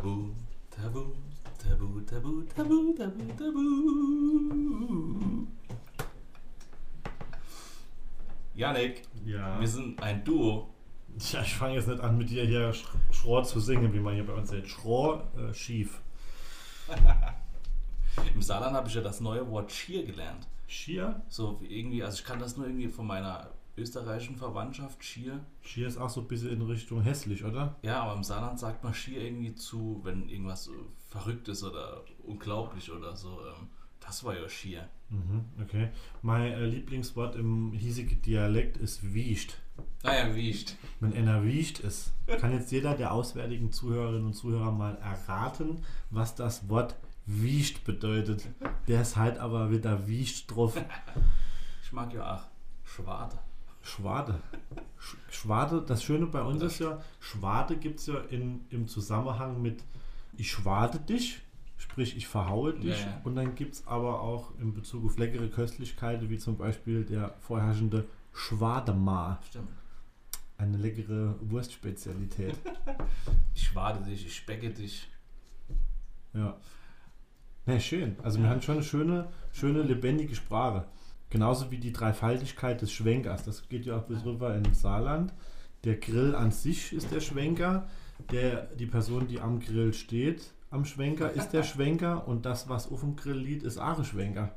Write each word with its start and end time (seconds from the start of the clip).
Tabu, 0.00 0.32
Tabu, 0.70 1.12
Tabu, 1.58 2.00
Tabu, 2.08 2.42
Tabu, 2.56 2.94
Tabu, 2.96 3.22
Tabu. 3.36 3.64
Janik, 8.54 9.02
Ja. 9.26 9.60
wir 9.60 9.68
sind 9.68 10.02
ein 10.02 10.24
Duo. 10.24 10.70
Ja, 11.32 11.42
ich 11.42 11.52
fange 11.54 11.74
jetzt 11.74 11.86
nicht 11.88 12.00
an, 12.00 12.16
mit 12.16 12.30
dir 12.30 12.46
hier 12.46 12.72
Sch- 12.72 12.86
Schrohr 13.12 13.44
zu 13.44 13.60
singen, 13.60 13.92
wie 13.92 14.00
man 14.00 14.14
hier 14.14 14.24
bei 14.26 14.32
uns 14.32 14.48
sagt. 14.48 14.68
Schrohr, 14.68 15.28
äh, 15.36 15.52
schief. 15.52 16.00
Im 18.34 18.40
Saarland 18.40 18.74
habe 18.74 18.88
ich 18.88 18.94
ja 18.94 19.02
das 19.02 19.20
neue 19.20 19.46
Wort 19.50 19.70
Schier 19.70 20.06
gelernt. 20.06 20.48
Schier? 20.66 21.20
So 21.28 21.60
wie 21.60 21.78
irgendwie, 21.78 22.02
also 22.02 22.16
ich 22.20 22.24
kann 22.24 22.38
das 22.38 22.56
nur 22.56 22.66
irgendwie 22.66 22.88
von 22.88 23.06
meiner 23.06 23.50
österreichischen 23.80 24.36
Verwandtschaft, 24.36 25.02
Schier. 25.04 25.40
Schier 25.62 25.88
ist 25.88 25.98
auch 25.98 26.10
so 26.10 26.20
ein 26.20 26.28
bisschen 26.28 26.50
in 26.50 26.62
Richtung 26.62 27.02
hässlich, 27.02 27.44
oder? 27.44 27.76
Ja, 27.82 28.02
aber 28.02 28.14
im 28.14 28.24
Saarland 28.24 28.58
sagt 28.58 28.84
man 28.84 28.94
Schier 28.94 29.22
irgendwie 29.22 29.54
zu, 29.54 30.00
wenn 30.04 30.28
irgendwas 30.28 30.64
so 30.64 30.72
verrückt 31.08 31.48
ist 31.48 31.64
oder 31.64 32.04
unglaublich 32.24 32.92
oder 32.92 33.16
so. 33.16 33.40
Ähm, 33.40 33.68
das 34.00 34.24
war 34.24 34.34
ja 34.34 34.48
Schier. 34.48 34.88
Mhm, 35.10 35.44
okay. 35.62 35.88
Mein 36.22 36.52
äh, 36.52 36.66
Lieblingswort 36.66 37.36
im 37.36 37.72
hiesigen 37.72 38.22
Dialekt 38.22 38.76
ist 38.76 39.14
wiescht. 39.14 39.56
Naja, 40.02 40.34
wiegt. 40.34 40.76
Wenn 41.00 41.12
einer 41.14 41.44
wiescht 41.44 41.80
ist, 41.80 42.12
kann 42.38 42.52
jetzt 42.52 42.72
jeder 42.72 42.94
der 42.94 43.12
auswärtigen 43.12 43.72
Zuhörerinnen 43.72 44.26
und 44.26 44.34
Zuhörer 44.34 44.72
mal 44.72 44.96
erraten, 44.96 45.82
was 46.10 46.34
das 46.34 46.68
Wort 46.68 46.96
wiescht 47.26 47.84
bedeutet. 47.84 48.48
Der 48.88 49.02
ist 49.02 49.16
halt 49.16 49.38
aber 49.38 49.70
wieder 49.70 50.06
wiescht 50.06 50.50
drauf. 50.50 50.76
Ich 51.82 51.92
mag 51.92 52.12
ja 52.14 52.36
auch 52.36 52.42
Schwade. 52.84 53.38
Schwade. 53.82 54.40
Sch 54.98 55.16
Schwade, 55.30 55.82
das 55.86 56.02
Schöne 56.02 56.26
bei 56.26 56.42
uns 56.42 56.62
ist 56.62 56.78
ja, 56.80 57.00
Schwade 57.18 57.76
gibt 57.76 58.00
es 58.00 58.06
ja 58.06 58.18
in, 58.30 58.66
im 58.70 58.86
Zusammenhang 58.88 59.62
mit 59.62 59.82
ich 60.36 60.50
schwade 60.50 60.98
dich, 60.98 61.40
sprich 61.76 62.16
ich 62.16 62.26
verhaue 62.26 62.74
dich. 62.74 63.00
Ja, 63.00 63.06
ja. 63.06 63.20
Und 63.24 63.34
dann 63.36 63.54
gibt 63.54 63.74
es 63.74 63.86
aber 63.86 64.20
auch 64.20 64.52
in 64.58 64.72
Bezug 64.74 65.04
auf 65.04 65.18
leckere 65.18 65.48
Köstlichkeiten, 65.48 66.30
wie 66.30 66.38
zum 66.38 66.56
Beispiel 66.56 67.04
der 67.04 67.34
vorherrschende 67.40 68.06
Schwademar, 68.32 69.40
Stimmt. 69.48 69.68
eine 70.58 70.76
leckere 70.76 71.36
Wurstspezialität. 71.40 72.56
Ich 73.54 73.66
schwade 73.66 74.02
dich, 74.04 74.24
ich 74.26 74.34
specke 74.36 74.70
dich. 74.70 75.08
ja. 76.32 76.56
Ne, 77.66 77.78
schön. 77.80 78.16
Also 78.22 78.40
wir 78.40 78.48
haben 78.48 78.62
schon 78.62 78.76
eine 78.76 78.84
schöne, 78.84 79.28
schöne, 79.52 79.82
lebendige 79.82 80.34
Sprache. 80.34 80.86
Genauso 81.30 81.70
wie 81.70 81.78
die 81.78 81.92
Dreifaltigkeit 81.92 82.82
des 82.82 82.92
Schwenkers. 82.92 83.44
Das 83.44 83.68
geht 83.68 83.86
ja 83.86 83.96
auch 83.96 84.04
bis 84.04 84.24
rüber 84.24 84.54
ins 84.54 84.80
Saarland. 84.80 85.32
Der 85.84 85.96
Grill 85.96 86.34
an 86.34 86.50
sich 86.50 86.92
ist 86.92 87.12
der 87.12 87.20
Schwenker. 87.20 87.88
Der, 88.32 88.66
die 88.74 88.86
Person, 88.86 89.28
die 89.28 89.40
am 89.40 89.60
Grill 89.60 89.94
steht, 89.94 90.52
am 90.70 90.84
Schwenker, 90.84 91.30
ist 91.30 91.50
der 91.50 91.62
Schwenker. 91.62 92.26
Und 92.28 92.44
das, 92.44 92.68
was 92.68 92.90
auf 92.90 93.00
dem 93.00 93.16
Grill 93.16 93.38
liegt, 93.38 93.62
ist 93.62 93.78
auch 93.78 94.04
Schwenker. 94.04 94.54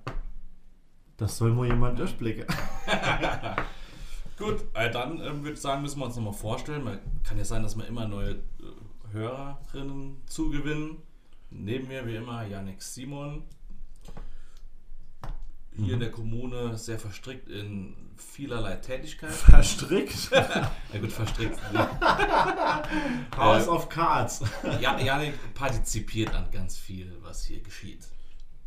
Das 1.17 1.37
soll 1.37 1.53
mal 1.53 1.67
jemand 1.67 1.99
durchblicken. 1.99 2.45
Gut, 4.37 4.65
äh, 4.73 4.89
dann 4.91 5.21
ähm, 5.21 5.43
würde 5.43 5.53
ich 5.53 5.61
sagen, 5.61 5.83
müssen 5.83 5.99
wir 5.99 6.05
uns 6.05 6.15
nochmal 6.15 6.33
vorstellen. 6.33 6.83
Man, 6.83 6.99
kann 7.23 7.37
ja 7.37 7.45
sein, 7.45 7.61
dass 7.61 7.77
wir 7.77 7.85
immer 7.85 8.07
neue 8.07 8.31
äh, 8.31 8.37
Hörerinnen 9.11 10.17
zugewinnen. 10.25 10.97
Neben 11.51 11.87
mir 11.87 12.05
wie 12.07 12.15
immer 12.15 12.45
Janik 12.45 12.81
Simon. 12.81 13.43
Hier 15.75 15.85
Mhm. 15.85 15.93
in 15.93 15.99
der 16.01 16.11
Kommune 16.11 16.77
sehr 16.77 16.99
verstrickt 16.99 17.49
in 17.49 17.95
vielerlei 18.15 18.75
Tätigkeit. 18.75 19.31
Verstrickt. 19.33 20.29
Ja 20.31 20.99
gut, 20.99 21.11
verstrickt. 21.11 21.57
House 23.35 23.65
Äh, 23.67 23.69
of 23.69 23.89
Cards. 23.89 24.41
ja, 24.79 24.99
Janik 24.99 25.33
partizipiert 25.53 26.33
an 26.33 26.49
ganz 26.51 26.77
viel, 26.77 27.11
was 27.21 27.43
hier 27.45 27.61
geschieht. 27.61 28.07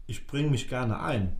Ich 0.06 0.26
bringe 0.26 0.50
mich 0.50 0.68
gerne 0.68 1.00
ein. 1.00 1.36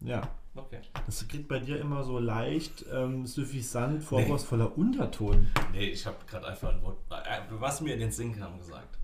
Ja. 0.00 0.22
Okay. 0.54 0.80
Das 1.06 1.26
kriegt 1.28 1.46
bei 1.48 1.60
dir 1.60 1.80
immer 1.80 2.02
so 2.02 2.18
leicht 2.18 2.84
ähm, 2.92 3.24
suffisant, 3.26 4.02
vorwurfsvoller 4.02 4.76
Unterton. 4.76 5.48
Nee, 5.72 5.86
ich 5.90 6.06
habe 6.06 6.16
gerade 6.28 6.46
einfach 6.48 6.70
ein 6.74 6.82
Wort, 6.82 6.98
äh, 7.10 7.40
was 7.50 7.80
mir 7.80 7.94
in 7.94 8.00
den 8.00 8.10
Sinn 8.12 8.36
kam, 8.36 8.58
gesagt. 8.58 8.98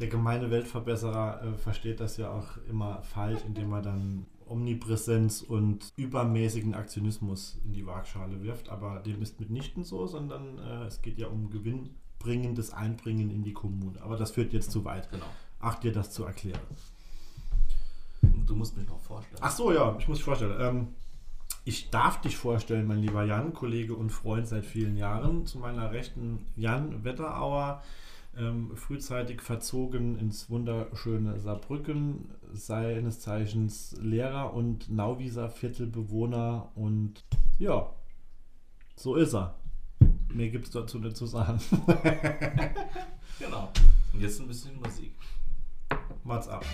Der 0.00 0.08
gemeine 0.08 0.50
Weltverbesserer 0.50 1.42
äh, 1.42 1.58
versteht 1.58 2.00
das 2.00 2.16
ja 2.16 2.30
auch 2.30 2.56
immer 2.68 3.02
falsch, 3.02 3.42
indem 3.46 3.72
er 3.72 3.82
dann 3.82 4.26
Omnipräsenz 4.48 5.42
und 5.42 5.92
übermäßigen 5.96 6.74
Aktionismus 6.74 7.60
in 7.64 7.74
die 7.74 7.86
Waagschale 7.86 8.42
wirft. 8.42 8.70
Aber 8.70 9.00
dem 9.00 9.20
ist 9.20 9.38
mitnichten 9.38 9.84
so, 9.84 10.06
sondern 10.06 10.58
äh, 10.58 10.86
es 10.86 11.02
geht 11.02 11.18
ja 11.18 11.28
um 11.28 11.50
gewinnbringendes 11.50 12.72
Einbringen 12.72 13.30
in 13.30 13.44
die 13.44 13.52
Kommune. 13.52 14.00
Aber 14.00 14.16
das 14.16 14.30
führt 14.32 14.54
jetzt 14.54 14.70
zu 14.70 14.84
weit. 14.86 15.10
Genau. 15.10 15.26
Ach 15.60 15.74
dir 15.74 15.92
das 15.92 16.10
zu 16.10 16.24
erklären. 16.24 16.60
Du 18.46 18.56
musst 18.56 18.76
mich 18.76 18.88
noch 18.88 19.00
vorstellen. 19.00 19.40
Ach 19.42 19.52
so, 19.52 19.70
ja, 19.70 19.94
ich 19.98 20.08
muss 20.08 20.16
dich 20.18 20.24
vorstellen. 20.24 20.56
Ähm, 20.58 20.88
ich 21.64 21.90
darf 21.90 22.22
dich 22.22 22.36
vorstellen, 22.36 22.86
mein 22.86 23.00
lieber 23.00 23.24
Jan, 23.24 23.52
Kollege 23.52 23.94
und 23.94 24.10
Freund 24.10 24.48
seit 24.48 24.64
vielen 24.64 24.96
Jahren. 24.96 25.46
Zu 25.46 25.58
meiner 25.58 25.92
Rechten 25.92 26.46
Jan 26.56 27.04
Wetterauer, 27.04 27.82
ähm, 28.36 28.76
frühzeitig 28.76 29.42
verzogen 29.42 30.18
ins 30.18 30.50
wunderschöne 30.50 31.38
Saarbrücken, 31.40 32.30
seines 32.52 33.20
Zeichens 33.20 33.96
Lehrer 34.00 34.54
und 34.54 34.90
Nauwieser 34.90 35.50
Viertelbewohner 35.50 36.70
und 36.74 37.24
ja, 37.58 37.92
so 38.96 39.16
ist 39.16 39.34
er. 39.34 39.54
Mehr 40.32 40.48
gibt 40.50 40.66
es 40.66 40.70
dazu 40.70 40.98
nicht 40.98 41.16
zu 41.16 41.26
sagen. 41.26 41.60
Genau. 43.40 43.72
Und 44.12 44.20
jetzt 44.20 44.38
ein 44.38 44.46
bisschen 44.46 44.78
Musik. 44.78 45.14
What's 46.24 46.46
up? 46.46 46.64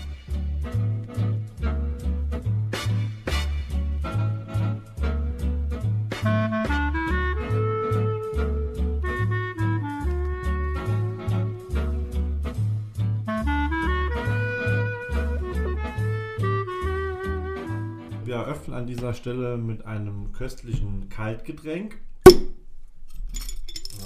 Wir 18.27 18.35
eröffnen 18.35 18.75
an 18.75 18.85
dieser 18.85 19.13
Stelle 19.13 19.55
mit 19.55 19.85
einem 19.85 20.33
köstlichen 20.33 21.07
Kaltgetränk. 21.07 21.97
Ja, 22.27 22.35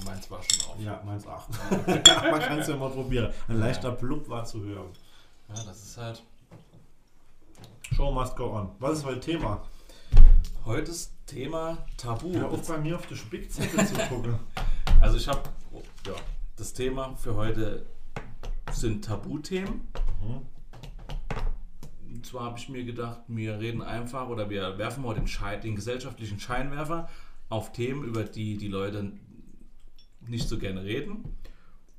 meins 0.06 0.30
war 0.30 0.44
schon 0.44 0.70
auf. 0.70 0.80
Ja, 0.80 1.02
meins 1.04 1.26
auch. 1.26 1.50
Man 1.88 2.04
kann 2.04 2.59
es 2.59 2.68
ja 2.68 2.78
mal 2.78 2.92
probieren. 2.92 3.34
Ein 3.48 3.58
leichter 3.58 3.90
Blub 3.90 4.30
war 4.30 4.46
zu 4.46 4.62
hören. 4.62 4.92
Ja, 5.50 5.56
das 5.64 5.82
ist 5.82 5.98
halt. 5.98 6.22
Show 7.96 8.12
must 8.12 8.36
go 8.36 8.56
on. 8.56 8.70
Was 8.78 9.00
ist 9.00 9.06
heute 9.06 9.22
Thema? 9.22 9.64
Heutes 10.66 11.16
Thema 11.26 11.80
Tabu. 11.98 12.32
Hör 12.36 12.52
auf 12.52 12.68
bei 12.68 12.78
mir 12.78 12.98
auf 12.98 13.08
die 13.08 13.16
Spickzettel 13.16 13.88
zu 13.88 13.96
gucken. 14.09 14.38
Also 15.00 15.18
ich 15.18 15.28
habe 15.28 15.42
ja, 16.06 16.14
das 16.58 16.74
Thema 16.74 17.16
für 17.16 17.34
heute 17.34 17.88
sind 18.72 19.03
Tabuthemen. 19.03 19.82
Mhm. 20.22 20.46
Und 22.13 22.25
zwar 22.25 22.45
habe 22.45 22.59
ich 22.59 22.69
mir 22.69 22.83
gedacht, 22.83 23.22
wir 23.27 23.59
reden 23.59 23.81
einfach 23.81 24.27
oder 24.27 24.49
wir 24.49 24.77
werfen 24.77 25.03
mal 25.03 25.16
den, 25.16 25.27
Schein, 25.27 25.61
den 25.61 25.75
gesellschaftlichen 25.75 26.39
Scheinwerfer 26.39 27.09
auf 27.49 27.72
Themen, 27.72 28.03
über 28.03 28.23
die 28.23 28.57
die 28.57 28.67
Leute 28.67 29.13
nicht 30.22 30.47
so 30.47 30.57
gerne 30.57 30.83
reden. 30.83 31.38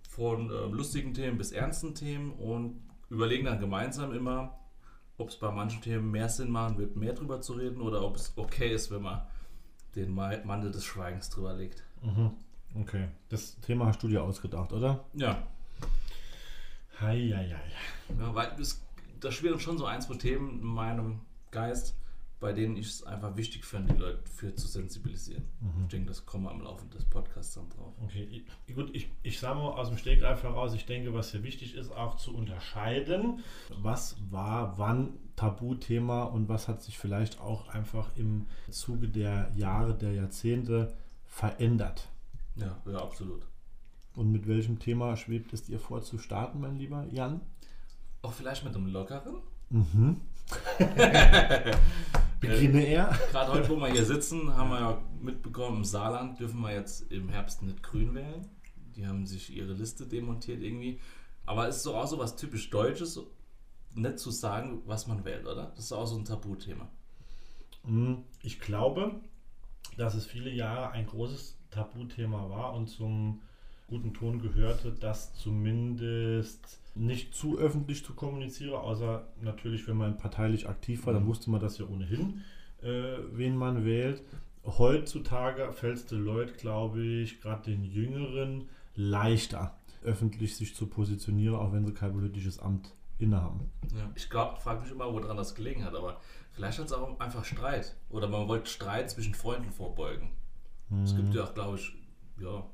Von 0.08 0.50
ähm, 0.50 0.74
lustigen 0.74 1.14
Themen 1.14 1.38
bis 1.38 1.52
ernsten 1.52 1.94
Themen 1.94 2.32
und 2.32 2.80
überlegen 3.08 3.46
dann 3.46 3.60
gemeinsam 3.60 4.12
immer, 4.12 4.58
ob 5.18 5.30
es 5.30 5.36
bei 5.36 5.50
manchen 5.50 5.80
Themen 5.80 6.10
mehr 6.10 6.28
Sinn 6.28 6.50
machen 6.50 6.78
wird, 6.78 6.96
mehr 6.96 7.14
drüber 7.14 7.40
zu 7.40 7.54
reden 7.54 7.80
oder 7.80 8.02
ob 8.04 8.16
es 8.16 8.32
okay 8.36 8.72
ist, 8.74 8.90
wenn 8.90 9.02
man 9.02 9.22
den 9.94 10.14
Ma- 10.14 10.42
Mantel 10.44 10.70
des 10.70 10.84
Schweigens 10.84 11.30
drüber 11.30 11.54
legt. 11.54 11.82
Mhm. 12.02 12.30
Okay. 12.80 13.08
Das 13.28 13.58
Thema 13.60 13.86
hast 13.86 14.02
du 14.02 14.08
dir 14.08 14.22
ausgedacht, 14.22 14.72
oder? 14.72 15.04
Ja, 15.14 15.46
Heieiei. 17.00 17.56
Ja, 18.18 18.34
weil 18.34 18.52
es, 18.60 18.82
da 19.22 19.30
schwirren 19.30 19.60
schon 19.60 19.78
so 19.78 19.86
ein, 19.86 20.02
zwei 20.02 20.14
Themen 20.14 20.60
in 20.60 20.66
meinem 20.66 21.20
Geist, 21.50 21.96
bei 22.40 22.52
denen 22.52 22.76
ich 22.76 22.88
es 22.88 23.04
einfach 23.04 23.36
wichtig 23.36 23.64
finde, 23.64 23.94
die 23.94 24.00
Leute 24.00 24.18
für 24.28 24.52
zu 24.52 24.66
sensibilisieren. 24.66 25.44
Ich 25.82 25.88
denke, 25.90 26.08
das 26.08 26.26
kommen 26.26 26.44
wir 26.44 26.50
am 26.50 26.60
Laufe 26.60 26.84
des 26.86 27.04
Podcasts 27.04 27.54
dann 27.54 27.68
drauf. 27.70 27.94
Okay, 28.02 28.44
gut, 28.74 28.90
ich, 28.94 29.08
ich 29.22 29.38
sage 29.38 29.60
mal 29.60 29.70
aus 29.70 29.88
dem 29.88 29.96
Stegreif 29.96 30.42
heraus, 30.42 30.74
ich 30.74 30.84
denke, 30.84 31.14
was 31.14 31.30
hier 31.30 31.44
wichtig 31.44 31.76
ist, 31.76 31.92
auch 31.92 32.16
zu 32.16 32.34
unterscheiden, 32.34 33.44
was 33.80 34.16
war 34.28 34.76
wann 34.76 35.10
Tabuthema 35.36 36.24
und 36.24 36.48
was 36.48 36.66
hat 36.66 36.82
sich 36.82 36.98
vielleicht 36.98 37.40
auch 37.40 37.68
einfach 37.68 38.10
im 38.16 38.46
Zuge 38.70 39.08
der 39.08 39.52
Jahre, 39.54 39.94
der 39.94 40.12
Jahrzehnte 40.12 40.92
verändert. 41.26 42.08
Ja, 42.56 42.76
ja, 42.86 42.98
absolut. 42.98 43.46
Und 44.16 44.32
mit 44.32 44.48
welchem 44.48 44.80
Thema 44.80 45.16
schwebt 45.16 45.52
es 45.52 45.62
dir 45.62 45.78
vor 45.78 46.02
zu 46.02 46.18
starten, 46.18 46.60
mein 46.60 46.76
lieber 46.76 47.06
Jan? 47.12 47.40
Auch 48.22 48.32
vielleicht 48.32 48.64
mit 48.64 48.74
einem 48.74 48.86
lockeren. 48.86 49.36
Mhm. 49.70 50.20
Beginne 52.40 52.84
er. 52.86 53.18
Gerade 53.30 53.52
heute, 53.52 53.68
wo 53.68 53.76
wir 53.76 53.88
hier 53.88 54.04
sitzen, 54.04 54.54
haben 54.56 54.70
wir 54.70 54.80
ja 54.80 55.02
mitbekommen, 55.20 55.78
im 55.78 55.84
Saarland 55.84 56.38
dürfen 56.40 56.60
wir 56.60 56.72
jetzt 56.72 57.10
im 57.12 57.28
Herbst 57.28 57.62
nicht 57.62 57.82
grün 57.82 58.14
wählen. 58.14 58.46
die 58.96 59.06
haben 59.06 59.26
sich 59.26 59.54
ihre 59.56 59.72
Liste 59.72 60.06
demontiert 60.06 60.60
irgendwie. 60.62 61.00
Aber 61.46 61.68
es 61.68 61.76
ist 61.78 61.86
doch 61.86 61.94
auch 61.96 62.06
so 62.06 62.18
was 62.18 62.36
typisch 62.36 62.70
Deutsches, 62.70 63.18
nicht 63.94 64.18
zu 64.18 64.30
sagen, 64.30 64.82
was 64.86 65.06
man 65.06 65.24
wählt, 65.24 65.46
oder? 65.46 65.72
Das 65.76 65.86
ist 65.86 65.92
auch 65.92 66.06
so 66.06 66.16
ein 66.16 66.24
Tabuthema. 66.24 66.88
Hm, 67.84 68.22
Ich 68.42 68.60
glaube, 68.60 69.12
dass 69.96 70.14
es 70.14 70.26
viele 70.26 70.50
Jahre 70.50 70.90
ein 70.92 71.06
großes 71.06 71.56
Tabuthema 71.70 72.48
war 72.50 72.74
und 72.74 72.88
zum 72.88 73.40
guten 73.92 74.14
Ton 74.14 74.40
gehörte, 74.40 74.90
das 74.90 75.34
zumindest 75.34 76.80
nicht 76.94 77.34
zu 77.34 77.58
öffentlich 77.58 78.04
zu 78.04 78.14
kommunizieren, 78.14 78.74
außer 78.74 79.26
natürlich, 79.42 79.86
wenn 79.86 79.98
man 79.98 80.16
parteilich 80.16 80.66
aktiv 80.66 81.04
war, 81.06 81.12
dann 81.12 81.26
wusste 81.26 81.50
man 81.50 81.60
das 81.60 81.76
ja 81.76 81.86
ohnehin, 81.86 82.40
äh, 82.82 83.18
wen 83.32 83.54
man 83.54 83.84
wählt. 83.84 84.22
Heutzutage 84.64 85.72
fällt 85.72 85.98
es 85.98 86.06
den 86.06 86.24
Leuten, 86.24 86.56
glaube 86.56 87.04
ich, 87.04 87.40
gerade 87.42 87.70
den 87.70 87.84
Jüngeren, 87.84 88.70
leichter, 88.94 89.76
öffentlich 90.02 90.56
sich 90.56 90.74
zu 90.74 90.86
positionieren, 90.86 91.56
auch 91.56 91.72
wenn 91.72 91.84
sie 91.84 91.92
kein 91.92 92.12
politisches 92.12 92.58
Amt 92.58 92.94
innehaben. 93.18 93.70
Ja. 93.94 94.10
Ich 94.14 94.30
glaube, 94.30 94.58
frage 94.60 94.80
mich 94.80 94.90
immer, 94.90 95.12
woran 95.12 95.36
das 95.36 95.54
gelegen 95.54 95.84
hat, 95.84 95.94
aber 95.94 96.18
vielleicht 96.52 96.78
hat 96.78 96.86
es 96.86 96.92
auch 96.92 97.20
einfach 97.20 97.44
Streit. 97.44 97.94
Oder 98.08 98.28
man 98.28 98.48
wollte 98.48 98.70
Streit 98.70 99.10
zwischen 99.10 99.34
Freunden 99.34 99.70
vorbeugen. 99.70 100.30
Es 101.04 101.16
gibt 101.16 101.34
ja 101.34 101.44
auch, 101.44 101.54
glaube 101.54 101.76
ich, 101.76 101.94
ja. 102.38 102.64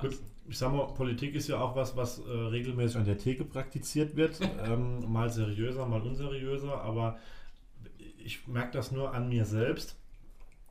Gut, 0.00 0.18
Ich 0.48 0.58
sag 0.58 0.72
mal, 0.72 0.86
Politik 0.94 1.34
ist 1.34 1.48
ja 1.48 1.60
auch 1.60 1.76
was, 1.76 1.96
was 1.96 2.18
äh, 2.18 2.30
regelmäßig 2.30 2.96
an 2.96 3.04
der 3.04 3.18
Theke 3.18 3.44
praktiziert 3.44 4.16
wird. 4.16 4.40
ähm, 4.66 5.10
mal 5.10 5.30
seriöser, 5.30 5.86
mal 5.86 6.02
unseriöser, 6.02 6.80
aber 6.82 7.18
ich 8.24 8.46
merke 8.46 8.72
das 8.72 8.92
nur 8.92 9.14
an 9.14 9.28
mir 9.28 9.44
selbst. 9.44 9.96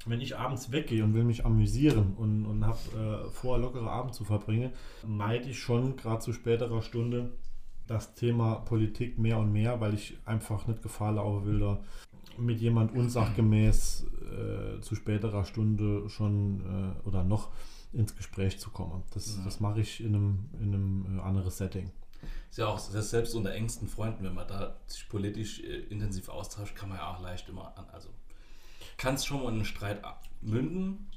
Wenn 0.05 0.19
ich 0.19 0.35
abends 0.35 0.71
weggehe 0.71 1.03
und 1.03 1.13
will 1.13 1.23
mich 1.23 1.45
amüsieren 1.45 2.13
und, 2.17 2.45
und 2.45 2.65
habe 2.65 2.79
äh, 3.27 3.29
vor, 3.29 3.59
lockere 3.59 3.89
Abend 3.89 4.15
zu 4.15 4.23
verbringen, 4.23 4.71
meide 5.05 5.47
ich 5.49 5.59
schon 5.59 5.95
gerade 5.95 6.21
zu 6.21 6.33
späterer 6.33 6.81
Stunde 6.81 7.31
das 7.85 8.15
Thema 8.15 8.55
Politik 8.55 9.19
mehr 9.19 9.37
und 9.37 9.51
mehr, 9.51 9.79
weil 9.79 9.93
ich 9.93 10.17
einfach 10.25 10.65
nicht 10.65 10.81
Gefahr 10.81 11.11
laufen 11.11 11.45
will, 11.45 11.59
da 11.59 11.79
mit 12.37 12.59
jemand 12.61 12.93
unsachgemäß 12.95 14.05
äh, 14.21 14.81
zu 14.81 14.95
späterer 14.95 15.45
Stunde 15.45 16.09
schon 16.09 16.61
äh, 17.05 17.07
oder 17.07 17.23
noch 17.23 17.49
ins 17.93 18.15
Gespräch 18.15 18.59
zu 18.59 18.69
kommen. 18.69 19.03
Das, 19.13 19.35
Ja. 19.37 19.43
das 19.43 19.59
mache 19.59 19.81
ich 19.81 20.01
in 20.01 20.15
einem, 20.15 20.49
in 20.59 20.73
einem 20.73 21.19
äh, 21.19 21.21
anderen 21.21 21.51
Setting. 21.51 21.91
Ist 22.49 22.57
ja 22.57 22.67
auch 22.67 22.79
selbst 22.79 23.33
unter 23.35 23.51
engsten 23.53 23.87
Freunden, 23.87 24.23
wenn 24.23 24.33
man 24.35 24.47
da 24.47 24.75
sich 24.85 25.07
politisch 25.09 25.61
äh, 25.61 25.79
intensiv 25.89 26.29
austauscht, 26.29 26.75
kann 26.75 26.89
man 26.89 26.97
ja 26.97 27.13
auch 27.15 27.21
leicht 27.21 27.47
immer 27.49 27.75
an. 27.77 27.85
Also 27.91 28.09
kann 28.97 29.15
es 29.15 29.25
schon 29.25 29.41
mal 29.41 29.49
in 29.49 29.55
einen 29.55 29.65
Streit 29.65 30.01
münden. 30.41 31.07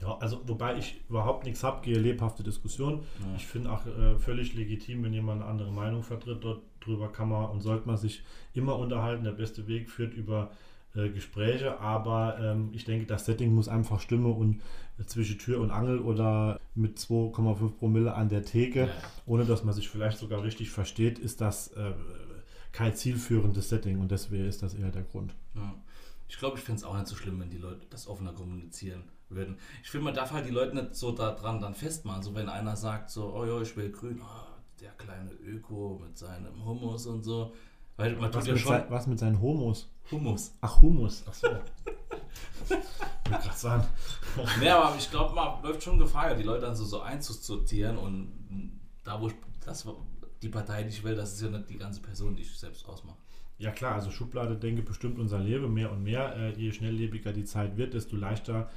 Ja, 0.00 0.18
also 0.18 0.42
wobei 0.48 0.76
ich 0.76 1.00
überhaupt 1.08 1.44
nichts 1.44 1.62
habe, 1.62 1.82
gehe 1.82 1.96
lebhafte 1.98 2.42
Diskussion. 2.42 3.04
Ja. 3.20 3.34
Ich 3.36 3.46
finde 3.46 3.70
auch 3.70 3.86
äh, 3.86 4.18
völlig 4.18 4.54
legitim, 4.54 5.04
wenn 5.04 5.12
jemand 5.12 5.40
eine 5.42 5.50
andere 5.50 5.70
Meinung 5.72 6.02
vertritt. 6.02 6.42
Dort 6.42 6.62
drüber 6.80 7.10
kann 7.12 7.28
man 7.28 7.48
und 7.50 7.60
sollte 7.60 7.86
man 7.86 7.96
sich 7.96 8.24
immer 8.52 8.76
unterhalten. 8.76 9.22
Der 9.24 9.30
beste 9.32 9.68
Weg 9.68 9.88
führt 9.88 10.14
über 10.14 10.50
äh, 10.94 11.08
Gespräche, 11.08 11.80
aber 11.80 12.38
ähm, 12.40 12.70
ich 12.72 12.84
denke, 12.84 13.06
das 13.06 13.24
Setting 13.24 13.54
muss 13.54 13.68
einfach 13.68 14.00
stimmen 14.00 14.32
und 14.32 14.60
äh, 14.98 15.04
zwischen 15.04 15.38
Tür 15.38 15.60
und 15.60 15.70
Angel 15.70 16.00
oder 16.00 16.60
mit 16.74 16.98
2,5 16.98 17.70
Promille 17.78 18.14
an 18.14 18.28
der 18.28 18.44
Theke, 18.44 18.88
ohne 19.26 19.44
dass 19.44 19.64
man 19.64 19.74
sich 19.74 19.88
vielleicht 19.88 20.18
sogar 20.18 20.42
richtig 20.42 20.70
versteht, 20.70 21.18
ist 21.18 21.40
das 21.40 21.68
äh, 21.68 21.92
kein 22.72 22.94
zielführendes 22.94 23.68
Setting 23.68 24.00
und 24.00 24.10
deswegen 24.10 24.46
ist 24.46 24.62
das 24.62 24.74
eher 24.74 24.90
der 24.90 25.02
Grund. 25.02 25.34
Ja. 25.54 25.74
Ich 26.28 26.38
glaube, 26.38 26.56
ich 26.56 26.64
finde 26.64 26.78
es 26.78 26.84
auch 26.84 26.96
nicht 26.96 27.06
so 27.08 27.14
schlimm, 27.14 27.38
wenn 27.40 27.50
die 27.50 27.58
Leute 27.58 27.86
das 27.90 28.08
offener 28.08 28.32
kommunizieren 28.32 29.04
würden. 29.28 29.58
Ich 29.82 29.90
finde, 29.90 30.04
man 30.04 30.14
darf 30.14 30.32
halt 30.32 30.46
die 30.46 30.50
Leute 30.50 30.74
nicht 30.74 30.94
so 30.94 31.12
daran 31.12 31.60
dann 31.60 31.74
festmachen. 31.74 32.22
So, 32.22 32.34
wenn 32.34 32.48
einer 32.48 32.74
sagt, 32.74 33.10
so, 33.10 33.34
oh 33.34 33.44
ja, 33.44 33.60
ich 33.60 33.76
will 33.76 33.90
grün, 33.90 34.20
oh, 34.22 34.52
der 34.80 34.92
kleine 34.92 35.30
Öko 35.32 36.00
mit 36.02 36.16
seinem 36.16 36.64
Hummus 36.64 37.06
und 37.06 37.22
so. 37.22 37.52
Weil 37.96 38.16
man 38.16 38.32
Was 38.32 38.44
tut 38.44 38.46
ja 38.46 38.52
mit, 38.54 38.62
schon 38.62 38.72
sein, 38.72 38.84
was 38.88 39.06
mit 39.06 39.18
seinen 39.18 39.40
Homos? 39.40 39.90
Hummus. 40.10 40.54
Ach, 40.60 40.80
Humus. 40.82 41.24
Ach 41.28 41.34
so. 41.34 41.48
gerade 43.24 43.56
sagen. 43.56 43.84
Nee, 44.60 44.68
aber 44.68 44.96
ich 44.96 45.10
glaube, 45.10 45.34
man 45.34 45.62
läuft 45.62 45.82
schon 45.82 45.98
Gefahr, 45.98 46.34
die 46.34 46.42
Leute 46.42 46.66
dann 46.66 46.76
so, 46.76 46.84
so 46.84 47.00
einzusortieren 47.00 47.98
und 47.98 48.80
da, 49.04 49.20
wo 49.20 49.28
ich 49.28 49.34
das, 49.64 49.86
die 50.42 50.48
Partei, 50.48 50.82
die 50.82 50.90
ich 50.90 51.04
will, 51.04 51.14
das 51.14 51.34
ist 51.34 51.42
ja 51.42 51.48
nicht 51.48 51.68
die 51.70 51.78
ganze 51.78 52.00
Person, 52.00 52.34
die 52.34 52.42
ich 52.42 52.58
selbst 52.58 52.86
ausmache. 52.88 53.16
Ja 53.58 53.70
klar, 53.70 53.94
also 53.94 54.10
Schublade 54.10 54.56
denke 54.56 54.82
bestimmt 54.82 55.18
unser 55.18 55.38
Leben 55.38 55.72
mehr 55.72 55.92
und 55.92 56.02
mehr. 56.02 56.34
Äh, 56.36 56.52
je 56.54 56.72
schnelllebiger 56.72 57.32
die 57.32 57.44
Zeit 57.44 57.76
wird, 57.76 57.94
desto 57.94 58.16
leichter 58.16 58.68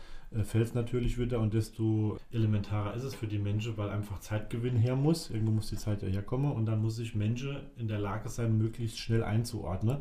fällt 0.43 0.67
es 0.67 0.73
natürlich 0.73 1.17
wieder 1.17 1.39
und 1.39 1.53
desto 1.53 2.17
elementarer 2.31 2.93
ist 2.93 3.03
es 3.03 3.15
für 3.15 3.27
die 3.27 3.37
Menschen, 3.37 3.77
weil 3.77 3.89
einfach 3.89 4.19
Zeitgewinn 4.19 4.75
her 4.75 4.95
muss. 4.95 5.29
Irgendwo 5.29 5.51
muss 5.51 5.69
die 5.69 5.77
Zeit 5.77 6.01
ja 6.01 6.09
herkommen 6.09 6.51
und 6.51 6.65
dann 6.65 6.81
muss 6.81 6.97
sich 6.97 7.15
Menschen 7.15 7.57
in 7.77 7.87
der 7.87 7.99
Lage 7.99 8.27
sein, 8.27 8.57
möglichst 8.57 8.99
schnell 8.99 9.23
einzuordnen. 9.23 9.99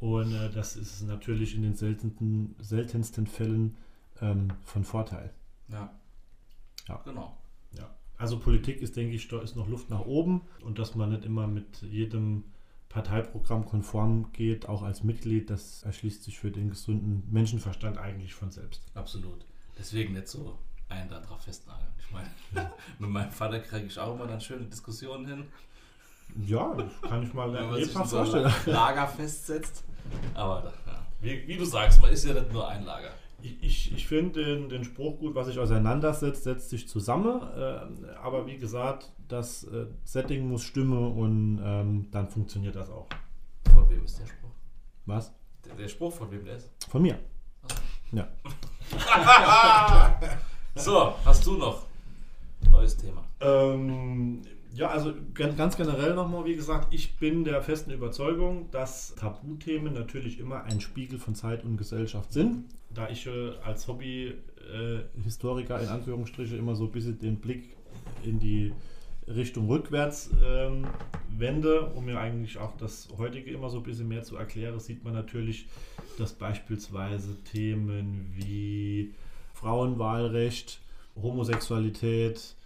Und 0.00 0.32
äh, 0.32 0.50
das 0.50 0.76
ist 0.76 1.02
natürlich 1.02 1.54
in 1.54 1.62
den 1.62 1.74
seltensten, 1.76 2.56
seltensten 2.58 3.26
Fällen 3.26 3.76
ähm, 4.20 4.48
von 4.64 4.84
Vorteil. 4.84 5.30
Ja. 5.68 5.92
Ja. 6.88 7.00
Genau. 7.04 7.36
Ja. 7.78 7.88
Also 8.16 8.38
Politik 8.38 8.80
ist, 8.80 8.96
denke 8.96 9.14
ich, 9.14 9.28
da 9.28 9.40
ist 9.40 9.56
noch 9.56 9.68
Luft 9.68 9.90
nach 9.90 10.06
oben 10.06 10.42
und 10.64 10.78
dass 10.78 10.94
man 10.94 11.10
nicht 11.10 11.24
immer 11.24 11.46
mit 11.46 11.82
jedem 11.82 12.44
Parteiprogramm 12.88 13.64
konform 13.64 14.32
geht, 14.32 14.68
auch 14.68 14.82
als 14.82 15.02
Mitglied, 15.02 15.48
das 15.48 15.82
erschließt 15.82 16.22
sich 16.22 16.38
für 16.38 16.50
den 16.50 16.68
gesunden 16.68 17.22
Menschenverstand 17.30 17.96
eigentlich 17.96 18.34
von 18.34 18.50
selbst. 18.50 18.82
Absolut. 18.94 19.46
Deswegen 19.78 20.14
nicht 20.14 20.28
so 20.28 20.58
einen 20.88 21.08
da 21.08 21.20
drauf 21.20 21.40
festnageln. 21.42 21.88
Ich 21.98 22.10
meine, 22.10 22.30
mit 22.98 23.10
meinem 23.10 23.30
Vater 23.30 23.60
kriege 23.60 23.86
ich 23.86 23.98
auch 23.98 24.14
immer 24.14 24.26
dann 24.26 24.40
schöne 24.40 24.66
Diskussionen 24.66 25.26
hin, 25.26 25.44
Ja, 26.46 26.74
das 26.74 26.92
kann 27.02 27.22
ich 27.22 27.32
mal 27.32 27.52
wenn 27.52 27.70
man 27.70 27.78
in 27.78 27.88
so 27.88 28.00
ein 28.00 28.06
vorstellen. 28.06 28.52
Lager 28.66 29.08
festsetzt. 29.08 29.84
Aber 30.34 30.72
ja. 30.86 31.06
wie, 31.20 31.46
wie 31.46 31.56
du 31.56 31.64
sagst, 31.64 32.00
man 32.00 32.10
ist 32.10 32.24
ja 32.24 32.34
nicht 32.34 32.52
nur 32.52 32.68
ein 32.68 32.84
Lager. 32.84 33.10
Ich, 33.40 33.62
ich, 33.62 33.94
ich 33.94 34.06
finde 34.06 34.44
den, 34.44 34.68
den 34.68 34.84
Spruch 34.84 35.18
gut, 35.18 35.34
was 35.34 35.48
sich 35.48 35.58
auseinandersetzt, 35.58 36.44
setzt 36.44 36.70
sich 36.70 36.88
zusammen. 36.88 37.40
Äh, 37.56 38.14
aber 38.22 38.46
wie 38.46 38.56
gesagt, 38.56 39.10
das 39.26 39.64
äh, 39.64 39.86
Setting 40.04 40.48
muss 40.48 40.62
stimmen 40.62 41.12
und 41.12 41.60
ähm, 41.64 42.08
dann 42.12 42.28
funktioniert 42.28 42.76
das 42.76 42.88
auch. 42.90 43.08
Von 43.72 43.88
wem 43.90 44.04
ist 44.04 44.20
der 44.20 44.26
Spruch? 44.26 44.50
Was? 45.06 45.32
Der, 45.64 45.74
der 45.74 45.88
Spruch, 45.88 46.12
von 46.12 46.30
wem 46.30 46.44
der 46.44 46.56
ist? 46.56 46.70
Von 46.88 47.02
mir. 47.02 47.18
Ja. 48.12 48.28
So, 50.74 51.14
hast 51.24 51.46
du 51.46 51.52
noch 51.52 51.82
neues 52.70 52.96
Thema? 52.96 53.22
Ähm, 53.40 54.40
ja, 54.74 54.88
also 54.88 55.12
ganz 55.34 55.76
generell 55.76 56.14
nochmal, 56.14 56.46
wie 56.46 56.56
gesagt, 56.56 56.94
ich 56.94 57.16
bin 57.18 57.44
der 57.44 57.60
festen 57.62 57.90
Überzeugung, 57.90 58.70
dass 58.70 59.14
Tabuthemen 59.16 59.92
natürlich 59.92 60.40
immer 60.40 60.64
ein 60.64 60.80
Spiegel 60.80 61.18
von 61.18 61.34
Zeit 61.34 61.62
und 61.62 61.76
Gesellschaft 61.76 62.32
sind. 62.32 62.64
Da 62.88 63.10
ich 63.10 63.26
äh, 63.26 63.52
als 63.64 63.86
Hobby-Historiker 63.86 65.80
in 65.80 65.88
Anführungsstriche 65.88 66.56
immer 66.56 66.74
so 66.74 66.84
ein 66.84 66.92
bisschen 66.92 67.18
den 67.18 67.36
Blick 67.36 67.76
in 68.24 68.38
die 68.38 68.72
Richtung 69.28 69.68
rückwärts 69.68 70.30
ähm, 70.44 70.86
wende, 71.28 71.86
um 71.94 72.06
mir 72.06 72.18
eigentlich 72.18 72.58
auch 72.58 72.76
das 72.76 73.08
heutige 73.18 73.50
immer 73.50 73.70
so 73.70 73.78
ein 73.78 73.84
bisschen 73.84 74.08
mehr 74.08 74.22
zu 74.22 74.36
erklären, 74.36 74.80
sieht 74.80 75.04
man 75.04 75.12
natürlich, 75.12 75.68
dass 76.18 76.32
beispielsweise 76.32 77.36
Themen 77.44 78.32
wie 78.34 79.14
Frauenwahlrecht, 79.54 80.80
Homosexualität, 81.14 82.56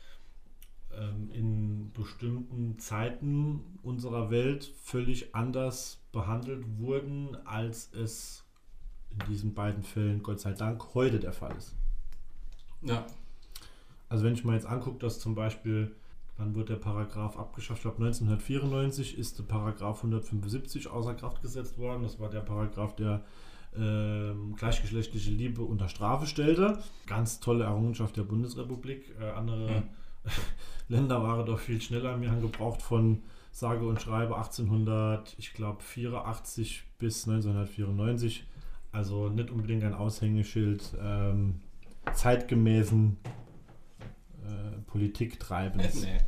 ähm, 0.93 1.31
in 1.33 1.93
bestimmten 1.93 2.79
Zeiten 2.79 3.79
unserer 3.83 4.31
Welt 4.31 4.73
völlig 4.83 5.35
anders 5.35 5.99
behandelt 6.13 6.65
wurden, 6.79 7.37
als 7.45 7.93
es 7.93 8.45
in 9.11 9.27
diesen 9.31 9.55
beiden 9.55 9.83
Fällen, 9.83 10.23
Gott 10.23 10.41
sei 10.41 10.53
Dank, 10.53 10.95
heute 10.95 11.19
der 11.19 11.33
Fall 11.33 11.55
ist. 11.57 11.75
Ja. 12.83 13.07
Also 14.09 14.25
wenn 14.25 14.35
ich 14.35 14.45
mal 14.45 14.55
jetzt 14.55 14.67
angucke, 14.67 14.99
dass 14.99 15.19
zum 15.19 15.35
Beispiel, 15.35 15.95
wann 16.39 16.55
wird 16.55 16.69
der 16.69 16.77
Paragraph 16.77 17.39
abgeschafft? 17.39 17.79
Ich 17.79 17.83
glaube 17.83 18.05
1994 18.05 19.19
ist 19.19 19.39
der 19.39 19.45
Paragraph 19.45 19.99
175 19.99 20.89
außer 20.89 21.15
Kraft 21.15 21.43
gesetzt 21.43 21.79
worden. 21.79 22.03
Das 22.03 22.19
war 22.19 22.31
der 22.31 22.41
Paragraph, 22.41 22.95
der 22.97 23.25
ähm, 23.77 24.55
gleichgeschlechtliche 24.57 25.31
Liebe 25.31 25.63
unter 25.63 25.89
Strafe 25.89 26.27
stellte. 26.27 26.79
Ganz 27.07 27.41
tolle 27.41 27.65
Errungenschaft 27.65 28.17
der 28.17 28.23
Bundesrepublik. 28.23 29.15
Äh, 29.21 29.31
andere 29.31 29.77
Hm. 29.77 29.83
Länder 30.89 31.23
waren 31.23 31.47
doch 31.47 31.59
viel 31.59 31.81
schneller. 31.81 32.21
Wir 32.21 32.31
haben 32.31 32.43
gebraucht 32.43 32.83
von 32.83 33.23
sage 33.53 33.87
und 33.87 34.01
schreibe 34.01 34.37
1800, 34.37 35.35
ich 35.39 35.55
glaube 35.55 35.83
84 35.83 36.85
bis 36.99 37.27
1994. 37.27 38.45
Also 38.93 39.29
nicht 39.29 39.51
unbedingt 39.51 39.85
ein 39.85 39.95
Aushängeschild 39.95 40.97
ähm, 41.01 41.61
zeitgemäßen 42.15 43.17
äh, 44.47 44.81
Politiktreibens. 44.87 45.95
nee. 46.03 46.19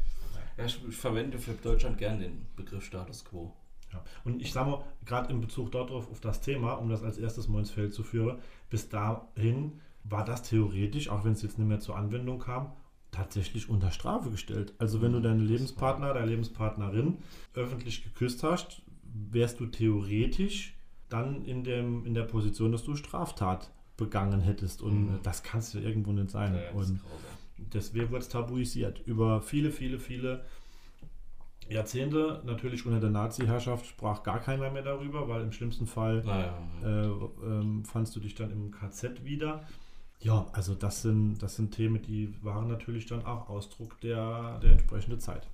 Ja, 0.56 0.64
ich, 0.64 0.80
ich 0.88 0.96
verwende 0.96 1.38
für 1.38 1.52
Deutschland 1.52 1.98
gern 1.98 2.18
den 2.18 2.46
Begriff 2.56 2.84
Status 2.84 3.24
Quo. 3.24 3.52
Ja. 3.92 4.02
Und 4.24 4.42
ich 4.42 4.52
sage 4.52 4.70
mal, 4.70 4.84
gerade 5.04 5.32
in 5.32 5.40
Bezug 5.40 5.72
darauf, 5.72 6.10
auf 6.10 6.20
das 6.20 6.40
Thema, 6.40 6.72
um 6.74 6.88
das 6.88 7.02
als 7.02 7.16
erstes 7.16 7.48
mal 7.48 7.60
ins 7.60 7.70
Feld 7.70 7.94
zu 7.94 8.02
führen, 8.02 8.38
bis 8.68 8.88
dahin 8.88 9.80
war 10.04 10.24
das 10.24 10.42
theoretisch, 10.42 11.08
auch 11.10 11.24
wenn 11.24 11.32
es 11.32 11.42
jetzt 11.42 11.58
nicht 11.58 11.68
mehr 11.68 11.80
zur 11.80 11.96
Anwendung 11.96 12.38
kam, 12.38 12.72
tatsächlich 13.10 13.68
unter 13.70 13.90
Strafe 13.90 14.30
gestellt. 14.30 14.74
Also 14.78 15.00
wenn 15.00 15.12
du 15.12 15.20
deinen 15.20 15.40
Lebenspartner, 15.40 16.12
deine 16.12 16.26
Lebenspartnerin 16.26 17.18
öffentlich 17.54 18.02
geküsst 18.04 18.42
hast, 18.42 18.82
wärst 19.04 19.60
du 19.60 19.66
theoretisch 19.66 20.76
dann 21.08 21.44
in, 21.44 21.64
dem, 21.64 22.04
in 22.04 22.14
der 22.14 22.24
Position, 22.24 22.72
dass 22.72 22.84
du 22.84 22.94
Straftat 22.96 23.70
begangen 23.96 24.40
hättest. 24.40 24.82
Und 24.82 25.06
Mhm. 25.06 25.18
das 25.22 25.42
kannst 25.42 25.72
du 25.74 25.78
irgendwo 25.78 26.12
nicht 26.12 26.30
sein. 26.30 26.54
Ja, 26.54 26.60
ist 26.60 26.74
und. 26.74 27.00
Deswegen 27.58 28.10
wird 28.10 28.22
es 28.22 28.28
tabuisiert. 28.28 29.00
Über 29.06 29.42
viele, 29.42 29.70
viele, 29.70 29.98
viele 29.98 30.44
Jahrzehnte, 31.68 32.40
natürlich 32.44 32.86
unter 32.86 33.00
der 33.00 33.10
Nazi-Herrschaft, 33.10 33.86
sprach 33.86 34.22
gar 34.22 34.40
keiner 34.40 34.70
mehr 34.70 34.82
darüber, 34.82 35.28
weil 35.28 35.42
im 35.42 35.52
schlimmsten 35.52 35.86
Fall 35.86 36.22
Naja, 36.24 36.58
äh, 36.82 37.06
ähm, 37.46 37.84
fandst 37.84 38.16
du 38.16 38.20
dich 38.20 38.34
dann 38.34 38.50
im 38.50 38.70
KZ 38.70 39.24
wieder. 39.24 39.66
Ja, 40.20 40.46
also 40.52 40.74
das 40.74 41.02
sind, 41.02 41.38
das 41.38 41.56
sind 41.56 41.72
Themen, 41.72 42.02
die 42.02 42.34
waren 42.42 42.68
natürlich 42.68 43.06
dann 43.06 43.24
auch 43.24 43.48
Ausdruck 43.48 44.00
der, 44.00 44.58
der 44.60 44.72
entsprechenden 44.72 45.20
Zeit. 45.20 45.46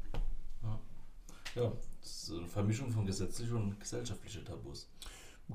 ja, 1.55 1.73
das 2.01 2.29
ist 2.29 2.33
eine 2.33 2.47
Vermischung 2.47 2.91
von 2.91 3.05
gesetzlichen 3.07 3.57
und 3.57 3.81
gesellschaftlichen 3.81 4.45
Tabus. 4.45 4.89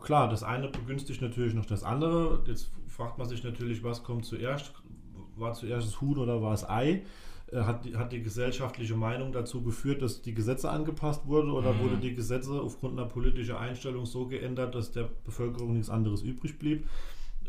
Klar, 0.02 0.30
das 0.30 0.44
eine 0.44 0.68
begünstigt 0.68 1.22
natürlich 1.22 1.54
noch 1.54 1.66
das 1.66 1.84
andere. 1.84 2.44
Jetzt 2.46 2.70
fragt 2.88 3.18
man 3.18 3.28
sich 3.28 3.44
natürlich, 3.44 3.84
was 3.84 4.04
kommt 4.04 4.26
zuerst? 4.26 4.72
War 5.40 5.54
zuerst 5.54 5.88
das 5.88 6.02
Huhn 6.02 6.18
oder 6.18 6.42
war 6.42 6.54
es 6.54 6.68
Ei? 6.70 7.02
Äh, 7.52 7.62
Hat 7.62 7.86
die, 7.86 7.96
hat 7.96 8.12
die 8.12 8.22
gesellschaftliche 8.22 8.96
Meinung 8.96 9.32
dazu 9.32 9.62
geführt, 9.64 10.02
dass 10.02 10.22
die 10.22 10.34
Gesetze 10.34 10.70
angepasst 10.70 11.26
wurden 11.26 11.50
oder 11.52 11.74
Mhm. 11.74 11.80
wurde 11.80 11.98
die 11.98 12.14
Gesetze 12.16 12.62
aufgrund 12.62 13.00
einer 13.00 13.08
politischen 13.08 13.56
Einstellung 13.56 14.06
so 14.06 14.28
geändert, 14.28 14.76
dass 14.76 14.92
der 14.92 15.10
Bevölkerung 15.26 15.74
nichts 15.74 15.90
anderes 15.90 16.22
übrig 16.22 16.60
blieb? 16.60 16.88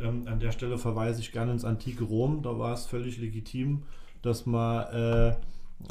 Ähm, 0.01 0.23
an 0.27 0.41
der 0.41 0.53
Stelle 0.53 0.79
verweise 0.79 1.21
ich 1.21 1.33
gerne 1.33 1.53
ins 1.53 1.65
antike 1.65 2.05
Rom. 2.05 2.43
Da 2.43 2.59
war 2.59 2.73
es 2.73 2.87
völlig 2.87 3.19
legitim, 3.19 3.83
dass 4.23 4.47
man, 4.47 4.87
äh, 4.95 5.37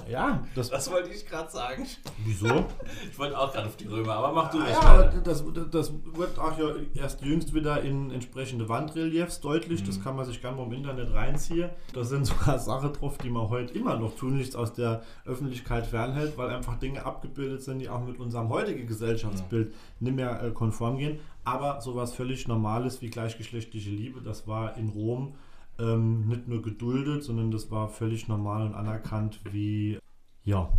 ja, 0.10 0.44
das. 0.56 0.70
Das 0.70 0.90
wollte 0.92 1.10
ich 1.10 1.26
gerade 1.26 1.52
sagen. 1.52 1.86
Wieso? 2.26 2.48
Ich 3.12 3.18
wollte 3.20 3.38
auch 3.38 3.52
gerade 3.52 3.68
auf 3.68 3.76
die 3.76 3.86
Römer, 3.88 4.14
aber 4.14 4.32
mach 4.32 4.50
du 4.52 4.60
Ah, 4.60 4.64
ruhig 4.64 4.74
ja, 4.82 5.04
das, 5.24 5.44
das 5.72 5.92
wird 6.16 6.40
auch 6.40 6.58
ja 6.58 6.68
erst 6.96 7.22
jüngst 7.22 7.54
wieder 7.54 7.82
in 7.82 8.12
entsprechende 8.12 8.68
Wandreliefs 8.70 9.42
deutlich. 9.42 9.84
Das 9.84 9.98
Mhm. 10.00 10.04
kann 10.04 10.16
man 10.16 10.26
sich 10.26 10.42
gerne 10.42 10.58
mal 10.58 10.64
im 10.68 10.74
Internet 10.74 11.14
reinziehen. 11.14 11.70
Da 11.94 12.04
sind 12.04 12.26
sogar 12.26 12.60
Sachen 12.60 12.94
drauf, 12.94 13.18
die 13.18 13.30
man 13.30 13.50
heute 13.50 13.74
immer 13.74 13.98
noch 13.98 14.16
tunlichst 14.16 14.56
aus 14.56 14.74
der 14.74 15.02
Öffentlichkeit 15.26 15.86
fernhält, 15.88 16.38
weil 16.38 16.50
einfach 16.50 16.80
Dinge 16.80 17.06
abgebildet 17.06 17.62
sind, 17.64 17.80
die 17.80 17.90
auch 17.90 18.04
mit 18.06 18.20
unserem 18.20 18.50
heutigen 18.50 18.88
Gesellschaftsbild 18.88 19.74
nicht 20.00 20.16
mehr 20.16 20.42
äh, 20.44 20.52
konform 20.52 20.98
gehen. 20.98 21.20
Aber 21.44 21.82
sowas 21.82 22.14
völlig 22.14 22.48
Normales 22.48 23.02
wie 23.02 23.10
gleichgeschlechtliche 23.10 23.90
Liebe, 23.90 24.22
das 24.22 24.48
war 24.48 24.78
in 24.78 24.90
Rom 24.90 25.34
ähm, 25.80 26.28
nicht 26.28 26.48
nur 26.48 26.62
geduldet, 26.62 27.24
sondern 27.24 27.52
das 27.52 27.72
war 27.72 27.90
völlig 27.90 28.28
normal 28.28 28.66
und 28.66 28.76
anerkannt 28.76 29.40
wie, 29.52 30.00
ja, 30.44 30.72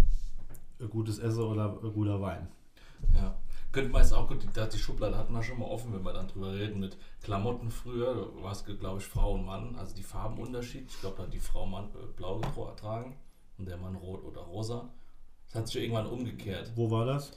gutes 0.90 1.18
Essen 1.18 1.42
oder 1.42 1.68
guter 1.68 2.20
Wein. 2.20 2.48
Ja. 3.14 3.36
Könnte 3.72 3.90
man 3.90 4.02
jetzt 4.02 4.12
auch 4.12 4.26
gut, 4.26 4.42
die, 4.42 4.68
die 4.68 4.78
Schublade 4.78 5.16
hatten 5.16 5.32
wir 5.32 5.44
schon 5.44 5.60
mal 5.60 5.66
offen, 5.66 5.92
wenn 5.92 6.02
wir 6.02 6.12
dann 6.12 6.26
drüber 6.26 6.52
reden, 6.52 6.80
mit 6.80 6.96
Klamotten 7.22 7.70
früher, 7.70 8.14
da 8.14 8.42
war 8.42 8.50
es, 8.50 8.64
glaube 8.64 8.98
ich, 8.98 9.04
Frau 9.04 9.34
und 9.34 9.46
Mann, 9.46 9.76
also 9.76 9.94
die 9.94 10.02
Farbenunterschied. 10.02 10.90
Ich 10.90 11.00
glaube, 11.00 11.16
da 11.16 11.22
hat 11.22 11.32
die 11.32 11.38
Frau 11.38 11.66
Mann, 11.66 11.84
äh, 11.94 12.12
blau 12.16 12.40
getragen 12.40 13.16
und 13.58 13.68
der 13.68 13.76
Mann 13.76 13.94
rot 13.94 14.24
oder 14.24 14.40
rosa. 14.40 14.88
Das 15.46 15.60
hat 15.60 15.68
sich 15.68 15.82
irgendwann 15.82 16.06
umgekehrt. 16.06 16.72
Wo 16.74 16.90
war 16.90 17.06
das? 17.06 17.32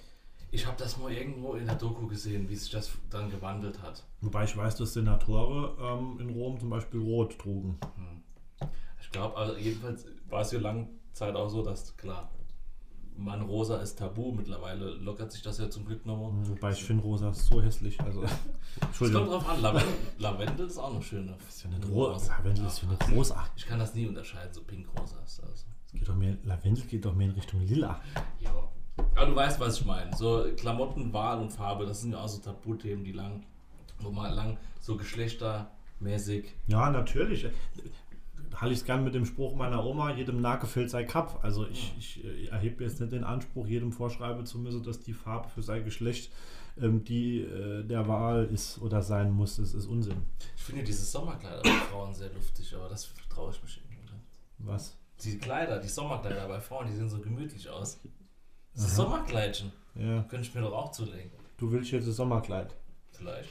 Ich 0.54 0.68
habe 0.68 0.78
das 0.78 1.00
mal 1.00 1.12
irgendwo 1.12 1.56
in 1.56 1.66
der 1.66 1.74
Doku 1.74 2.06
gesehen, 2.06 2.48
wie 2.48 2.56
sich 2.56 2.70
das 2.70 2.92
dann 3.10 3.32
gewandelt 3.32 3.82
hat. 3.82 4.04
Wobei 4.22 4.44
ich 4.44 4.56
weiß, 4.56 4.76
dass 4.76 4.94
Senatoren 4.94 5.72
ähm, 5.82 6.20
in 6.20 6.30
Rom 6.30 6.60
zum 6.60 6.70
Beispiel 6.70 7.00
rot 7.02 7.40
trugen. 7.40 7.80
Ich 9.02 9.10
glaube, 9.10 9.36
also 9.36 9.58
jedenfalls 9.58 10.06
war 10.30 10.42
es 10.42 10.52
ja 10.52 10.60
lange 10.60 10.90
Zeit 11.12 11.36
auch 11.36 11.50
so, 11.50 11.64
dass 11.64 11.98
klar, 11.98 12.30
Mann 13.18 13.42
rosa 13.42 13.78
ist 13.78 13.98
tabu. 13.98 14.32
Mittlerweile 14.32 14.92
lockert 14.92 15.32
sich 15.32 15.42
das 15.42 15.58
ja 15.58 15.72
zum 15.72 15.86
Glück 15.86 16.06
nochmal. 16.06 16.32
Wobei 16.48 16.70
ich 16.72 16.84
finde 16.84 17.02
rosa 17.02 17.34
so 17.34 17.60
hässlich. 17.60 18.00
Also, 18.02 18.24
Es 18.24 18.30
kommt 18.30 18.84
Entschuldigung. 18.84 19.26
drauf 19.30 19.50
an, 19.50 19.60
Lavendel, 19.60 19.94
Lavendel 20.20 20.68
ist 20.68 20.78
auch 20.78 20.94
eine 20.94 21.02
schöne. 21.02 21.36
Das 21.36 21.56
ist 21.56 21.64
ja 21.64 21.70
nicht 21.72 21.90
rosa. 21.90 22.38
Lavendel 22.38 22.66
ist 22.68 22.80
ja 22.84 22.90
nicht 22.90 23.12
rosa. 23.12 23.44
Ich 23.56 23.66
kann 23.66 23.80
das 23.80 23.96
nie 23.96 24.06
unterscheiden, 24.06 24.54
so 24.54 24.62
pink-rosa 24.62 25.18
ist 25.26 25.40
das. 25.42 25.66
Es 25.88 25.92
geht 25.94 26.08
doch 26.08 26.16
mehr, 26.16 26.38
Lavendel 26.44 26.86
geht 26.86 27.06
doch 27.06 27.16
mehr 27.16 27.26
in 27.30 27.34
Richtung 27.34 27.60
lila. 27.62 28.00
Ja. 28.40 28.52
Aber 28.98 29.26
du 29.26 29.36
weißt, 29.36 29.60
was 29.60 29.80
ich 29.80 29.86
meine. 29.86 30.16
So 30.16 30.46
Klamotten, 30.56 31.14
Wahl 31.14 31.40
und 31.40 31.52
Farbe, 31.52 31.86
das 31.86 32.02
sind 32.02 32.12
ja 32.12 32.20
auch 32.20 32.28
so 32.28 32.40
Tabuthemen, 32.42 33.04
die 33.04 33.12
lang, 33.12 33.44
wo 34.00 34.12
man 34.12 34.34
lang 34.34 34.58
so 34.80 34.98
geschlechtermäßig. 34.98 36.54
Ja, 36.68 36.90
natürlich. 36.90 37.48
Halte 38.56 38.74
ich 38.74 38.80
es 38.80 38.86
gern 38.86 39.04
mit 39.04 39.16
dem 39.16 39.26
Spruch 39.26 39.56
meiner 39.56 39.84
Oma, 39.84 40.14
jedem 40.14 40.42
nah 40.42 40.58
gefällt 40.58 40.90
sein 40.90 41.08
Kap. 41.08 41.44
Also 41.44 41.66
ich, 41.68 41.94
ich 41.98 42.24
äh, 42.24 42.48
erhebe 42.48 42.84
jetzt 42.84 43.00
nicht 43.00 43.12
den 43.12 43.24
Anspruch, 43.24 43.66
jedem 43.66 43.92
vorschreiben 43.92 44.46
zu 44.46 44.60
müssen, 44.60 44.84
dass 44.84 45.00
die 45.00 45.14
Farbe 45.14 45.50
für 45.50 45.64
sein 45.64 45.84
Geschlecht 45.84 46.32
ähm, 46.80 47.04
die 47.04 47.42
äh, 47.42 47.84
der 47.84 48.08
Wahl 48.08 48.46
ist 48.46 48.80
oder 48.80 49.02
sein 49.02 49.32
muss. 49.32 49.58
Das 49.58 49.74
ist 49.74 49.88
Unsinn. 49.88 50.22
Ich 50.56 50.64
finde 50.64 50.84
diese 50.84 51.04
Sommerkleider 51.04 51.62
bei 51.62 51.70
Frauen 51.70 52.14
sehr 52.14 52.32
luftig, 52.34 52.76
aber 52.76 52.90
das 52.90 53.12
traue 53.30 53.52
ich 53.52 53.64
mich 53.64 53.78
irgendwie 53.78 54.02
nicht. 54.02 54.14
Was? 54.60 54.98
Die 55.24 55.38
Kleider, 55.38 55.80
die 55.80 55.88
Sommerkleider 55.88 56.48
bei 56.48 56.60
Frauen, 56.60 56.88
die 56.88 56.94
sehen 56.94 57.10
so 57.10 57.20
gemütlich 57.20 57.70
aus. 57.70 58.00
Das 58.76 58.86
Aha. 58.86 58.96
Sommerkleidchen. 58.96 59.72
Ja. 59.96 60.24
Könnte 60.24 60.48
ich 60.48 60.56
mir 60.56 60.62
doch 60.62 60.74
auch 60.74 60.92
zulegen. 60.92 61.32
Du 61.58 61.72
willst 61.72 61.92
jetzt 61.92 62.08
das 62.08 62.16
Sommerkleid. 62.16 62.76
Vielleicht. 63.12 63.50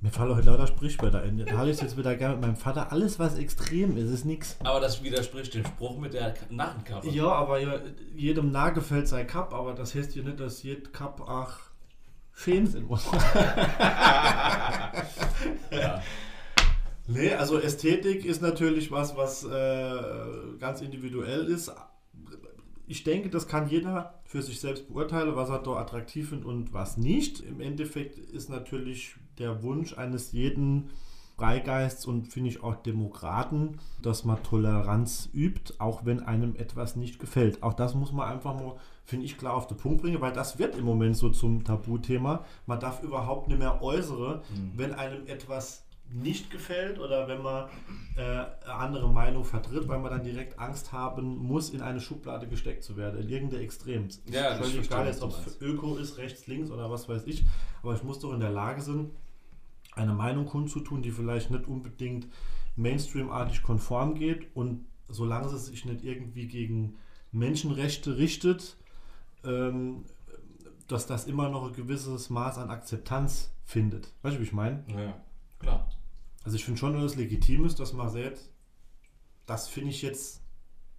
Mir 0.00 0.10
fallen 0.10 0.34
heute 0.34 0.48
lauter 0.48 0.66
Sprichwörter 0.66 1.22
ein. 1.22 1.38
Da 1.38 1.56
halte 1.56 1.70
ich 1.70 1.80
jetzt 1.80 1.96
wieder 1.96 2.16
gerne 2.16 2.34
mit 2.34 2.42
meinem 2.42 2.56
Vater. 2.56 2.90
Alles, 2.90 3.20
was 3.20 3.38
extrem 3.38 3.96
ist, 3.96 4.10
ist 4.10 4.24
nichts. 4.24 4.56
Aber 4.64 4.80
das 4.80 5.00
widerspricht 5.04 5.54
dem 5.54 5.64
Spruch 5.64 5.96
mit 5.96 6.12
der 6.12 6.34
Narrenkappe. 6.50 7.08
Ja, 7.08 7.28
aber 7.28 7.60
ja, 7.60 7.78
jedem 8.16 8.50
nah 8.50 8.70
gefällt 8.70 9.06
sein 9.06 9.28
Cup, 9.28 9.54
aber 9.54 9.74
das 9.74 9.94
heißt 9.94 10.16
ja 10.16 10.24
nicht, 10.24 10.40
dass 10.40 10.64
jed 10.64 10.92
Cup 10.92 11.20
auch 11.20 11.52
schön 12.34 12.66
sein 12.66 12.84
muss. 12.84 13.06
Ja. 15.70 16.02
Nee, 17.06 17.32
also 17.34 17.58
Ästhetik 17.58 18.24
ist 18.24 18.42
natürlich 18.42 18.90
was, 18.90 19.16
was 19.16 19.44
äh, 19.44 20.58
ganz 20.60 20.80
individuell 20.80 21.46
ist. 21.46 21.72
Ich 22.92 23.04
denke, 23.04 23.30
das 23.30 23.48
kann 23.48 23.70
jeder 23.70 24.20
für 24.26 24.42
sich 24.42 24.60
selbst 24.60 24.86
beurteilen, 24.86 25.34
was 25.34 25.48
er 25.48 25.60
da 25.60 25.76
attraktiv 25.76 26.28
findet 26.28 26.46
und 26.46 26.74
was 26.74 26.98
nicht. 26.98 27.40
Im 27.40 27.62
Endeffekt 27.62 28.18
ist 28.18 28.50
natürlich 28.50 29.16
der 29.38 29.62
Wunsch 29.62 29.96
eines 29.96 30.32
jeden 30.32 30.90
Freigeists 31.38 32.04
und 32.04 32.28
finde 32.28 32.50
ich 32.50 32.62
auch 32.62 32.74
Demokraten, 32.74 33.78
dass 34.02 34.26
man 34.26 34.42
Toleranz 34.42 35.30
übt, 35.32 35.72
auch 35.78 36.04
wenn 36.04 36.20
einem 36.20 36.54
etwas 36.54 36.94
nicht 36.94 37.18
gefällt. 37.18 37.62
Auch 37.62 37.72
das 37.72 37.94
muss 37.94 38.12
man 38.12 38.28
einfach 38.28 38.54
mal, 38.54 38.76
finde 39.06 39.24
ich, 39.24 39.38
klar 39.38 39.54
auf 39.54 39.68
den 39.68 39.78
Punkt 39.78 40.02
bringen, 40.02 40.20
weil 40.20 40.34
das 40.34 40.58
wird 40.58 40.76
im 40.76 40.84
Moment 40.84 41.16
so 41.16 41.30
zum 41.30 41.64
Tabuthema. 41.64 42.44
Man 42.66 42.78
darf 42.78 43.02
überhaupt 43.02 43.48
nicht 43.48 43.58
mehr 43.58 43.80
äußere, 43.80 44.42
wenn 44.76 44.92
einem 44.92 45.26
etwas 45.26 45.86
nicht 46.12 46.50
gefällt 46.50 46.98
oder 46.98 47.26
wenn 47.28 47.42
man 47.42 47.68
äh, 48.16 48.20
eine 48.20 48.48
andere 48.66 49.10
Meinung 49.10 49.44
vertritt, 49.44 49.88
weil 49.88 49.98
man 49.98 50.10
dann 50.10 50.24
direkt 50.24 50.58
Angst 50.58 50.92
haben 50.92 51.38
muss, 51.38 51.70
in 51.70 51.80
eine 51.80 52.00
Schublade 52.00 52.46
gesteckt 52.46 52.84
zu 52.84 52.96
werden, 52.96 53.20
in 53.20 53.28
irgendein 53.28 53.60
Extrem. 53.60 54.06
Ist 54.06 54.22
Ja, 54.28 54.50
das 54.50 54.58
völlig 54.58 54.74
verstehe, 54.74 54.96
egal, 54.96 55.06
jetzt, 55.06 55.22
ob 55.22 55.46
es. 55.46 55.60
Öko 55.60 55.96
ist, 55.96 56.18
rechts, 56.18 56.46
links 56.46 56.70
oder 56.70 56.90
was 56.90 57.08
weiß 57.08 57.26
ich, 57.26 57.44
aber 57.82 57.94
ich 57.94 58.02
muss 58.02 58.18
doch 58.18 58.32
in 58.32 58.40
der 58.40 58.50
Lage 58.50 58.82
sein, 58.82 59.10
eine 59.94 60.12
Meinung 60.12 60.46
kundzutun, 60.46 61.02
die 61.02 61.10
vielleicht 61.10 61.50
nicht 61.50 61.66
unbedingt 61.66 62.26
Mainstream-artig 62.76 63.62
konform 63.62 64.14
geht 64.14 64.54
und 64.54 64.86
solange 65.08 65.46
es 65.48 65.66
sich 65.66 65.84
nicht 65.84 66.04
irgendwie 66.04 66.46
gegen 66.48 66.96
Menschenrechte 67.30 68.16
richtet, 68.16 68.76
ähm, 69.44 70.04
dass 70.88 71.06
das 71.06 71.26
immer 71.26 71.48
noch 71.48 71.66
ein 71.66 71.72
gewisses 71.72 72.30
Maß 72.30 72.58
an 72.58 72.70
Akzeptanz 72.70 73.50
findet. 73.64 74.12
Weißt 74.22 74.36
du, 74.36 74.40
wie 74.40 74.44
ich 74.44 74.52
meine? 74.52 74.84
Ja, 74.88 75.14
klar. 75.58 75.88
Also 76.44 76.56
ich 76.56 76.64
finde 76.64 76.78
schon, 76.80 76.94
dass 76.94 77.12
es 77.12 77.14
legitim 77.16 77.64
ist, 77.64 77.78
dass 77.78 77.92
man 77.92 78.10
sagt, 78.10 78.38
das 79.46 79.68
finde 79.68 79.90
ich 79.90 80.02
jetzt 80.02 80.40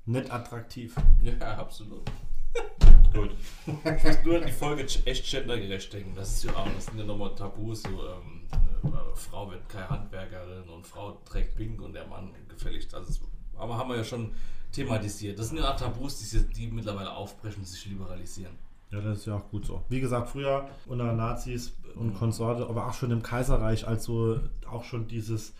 nicht 0.05 0.31
attraktiv. 0.31 0.95
Ja, 1.21 1.57
absolut. 1.57 2.09
Gut. 3.13 3.31
Ich 3.67 4.03
muss 4.03 4.23
nur 4.23 4.37
an 4.37 4.45
die 4.45 4.51
Folge 4.51 4.85
echt 5.05 5.29
gendergerecht 5.29 5.93
denken. 5.93 6.15
Das 6.15 6.31
ist 6.33 6.43
ja 6.45 6.55
auch, 6.55 6.67
das 6.73 6.85
sind 6.85 6.97
ja 6.97 7.05
nochmal 7.05 7.35
Tabus. 7.35 7.83
So, 7.83 7.89
ähm, 8.07 8.47
äh, 8.83 9.15
Frau 9.15 9.49
wird 9.51 9.67
keine 9.69 9.89
Handwerkerin 9.89 10.67
und 10.69 10.85
Frau 10.87 11.11
trägt 11.25 11.55
Pink 11.55 11.81
und 11.81 11.93
der 11.93 12.07
Mann 12.07 12.33
gefälligst. 12.47 12.93
Also, 12.95 13.25
aber 13.55 13.77
haben 13.77 13.89
wir 13.89 13.97
ja 13.97 14.03
schon 14.03 14.31
thematisiert. 14.71 15.37
Das 15.37 15.49
sind 15.49 15.57
ja 15.59 15.71
auch 15.71 15.77
Tabus, 15.77 16.17
die, 16.19 16.25
sich- 16.25 16.49
die 16.49 16.67
mittlerweile 16.67 17.11
aufbrechen, 17.13 17.63
sich 17.63 17.85
liberalisieren. 17.85 18.57
Ja, 18.93 19.01
das 19.01 19.19
ist 19.19 19.25
ja 19.25 19.35
auch 19.35 19.49
gut 19.49 19.65
so. 19.65 19.83
Wie 19.89 19.99
gesagt, 19.99 20.29
früher 20.29 20.69
unter 20.85 21.13
Nazis 21.13 21.75
und 21.95 22.09
Mhm. 22.09 22.13
Konsorte, 22.13 22.67
aber 22.69 22.87
auch 22.87 22.93
schon 22.93 23.09
im 23.09 23.23
Kaiserreich, 23.23 23.87
als 23.87 24.03
so 24.03 24.39
auch 24.69 24.83
schon 24.83 25.07
dieses 25.07 25.55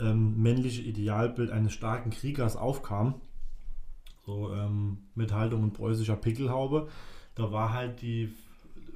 ähm, 0.00 0.42
männliche 0.42 0.82
Idealbild 0.82 1.50
eines 1.52 1.72
starken 1.72 2.10
Kriegers 2.10 2.56
aufkam, 2.56 3.14
so 4.26 4.52
ähm, 4.52 4.98
mit 5.14 5.32
Haltung 5.32 5.62
und 5.62 5.72
preußischer 5.74 6.16
Pickelhaube, 6.16 6.88
da 7.36 7.52
war 7.52 7.72
halt 7.72 8.02
die 8.02 8.32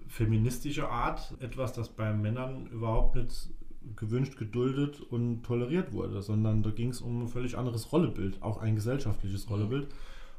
feministische 0.09 0.89
Art 0.89 1.35
etwas, 1.41 1.73
das 1.73 1.89
bei 1.89 2.13
Männern 2.13 2.67
überhaupt 2.67 3.15
nicht 3.15 3.51
gewünscht, 3.95 4.37
geduldet 4.37 5.01
und 5.01 5.45
toleriert 5.45 5.93
wurde, 5.93 6.21
sondern 6.21 6.65
da 6.65 6.71
ging 6.71 6.89
es 6.89 7.01
um 7.01 7.23
ein 7.23 7.29
völlig 7.29 7.57
anderes 7.57 7.93
Rollebild, 7.93 8.43
auch 8.43 8.59
ein 8.59 8.75
gesellschaftliches 8.75 9.49
Rollebild. 9.49 9.87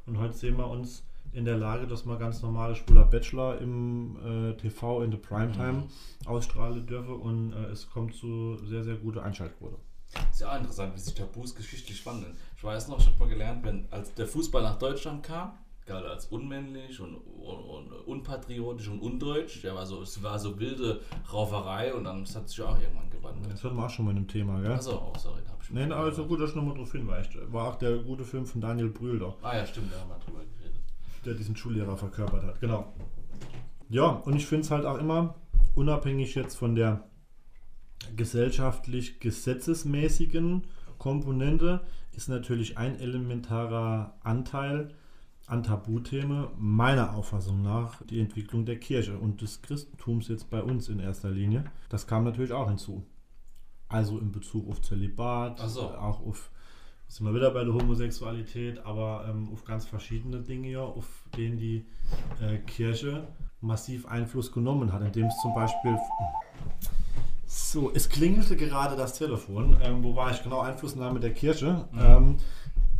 Und 0.06 0.18
heute 0.18 0.34
sehen 0.34 0.58
wir 0.58 0.68
uns 0.68 1.04
in 1.32 1.44
der 1.44 1.56
Lage, 1.56 1.86
dass 1.86 2.04
man 2.04 2.18
ganz 2.18 2.42
normale 2.42 2.74
schwuler 2.74 3.04
Bachelor 3.04 3.58
im 3.58 4.16
äh, 4.24 4.54
TV 4.54 5.02
in 5.02 5.10
der 5.10 5.18
Primetime 5.18 5.72
mhm. 5.72 6.26
ausstrahlen 6.26 6.86
dürfe 6.86 7.14
und 7.14 7.52
äh, 7.52 7.66
es 7.66 7.88
kommt 7.88 8.14
zu 8.14 8.58
sehr, 8.64 8.84
sehr 8.84 8.96
guter 8.96 9.22
Einschaltquote. 9.22 9.76
Ist 10.30 10.40
ja 10.40 10.52
auch 10.52 10.58
interessant, 10.58 10.94
wie 10.94 10.98
sich 10.98 11.14
Tabus 11.14 11.54
geschichtlich 11.54 12.04
wandeln. 12.04 12.36
Ich 12.56 12.64
weiß 12.64 12.88
noch, 12.88 12.98
ich 12.98 13.06
habe 13.06 13.18
mal 13.18 13.28
gelernt, 13.28 13.64
wenn 13.64 13.86
als 13.92 14.12
der 14.14 14.26
Fußball 14.26 14.62
nach 14.62 14.76
Deutschland 14.76 15.22
kam, 15.22 15.52
galt 15.86 16.04
als 16.04 16.26
unmännlich 16.26 17.00
und, 17.00 17.16
und, 17.16 17.58
und, 17.58 17.92
unpatriotisch 18.06 18.88
und 18.88 19.00
undeutsch. 19.00 19.62
Der 19.62 19.74
war 19.74 19.86
so, 19.86 20.02
es 20.02 20.22
war 20.22 20.38
so 20.38 20.58
wilde 20.58 21.00
Rauferei 21.32 21.94
und 21.94 22.04
dann 22.04 22.24
hat 22.26 22.48
sich 22.48 22.60
auch 22.60 22.78
irgendwann 22.80 23.10
gewandelt. 23.10 23.52
Das 23.52 23.62
hatten 23.62 23.76
wir 23.76 23.86
auch 23.86 23.90
schon 23.90 24.04
mal 24.04 24.12
in 24.12 24.18
einem 24.18 24.28
Thema, 24.28 24.60
gell? 24.60 24.72
Achso, 24.72 25.12
oh, 25.14 25.18
sorry, 25.18 25.40
da 25.44 25.52
habe 25.52 25.62
ich 25.62 25.70
Nee, 25.70 25.92
also 25.92 26.26
gut, 26.26 26.40
dass 26.40 26.50
ich 26.50 26.56
nochmal 26.56 26.76
drauf 26.76 26.92
hinweist. 26.92 27.30
War 27.52 27.68
auch 27.68 27.76
der 27.76 27.98
gute 27.98 28.24
Film 28.24 28.46
von 28.46 28.60
Daniel 28.60 28.88
Brühl 28.88 29.18
doch. 29.18 29.36
Ah 29.42 29.56
ja, 29.56 29.66
stimmt, 29.66 29.92
da 29.92 30.00
haben 30.00 30.10
wir 30.10 30.18
drüber 30.18 30.40
geredet. 30.40 30.59
Der 31.24 31.34
diesen 31.34 31.56
Schullehrer 31.56 31.96
verkörpert 31.96 32.44
hat, 32.44 32.60
genau. 32.60 32.92
Ja, 33.88 34.06
und 34.06 34.36
ich 34.36 34.46
finde 34.46 34.64
es 34.64 34.70
halt 34.70 34.86
auch 34.86 34.98
immer, 34.98 35.34
unabhängig 35.74 36.34
jetzt 36.34 36.56
von 36.56 36.74
der 36.74 37.04
gesellschaftlich 38.16 39.20
gesetzesmäßigen 39.20 40.66
Komponente, 40.98 41.80
ist 42.12 42.28
natürlich 42.28 42.78
ein 42.78 42.98
elementarer 42.98 44.14
Anteil 44.22 44.94
an 45.46 45.62
Tabuthemen 45.62 46.48
meiner 46.58 47.14
Auffassung 47.14 47.62
nach 47.62 48.02
die 48.06 48.20
Entwicklung 48.20 48.64
der 48.64 48.78
Kirche 48.78 49.18
und 49.18 49.40
des 49.40 49.62
Christentums 49.62 50.28
jetzt 50.28 50.48
bei 50.48 50.62
uns 50.62 50.88
in 50.88 51.00
erster 51.00 51.30
Linie. 51.30 51.64
Das 51.88 52.06
kam 52.06 52.24
natürlich 52.24 52.52
auch 52.52 52.68
hinzu. 52.68 53.04
Also 53.88 54.18
in 54.18 54.30
Bezug 54.30 54.68
auf 54.68 54.80
Zölibat, 54.80 55.58
so. 55.68 55.82
auch 55.82 56.24
auf, 56.24 56.52
sind 57.10 57.26
wir 57.26 57.34
wieder 57.34 57.50
bei 57.50 57.64
der 57.64 57.74
Homosexualität, 57.74 58.86
aber 58.86 59.26
ähm, 59.28 59.48
auf 59.52 59.64
ganz 59.64 59.84
verschiedene 59.84 60.38
Dinge, 60.38 60.68
ja, 60.68 60.80
auf 60.80 61.24
denen 61.36 61.58
die 61.58 61.84
äh, 62.40 62.58
Kirche 62.58 63.26
massiv 63.60 64.06
Einfluss 64.06 64.52
genommen 64.52 64.92
hat, 64.92 65.02
indem 65.02 65.26
es 65.26 65.36
zum 65.42 65.52
Beispiel 65.52 65.98
so, 67.46 67.90
es 67.92 68.08
klingelte 68.08 68.56
gerade 68.56 68.94
das 68.94 69.18
Telefon. 69.18 69.76
Ähm, 69.82 70.04
wo 70.04 70.14
war 70.14 70.30
ich 70.30 70.40
genau? 70.44 70.60
Einflussnahme 70.60 71.18
der 71.18 71.34
Kirche. 71.34 71.84
Mhm. 71.92 72.00
Ähm, 72.00 72.36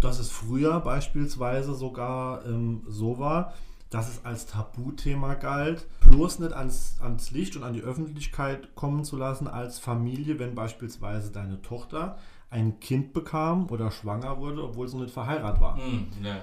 dass 0.01 0.19
es 0.19 0.31
früher 0.31 0.81
beispielsweise 0.81 1.75
sogar 1.75 2.45
ähm, 2.47 2.83
so 2.89 3.19
war, 3.19 3.53
dass 3.91 4.09
es 4.09 4.25
als 4.25 4.47
Tabuthema 4.47 5.35
galt, 5.35 5.87
bloß 6.01 6.41
nicht 6.41 6.53
ans, 6.53 6.97
ans 7.01 7.31
Licht 7.31 7.57
und 7.57 7.65
an 7.65 7.75
die 7.75 7.83
Öffentlichkeit 7.83 8.75
kommen 8.75 9.05
zu 9.05 9.17
lassen 9.17 9.47
als 9.47 9.79
Familie, 9.79 10.39
wenn 10.39 10.55
beispielsweise 10.55 11.31
deine 11.31 11.61
Tochter 11.61 12.17
ein 12.51 12.81
Kind 12.81 13.13
bekam 13.13 13.69
oder 13.71 13.91
schwanger 13.91 14.39
wurde, 14.39 14.65
obwohl 14.65 14.89
sie 14.89 14.99
nicht 14.99 15.13
verheiratet 15.13 15.61
war. 15.61 15.77
Mm, 15.77 16.09
ja, 16.23 16.29
ja. 16.29 16.43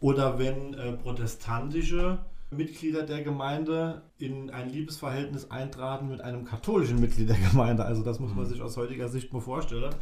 Oder 0.00 0.38
wenn 0.38 0.74
äh, 0.74 0.92
protestantische 0.92 2.18
Mitglieder 2.50 3.02
der 3.04 3.22
Gemeinde 3.22 4.02
in 4.18 4.50
ein 4.50 4.68
Liebesverhältnis 4.68 5.50
eintraten 5.50 6.08
mit 6.08 6.20
einem 6.20 6.44
katholischen 6.44 7.00
Mitglied 7.00 7.28
der 7.28 7.38
Gemeinde. 7.50 7.84
Also 7.84 8.02
das 8.02 8.18
muss 8.18 8.34
man 8.34 8.44
mm. 8.44 8.48
sich 8.48 8.62
aus 8.62 8.76
heutiger 8.76 9.08
Sicht 9.08 9.32
mal 9.32 9.40
vorstellen. 9.40 9.94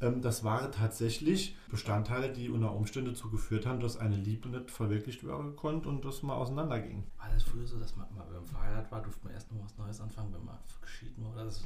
Ähm, 0.00 0.22
das 0.22 0.44
waren 0.44 0.72
tatsächlich 0.72 1.56
Bestandteile, 1.70 2.32
die 2.32 2.48
unter 2.48 2.74
Umständen 2.74 3.10
dazu 3.10 3.30
geführt 3.30 3.66
haben, 3.66 3.80
dass 3.80 3.96
eine 3.96 4.16
Liebe 4.16 4.48
nicht 4.48 4.70
verwirklicht 4.70 5.24
werden 5.24 5.56
konnte 5.56 5.88
und 5.88 6.04
das 6.04 6.22
mal 6.22 6.34
auseinanderging. 6.34 7.04
War 7.18 7.28
das 7.32 7.42
früher 7.42 7.66
so, 7.66 7.78
dass 7.78 7.96
man, 7.96 8.06
wenn 8.10 8.34
man 8.34 8.46
verheiratet 8.46 8.90
war, 8.90 9.02
durfte 9.02 9.24
man 9.24 9.34
erst 9.34 9.52
noch 9.52 9.64
was 9.64 9.76
Neues 9.78 10.00
anfangen, 10.00 10.32
wenn 10.32 10.44
man 10.44 10.58
geschieden 10.80 11.24
war? 11.24 11.44
Das, 11.44 11.64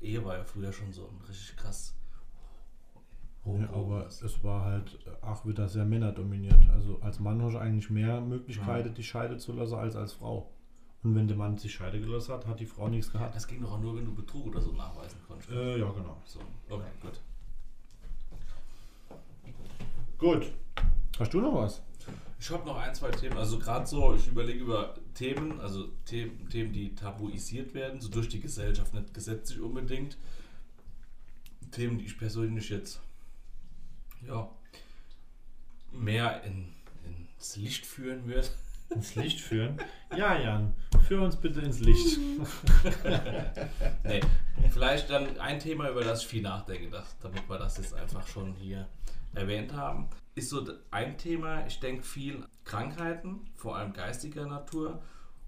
Ehe 0.00 0.24
war 0.24 0.36
ja 0.36 0.44
früher 0.44 0.72
schon 0.72 0.92
so 0.92 1.08
ein 1.08 1.24
richtig 1.26 1.56
krass. 1.56 1.94
Oh, 3.46 3.56
ja, 3.60 3.70
aber 3.70 4.06
es 4.08 4.42
war 4.42 4.64
halt 4.64 4.98
auch 5.22 5.46
wieder 5.46 5.68
sehr 5.68 5.84
männerdominiert. 5.84 6.68
Also 6.74 6.98
als 7.00 7.20
Mann 7.20 7.40
hast 7.42 7.52
du 7.52 7.58
eigentlich 7.58 7.90
mehr 7.90 8.20
Möglichkeiten, 8.20 8.88
ja. 8.88 8.94
die 8.94 9.04
Scheide 9.04 9.36
zu 9.38 9.52
lassen, 9.52 9.76
als 9.76 9.94
als 9.94 10.14
Frau. 10.14 10.50
Und 11.04 11.14
wenn 11.14 11.28
der 11.28 11.36
Mann 11.36 11.56
sich 11.56 11.72
Scheide 11.72 12.00
gelassen 12.00 12.34
hat, 12.34 12.46
hat 12.48 12.58
die 12.58 12.66
Frau 12.66 12.88
nichts 12.88 13.12
gehabt. 13.12 13.36
Das 13.36 13.46
ging 13.46 13.62
doch 13.62 13.72
auch 13.72 13.80
nur, 13.80 13.96
wenn 13.96 14.04
du 14.04 14.12
Betrug 14.12 14.48
oder 14.48 14.60
so 14.60 14.72
nachweisen 14.72 15.20
konntest. 15.28 15.52
Äh, 15.52 15.78
ja, 15.78 15.88
genau. 15.92 16.20
So, 16.24 16.40
okay, 16.68 16.90
gut. 17.00 17.20
Gut. 20.18 20.52
Hast 21.20 21.32
du 21.32 21.40
noch 21.40 21.54
was? 21.54 21.82
Ich 22.40 22.50
habe 22.50 22.66
noch 22.66 22.76
ein, 22.76 22.94
zwei 22.96 23.12
Themen. 23.12 23.38
Also 23.38 23.60
gerade 23.60 23.86
so, 23.86 24.14
ich 24.14 24.26
überlege 24.26 24.58
über 24.58 24.94
Themen, 25.14 25.60
also 25.60 25.86
Themen, 26.04 26.48
Themen, 26.48 26.72
die 26.72 26.96
tabuisiert 26.96 27.74
werden, 27.74 28.00
so 28.00 28.08
durch 28.08 28.28
die 28.28 28.40
Gesellschaft, 28.40 28.92
nicht 28.92 29.14
gesetzlich 29.14 29.60
unbedingt. 29.60 30.18
Themen, 31.70 31.98
die 31.98 32.06
ich 32.06 32.18
persönlich 32.18 32.70
jetzt 32.70 33.00
ja, 34.26 34.48
mehr 35.92 36.42
in, 36.44 36.72
ins 37.04 37.56
Licht 37.56 37.86
führen 37.86 38.26
würde. 38.26 38.48
Ins 38.90 39.16
Licht 39.16 39.40
führen? 39.40 39.78
Ja, 40.16 40.38
Jan, 40.38 40.74
führ 41.08 41.22
uns 41.22 41.36
bitte 41.36 41.60
ins 41.60 41.80
Licht. 41.80 42.18
nee, 44.04 44.20
vielleicht 44.70 45.10
dann 45.10 45.38
ein 45.40 45.58
Thema, 45.58 45.90
über 45.90 46.04
das 46.04 46.22
ich 46.22 46.28
viel 46.28 46.42
nachdenke, 46.42 46.90
damit 47.20 47.48
wir 47.48 47.58
das 47.58 47.78
jetzt 47.78 47.94
einfach 47.94 48.26
schon 48.28 48.54
hier 48.54 48.86
erwähnt 49.34 49.72
haben, 49.72 50.08
ist 50.36 50.50
so 50.50 50.66
ein 50.90 51.18
Thema. 51.18 51.66
Ich 51.66 51.80
denke 51.80 52.04
viel 52.04 52.44
Krankheiten, 52.64 53.50
vor 53.54 53.76
allem 53.76 53.92
geistiger 53.92 54.46
Natur 54.46 55.02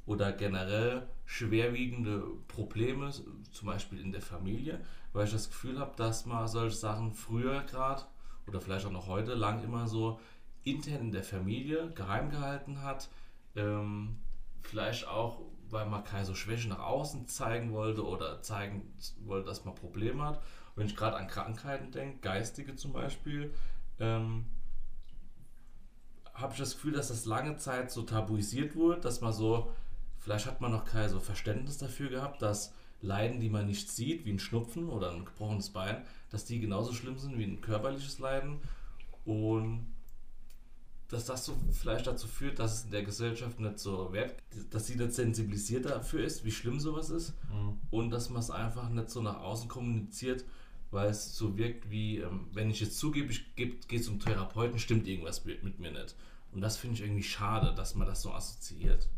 oder 0.04 0.32
generell 0.32 1.06
schwerwiegende 1.26 2.22
Probleme, 2.48 3.10
zum 3.52 3.66
Beispiel 3.66 4.00
in 4.00 4.10
der 4.10 4.22
Familie, 4.22 4.80
weil 5.12 5.26
ich 5.26 5.32
das 5.32 5.48
Gefühl 5.48 5.78
habe, 5.78 5.94
dass 5.96 6.26
man 6.26 6.48
solche 6.48 6.76
Sachen 6.76 7.12
früher 7.12 7.60
gerade 7.62 8.02
oder 8.48 8.60
vielleicht 8.60 8.86
auch 8.86 8.90
noch 8.90 9.06
heute 9.06 9.34
lang 9.34 9.62
immer 9.62 9.86
so 9.86 10.18
intern 10.64 11.00
in 11.00 11.12
der 11.12 11.22
Familie 11.22 11.90
geheim 11.94 12.30
gehalten 12.30 12.82
hat. 12.82 13.08
Ähm, 13.56 14.16
vielleicht 14.60 15.06
auch, 15.06 15.40
weil 15.70 15.86
man 15.86 16.04
keine 16.04 16.24
so 16.24 16.34
Schwäche 16.34 16.68
nach 16.68 16.80
außen 16.80 17.28
zeigen 17.28 17.72
wollte 17.72 18.06
oder 18.06 18.42
zeigen 18.42 18.82
wollte, 19.24 19.48
dass 19.48 19.64
man 19.64 19.74
Probleme 19.74 20.24
hat. 20.24 20.42
Wenn 20.76 20.86
ich 20.86 20.96
gerade 20.96 21.16
an 21.16 21.26
Krankheiten 21.26 21.90
denke, 21.90 22.18
geistige 22.20 22.76
zum 22.76 22.92
Beispiel, 22.92 23.52
ähm, 23.98 24.46
habe 26.34 26.52
ich 26.52 26.58
das 26.58 26.74
Gefühl, 26.74 26.92
dass 26.92 27.08
das 27.08 27.24
lange 27.24 27.56
Zeit 27.56 27.90
so 27.90 28.02
tabuisiert 28.02 28.76
wurde, 28.76 29.00
dass 29.00 29.20
man 29.20 29.32
so, 29.32 29.72
vielleicht 30.18 30.46
hat 30.46 30.60
man 30.60 30.70
noch 30.70 30.84
kein 30.84 31.08
so 31.08 31.18
Verständnis 31.18 31.78
dafür 31.78 32.10
gehabt, 32.10 32.42
dass 32.42 32.72
Leiden, 33.00 33.40
die 33.40 33.50
man 33.50 33.66
nicht 33.66 33.90
sieht, 33.90 34.24
wie 34.24 34.32
ein 34.32 34.38
Schnupfen 34.38 34.88
oder 34.88 35.10
ein 35.10 35.24
gebrochenes 35.24 35.70
Bein, 35.70 36.04
dass 36.30 36.44
die 36.44 36.60
genauso 36.60 36.92
schlimm 36.92 37.18
sind 37.18 37.38
wie 37.38 37.44
ein 37.44 37.60
körperliches 37.60 38.18
Leiden 38.18 38.60
und 39.24 39.86
dass 41.08 41.24
das 41.24 41.46
so 41.46 41.56
vielleicht 41.72 42.06
dazu 42.06 42.28
führt, 42.28 42.58
dass 42.58 42.74
es 42.74 42.84
in 42.84 42.90
der 42.90 43.02
Gesellschaft 43.02 43.60
nicht 43.60 43.78
so 43.78 44.12
wert, 44.12 44.34
dass 44.70 44.86
sie 44.86 44.96
nicht 44.96 45.14
sensibilisiert 45.14 45.86
dafür 45.86 46.22
ist, 46.22 46.44
wie 46.44 46.50
schlimm 46.50 46.80
sowas 46.80 47.08
ist 47.08 47.34
mhm. 47.50 47.78
und 47.90 48.10
dass 48.10 48.28
man 48.28 48.40
es 48.40 48.50
einfach 48.50 48.90
nicht 48.90 49.08
so 49.08 49.22
nach 49.22 49.40
außen 49.40 49.68
kommuniziert, 49.68 50.44
weil 50.90 51.08
es 51.08 51.34
so 51.34 51.56
wirkt 51.56 51.90
wie, 51.90 52.18
ähm, 52.18 52.48
wenn 52.52 52.70
ich 52.70 52.80
jetzt 52.80 52.98
zugebe, 52.98 53.32
ich 53.32 53.54
gehe 53.56 54.00
zum 54.02 54.20
Therapeuten, 54.20 54.78
stimmt 54.78 55.08
irgendwas 55.08 55.44
mit 55.44 55.78
mir 55.78 55.92
nicht. 55.92 56.14
Und 56.52 56.60
das 56.60 56.76
finde 56.76 56.96
ich 56.96 57.02
irgendwie 57.02 57.22
schade, 57.22 57.74
dass 57.74 57.94
man 57.94 58.06
das 58.06 58.22
so 58.22 58.32
assoziiert. 58.32 59.08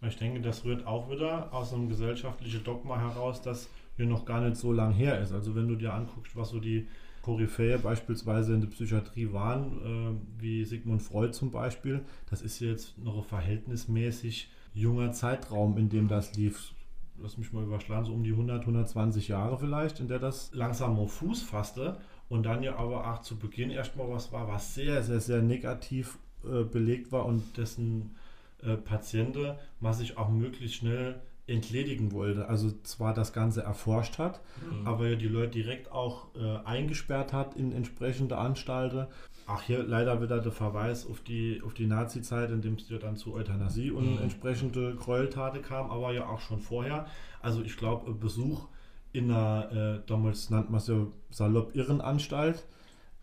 Ich 0.00 0.16
denke, 0.16 0.40
das 0.40 0.64
rührt 0.64 0.86
auch 0.86 1.10
wieder 1.10 1.52
aus 1.52 1.72
einem 1.72 1.88
gesellschaftlichen 1.88 2.62
Dogma 2.64 2.98
heraus, 2.98 3.40
das 3.40 3.68
hier 3.96 4.06
noch 4.06 4.24
gar 4.24 4.40
nicht 4.40 4.56
so 4.56 4.72
lang 4.72 4.92
her 4.92 5.20
ist. 5.20 5.32
Also 5.32 5.54
wenn 5.54 5.68
du 5.68 5.76
dir 5.76 5.94
anguckst, 5.94 6.36
was 6.36 6.50
so 6.50 6.60
die 6.60 6.88
Koryphäe 7.22 7.78
beispielsweise 7.78 8.54
in 8.54 8.60
der 8.60 8.68
Psychiatrie 8.68 9.32
waren, 9.32 10.18
äh, 10.18 10.42
wie 10.42 10.64
Sigmund 10.64 11.02
Freud 11.02 11.32
zum 11.32 11.50
Beispiel, 11.50 12.04
das 12.28 12.42
ist 12.42 12.60
jetzt 12.60 12.98
noch 12.98 13.16
ein 13.16 13.24
verhältnismäßig 13.24 14.50
junger 14.74 15.12
Zeitraum, 15.12 15.78
in 15.78 15.88
dem 15.88 16.08
das 16.08 16.34
lief 16.34 16.74
lass 17.18 17.38
mich 17.38 17.52
mal 17.52 17.64
überschlagen, 17.64 18.04
so 18.04 18.12
um 18.12 18.24
die 18.24 18.32
100, 18.32 18.62
120 18.62 19.28
Jahre 19.28 19.58
vielleicht, 19.58 20.00
in 20.00 20.08
der 20.08 20.18
das 20.18 20.50
langsam 20.52 20.98
auf 20.98 21.12
Fuß 21.14 21.42
fasste 21.42 21.98
und 22.28 22.44
dann 22.44 22.62
ja 22.62 22.76
aber 22.76 23.12
auch 23.12 23.20
zu 23.22 23.36
Beginn 23.36 23.70
erstmal 23.70 24.08
was 24.08 24.32
war, 24.32 24.48
was 24.48 24.74
sehr, 24.74 25.02
sehr, 25.02 25.20
sehr 25.20 25.42
negativ 25.42 26.18
äh, 26.44 26.64
belegt 26.64 27.12
war 27.12 27.26
und 27.26 27.56
dessen 27.56 28.16
äh, 28.62 28.76
Patienten 28.76 29.54
man 29.80 29.94
sich 29.94 30.18
auch 30.18 30.28
möglichst 30.28 30.76
schnell 30.76 31.20
entledigen 31.46 32.12
wollte. 32.12 32.48
Also 32.48 32.72
zwar 32.82 33.14
das 33.14 33.32
Ganze 33.32 33.62
erforscht 33.62 34.18
hat, 34.18 34.40
mhm. 34.70 34.86
aber 34.86 35.08
ja 35.08 35.16
die 35.16 35.28
Leute 35.28 35.52
direkt 35.52 35.92
auch 35.92 36.34
äh, 36.34 36.58
eingesperrt 36.64 37.32
hat 37.32 37.54
in 37.56 37.72
entsprechende 37.72 38.38
Anstalten 38.38 39.06
Ach, 39.46 39.60
hier 39.62 39.82
leider 39.82 40.22
wieder 40.22 40.40
der 40.40 40.52
Verweis 40.52 41.06
auf 41.06 41.20
die, 41.20 41.60
auf 41.64 41.74
die 41.74 41.86
Nazi-Zeit, 41.86 42.50
in 42.50 42.62
dem 42.62 42.74
es 42.74 42.88
ja 42.88 42.98
dann 42.98 43.16
zu 43.16 43.34
Euthanasie 43.34 43.90
und 43.90 44.16
mhm. 44.16 44.22
entsprechende 44.22 44.94
Gräueltate 44.94 45.60
kam, 45.60 45.90
aber 45.90 46.12
ja 46.12 46.26
auch 46.28 46.40
schon 46.40 46.60
vorher. 46.60 47.06
Also 47.42 47.62
ich 47.62 47.76
glaube, 47.76 48.14
Besuch 48.14 48.68
in 49.12 49.30
einer, 49.30 50.00
äh, 50.00 50.06
damals 50.06 50.48
nannte 50.48 50.72
man 50.72 50.80
es 50.80 50.86
ja 50.86 51.06
salopp 51.30 51.76
Irrenanstalt, 51.76 52.64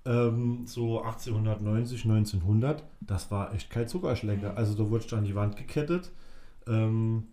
ähm, 0.06 0.68
so 0.68 1.02
1890, 1.02 2.06
1900, 2.06 2.84
das 3.02 3.32
war 3.32 3.54
echt 3.54 3.72
kein 3.72 3.88
Zuckerschlecker. 3.88 4.52
Mhm. 4.52 4.58
Also 4.58 4.76
da 4.76 4.90
wurde 4.90 5.04
ich 5.06 5.14
an 5.14 5.24
die 5.24 5.36
Wand 5.36 5.58
gekettet. 5.58 6.12
Ähm, 6.68 7.24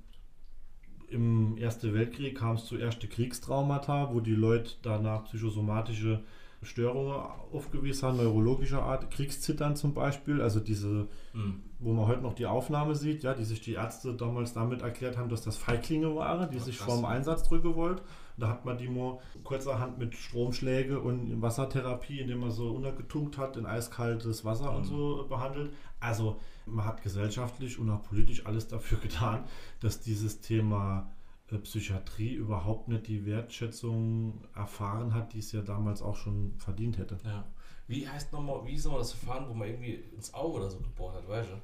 im 1.11 1.57
Ersten 1.57 1.95
Weltkrieg 1.95 2.37
kam 2.39 2.57
es 2.57 2.65
zu 2.67 2.77
ersten 2.77 3.09
Kriegstraumata, 3.09 4.11
wo 4.13 4.21
die 4.21 4.35
Leute 4.35 4.73
danach 4.83 5.25
psychosomatische 5.25 6.23
Störungen 6.63 7.15
aufgewiesen 7.53 8.09
haben, 8.09 8.17
neurologischer 8.17 8.83
Art, 8.83 9.11
Kriegszittern 9.13 9.77
zum 9.77 9.95
Beispiel, 9.95 10.43
also 10.43 10.59
diese, 10.59 11.07
Mhm. 11.33 11.63
wo 11.79 11.93
man 11.93 12.09
heute 12.09 12.21
noch 12.21 12.35
die 12.35 12.47
Aufnahme 12.47 12.97
sieht, 12.97 13.23
ja, 13.23 13.33
die 13.33 13.45
sich 13.45 13.61
die 13.61 13.75
Ärzte 13.75 14.13
damals 14.15 14.55
damit 14.55 14.83
erklärt 14.83 15.17
haben, 15.17 15.29
dass 15.29 15.43
das 15.43 15.57
Feiglinge 15.57 16.17
waren, 16.17 16.51
die 16.51 16.59
Ach, 16.59 16.65
sich 16.65 16.79
krass. 16.79 16.87
vor 16.87 16.97
dem 16.97 17.05
Einsatz 17.05 17.45
drücken 17.49 17.77
wollten. 17.77 18.03
Da 18.39 18.49
hat 18.49 18.65
man 18.65 18.77
die 18.77 18.89
nur 18.89 19.21
kurzerhand 19.45 19.99
mit 19.99 20.15
Stromschläge 20.17 20.99
und 21.01 21.41
Wassertherapie, 21.41 22.21
indem 22.21 22.41
man 22.41 22.51
so 22.51 22.71
untergetunkt 22.71 23.39
hat, 23.39 23.57
in 23.57 23.65
eiskaltes 23.67 24.45
Wasser 24.45 24.75
und 24.75 24.83
Mhm. 24.83 24.89
so 24.89 25.27
behandelt. 25.29 25.73
Also 26.01 26.41
man 26.71 26.85
hat 26.85 27.03
gesellschaftlich 27.03 27.79
und 27.79 27.91
auch 27.91 28.03
politisch 28.03 28.47
alles 28.47 28.69
dafür 28.69 28.99
getan, 29.03 29.45
dass 29.81 30.01
dieses 30.01 30.41
Thema 30.41 31.11
äh, 31.51 31.59
Psychiatrie 31.59 32.35
überhaupt 32.35 32.89
nicht 32.89 33.07
die 33.07 33.27
Wertschätzung 33.27 34.45
erfahren 34.55 35.15
hat, 35.15 35.33
die 35.33 35.39
es 35.39 35.53
ja 35.53 35.63
damals 35.63 36.03
auch 36.03 36.17
schon 36.17 36.55
verdient 36.59 36.99
hätte. 36.99 37.19
Ja. 37.25 37.45
Wie 37.87 38.07
heißt 38.07 38.33
nochmal, 38.33 38.67
wie 38.67 38.75
ist 38.75 38.85
nochmal 38.85 39.01
das 39.01 39.13
Verfahren, 39.13 39.49
wo 39.49 39.55
man 39.55 39.69
irgendwie 39.69 39.95
ins 40.15 40.35
Auge 40.35 40.59
oder 40.59 40.71
so 40.71 40.79
gebohrt 40.79 41.17
hat, 41.17 41.29
weißt 41.29 41.51
du? 41.51 41.63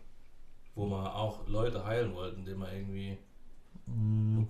Wo 0.75 0.87
man 0.87 1.07
auch 1.07 1.47
Leute 1.47 1.85
heilen 1.85 2.15
wollte, 2.15 2.37
indem 2.37 2.59
man 2.59 2.75
irgendwie. 2.75 3.19
Mm, 3.87 4.45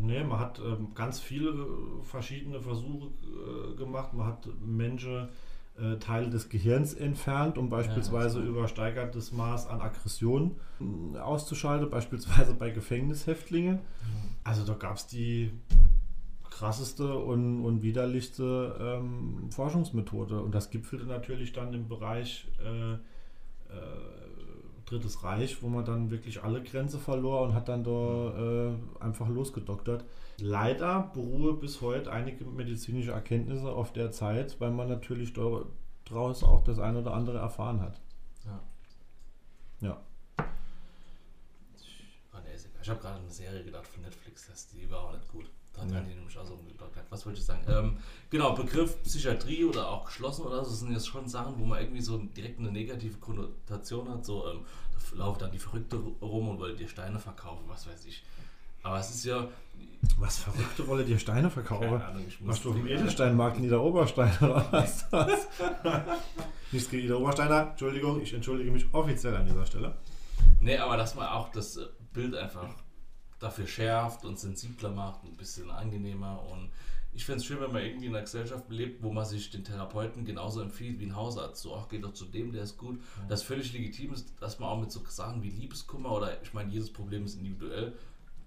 nee, 0.00 0.24
man 0.24 0.38
hat 0.38 0.58
ähm, 0.58 0.94
ganz 0.94 1.20
viele 1.20 1.50
äh, 1.50 2.02
verschiedene 2.02 2.60
Versuche 2.60 3.08
äh, 3.08 3.76
gemacht. 3.76 4.14
Man 4.14 4.26
hat 4.26 4.48
Menschen 4.60 5.28
äh, 5.80 5.96
Teile 5.98 6.30
des 6.30 6.48
Gehirns 6.48 6.94
entfernt, 6.94 7.58
um 7.58 7.70
beispielsweise 7.70 8.40
gut. 8.40 8.48
übersteigertes 8.48 9.32
Maß 9.32 9.66
an 9.66 9.80
Aggression 9.80 10.56
äh, 10.80 11.18
auszuschalten, 11.18 11.90
beispielsweise 11.90 12.54
bei 12.54 12.70
Gefängnishäftlingen. 12.70 13.78
Also 14.44 14.64
da 14.64 14.74
gab 14.74 14.96
es 14.96 15.06
die 15.06 15.52
krasseste 16.50 17.16
und, 17.16 17.64
und 17.64 17.82
widerlichste 17.82 18.76
ähm, 18.78 19.50
Forschungsmethode. 19.50 20.40
Und 20.42 20.54
das 20.54 20.70
gipfelte 20.70 21.06
natürlich 21.06 21.52
dann 21.52 21.72
im 21.72 21.88
Bereich 21.88 22.48
äh, 22.62 22.92
äh, 22.92 22.98
Drittes 24.90 25.22
Reich, 25.22 25.62
wo 25.62 25.68
man 25.68 25.84
dann 25.84 26.10
wirklich 26.10 26.42
alle 26.42 26.62
Grenze 26.62 26.98
verlor 26.98 27.42
und 27.42 27.54
hat 27.54 27.68
dann 27.68 27.84
da 27.84 28.70
äh, 28.70 28.74
einfach 28.98 29.28
losgedoktert. 29.28 30.04
Leider 30.38 31.10
beruhe 31.14 31.54
bis 31.54 31.80
heute 31.80 32.10
einige 32.10 32.44
medizinische 32.44 33.12
Erkenntnisse 33.12 33.70
auf 33.70 33.92
der 33.92 34.10
Zeit, 34.10 34.60
weil 34.60 34.72
man 34.72 34.88
natürlich 34.88 35.32
daraus 35.32 36.42
auch 36.42 36.64
das 36.64 36.78
eine 36.78 37.00
oder 37.00 37.14
andere 37.14 37.38
erfahren 37.38 37.80
hat. 37.80 38.00
Ja. 38.44 38.60
Ja. 39.80 40.00
Ich 42.82 42.88
habe 42.88 43.00
gerade 43.00 43.20
eine 43.20 43.30
Serie 43.30 43.62
gedacht 43.62 43.86
von 43.86 44.02
Netflix, 44.02 44.46
das, 44.48 44.68
die 44.68 44.90
war 44.90 45.04
auch 45.04 45.12
nicht 45.12 45.28
gut. 45.28 45.50
Hat 45.80 45.90
Ja. 45.90 46.00
die 46.00 46.14
nämlich 46.14 46.36
auch 46.38 46.44
so 46.44 46.54
umgedoktert. 46.54 47.04
Was 47.10 47.26
wollte 47.26 47.38
ich 47.40 47.44
sagen? 47.44 47.62
Ähm, 47.68 47.96
genau, 48.30 48.52
Begriff 48.54 49.02
Psychiatrie 49.02 49.64
oder 49.64 49.88
auch 49.88 50.04
geschlossen 50.06 50.44
oder 50.46 50.64
so 50.64 50.70
sind 50.74 50.92
jetzt 50.92 51.08
schon 51.08 51.28
Sachen, 51.28 51.58
wo 51.58 51.64
man 51.64 51.80
irgendwie 51.80 52.00
so 52.02 52.18
direkt 52.18 52.58
eine 52.58 52.70
negative 52.70 53.18
Konnotation 53.18 54.08
hat. 54.08 54.24
So, 54.24 54.46
ähm, 54.48 54.64
da 55.10 55.16
laufen 55.16 55.38
dann 55.40 55.50
die 55.52 55.58
Verrückte 55.58 55.96
rum 55.96 56.48
und 56.48 56.58
wollen 56.60 56.76
dir 56.76 56.88
Steine 56.88 57.18
verkaufen, 57.18 57.64
was 57.66 57.86
weiß 57.86 58.04
ich. 58.06 58.22
Aber 58.82 58.98
es 58.98 59.10
ist 59.10 59.24
ja. 59.24 59.46
Was 60.18 60.38
Verrückte 60.38 60.86
wolle 60.88 61.04
dir 61.04 61.18
Steine 61.18 61.50
verkaufen? 61.50 61.90
Keine 61.90 62.04
Ahnung, 62.04 62.24
ich 62.26 62.40
muss. 62.40 62.48
Machst 62.48 62.64
du 62.64 62.70
auf 62.70 62.76
dem 62.76 62.86
Edelsteinmarkt 62.86 63.58
in 63.58 63.64
Ida 63.64 63.76
Oberstein 63.78 64.32
oder 64.40 64.66
was? 64.70 65.08
das? 65.10 65.48
Nichts 66.72 66.88
gegen 66.90 67.04
Ida 67.06 67.16
Obersteiner. 67.16 67.70
Entschuldigung, 67.72 68.20
ich 68.22 68.32
entschuldige 68.32 68.70
mich 68.70 68.86
offiziell 68.92 69.36
an 69.36 69.46
dieser 69.46 69.66
Stelle. 69.66 69.96
Nee, 70.60 70.78
aber 70.78 70.96
dass 70.96 71.14
man 71.14 71.28
auch 71.28 71.50
das 71.50 71.76
äh, 71.76 71.86
Bild 72.14 72.34
einfach 72.34 72.68
dafür 73.40 73.66
schärft 73.66 74.24
und 74.24 74.38
sensibler 74.38 74.90
macht, 74.90 75.24
ein 75.24 75.36
bisschen 75.36 75.70
angenehmer. 75.70 76.40
Und 76.52 76.68
ich 77.12 77.24
finde 77.24 77.38
es 77.40 77.46
schön, 77.46 77.60
wenn 77.60 77.72
man 77.72 77.82
irgendwie 77.82 78.06
in 78.06 78.14
einer 78.14 78.22
Gesellschaft 78.24 78.70
lebt, 78.70 79.02
wo 79.02 79.10
man 79.10 79.24
sich 79.24 79.50
den 79.50 79.64
Therapeuten 79.64 80.24
genauso 80.24 80.60
empfiehlt 80.60 81.00
wie 81.00 81.06
ein 81.06 81.16
Hausarzt. 81.16 81.60
So, 81.62 81.74
ach, 81.74 81.88
geh 81.88 81.98
doch 81.98 82.12
zu 82.12 82.26
dem, 82.26 82.52
der 82.52 82.62
ist 82.62 82.76
gut. 82.78 83.00
Das 83.28 83.42
völlig 83.42 83.72
legitim 83.72 84.12
ist, 84.12 84.32
dass 84.40 84.58
man 84.60 84.68
auch 84.68 84.80
mit 84.80 84.92
so 84.92 85.00
Sachen 85.08 85.42
wie 85.42 85.50
Liebeskummer 85.50 86.12
oder 86.12 86.40
ich 86.42 86.54
meine, 86.54 86.70
jedes 86.70 86.92
Problem 86.92 87.24
ist 87.24 87.36
individuell, 87.36 87.94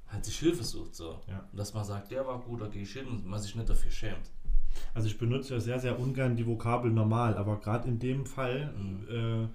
halt 0.08 0.23
sich 0.23 0.38
Hilfe 0.39 0.63
sucht. 0.63 0.95
So. 0.95 1.19
Ja. 1.27 1.43
Und 1.51 1.58
dass 1.58 1.73
man 1.73 1.84
sagt, 1.84 2.12
der 2.12 2.25
war 2.25 2.39
gut, 2.39 2.62
da 2.62 2.67
gehe 2.67 2.84
ich 2.84 2.93
hin 2.93 3.08
und 3.08 3.25
man 3.25 3.41
sich 3.41 3.56
nicht 3.56 3.67
dafür 3.67 3.91
schämt. 3.91 4.29
Also 4.93 5.08
ich 5.08 5.17
benutze 5.17 5.56
ja 5.56 5.60
sehr, 5.60 5.79
sehr 5.79 5.99
ungern 5.99 6.36
die 6.36 6.47
Vokabel 6.47 6.91
normal, 6.91 7.36
aber 7.36 7.60
gerade 7.60 7.88
in 7.88 7.99
dem 7.99 8.25
Fall, 8.25 8.73
Mhm. 8.73 9.08
äh, 9.43 9.47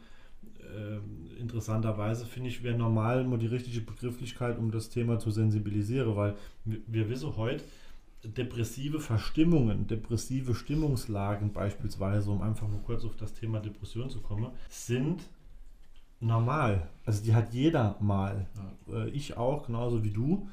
äh, 0.76 1.40
interessanterweise, 1.40 2.26
finde 2.26 2.48
ich, 2.50 2.62
wäre 2.62 2.76
normal 2.76 3.22
immer 3.22 3.38
die 3.38 3.46
richtige 3.46 3.81
Begrifflichkeit, 3.81 4.59
um 4.59 4.70
das 4.70 4.90
Thema 4.90 5.18
zu 5.18 5.31
sensibilisieren, 5.31 6.16
weil 6.16 6.35
wir, 6.64 6.81
wir 6.87 7.09
wissen 7.09 7.37
heute, 7.37 7.64
depressive 8.24 9.00
Verstimmungen, 9.00 9.87
depressive 9.87 10.54
Stimmungslagen 10.54 11.52
beispielsweise, 11.52 12.31
um 12.31 12.42
einfach 12.42 12.68
nur 12.68 12.83
kurz 12.83 13.04
auf 13.04 13.16
das 13.16 13.33
Thema 13.35 13.61
Depression 13.61 14.11
zu 14.11 14.20
kommen, 14.20 14.50
sind 14.68 15.22
normal. 16.20 16.88
Also 17.04 17.22
die 17.24 17.35
hat 17.35 17.52
jeder 17.52 17.96
mal. 18.00 18.46
Äh, 18.92 19.09
ich 19.11 19.37
auch, 19.37 19.66
genauso 19.66 20.02
wie 20.02 20.11
du. 20.11 20.48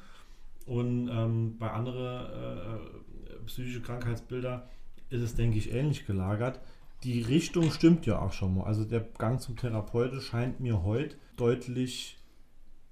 Und 0.66 1.08
ähm, 1.08 1.56
bei 1.58 1.70
anderen 1.70 2.26
äh, 2.26 3.44
psychische 3.46 3.82
Krankheitsbilder 3.82 4.68
ist 5.10 5.22
es, 5.22 5.34
denke 5.34 5.58
ich, 5.58 5.72
ähnlich 5.72 6.06
gelagert. 6.06 6.60
Die 7.02 7.22
Richtung 7.22 7.70
stimmt 7.70 8.06
ja 8.06 8.20
auch 8.20 8.32
schon 8.32 8.56
mal. 8.56 8.64
Also 8.64 8.84
der 8.84 9.00
Gang 9.00 9.40
zum 9.40 9.56
Therapeuten 9.56 10.20
scheint 10.20 10.60
mir 10.60 10.82
heute 10.82 11.16
deutlich 11.36 12.18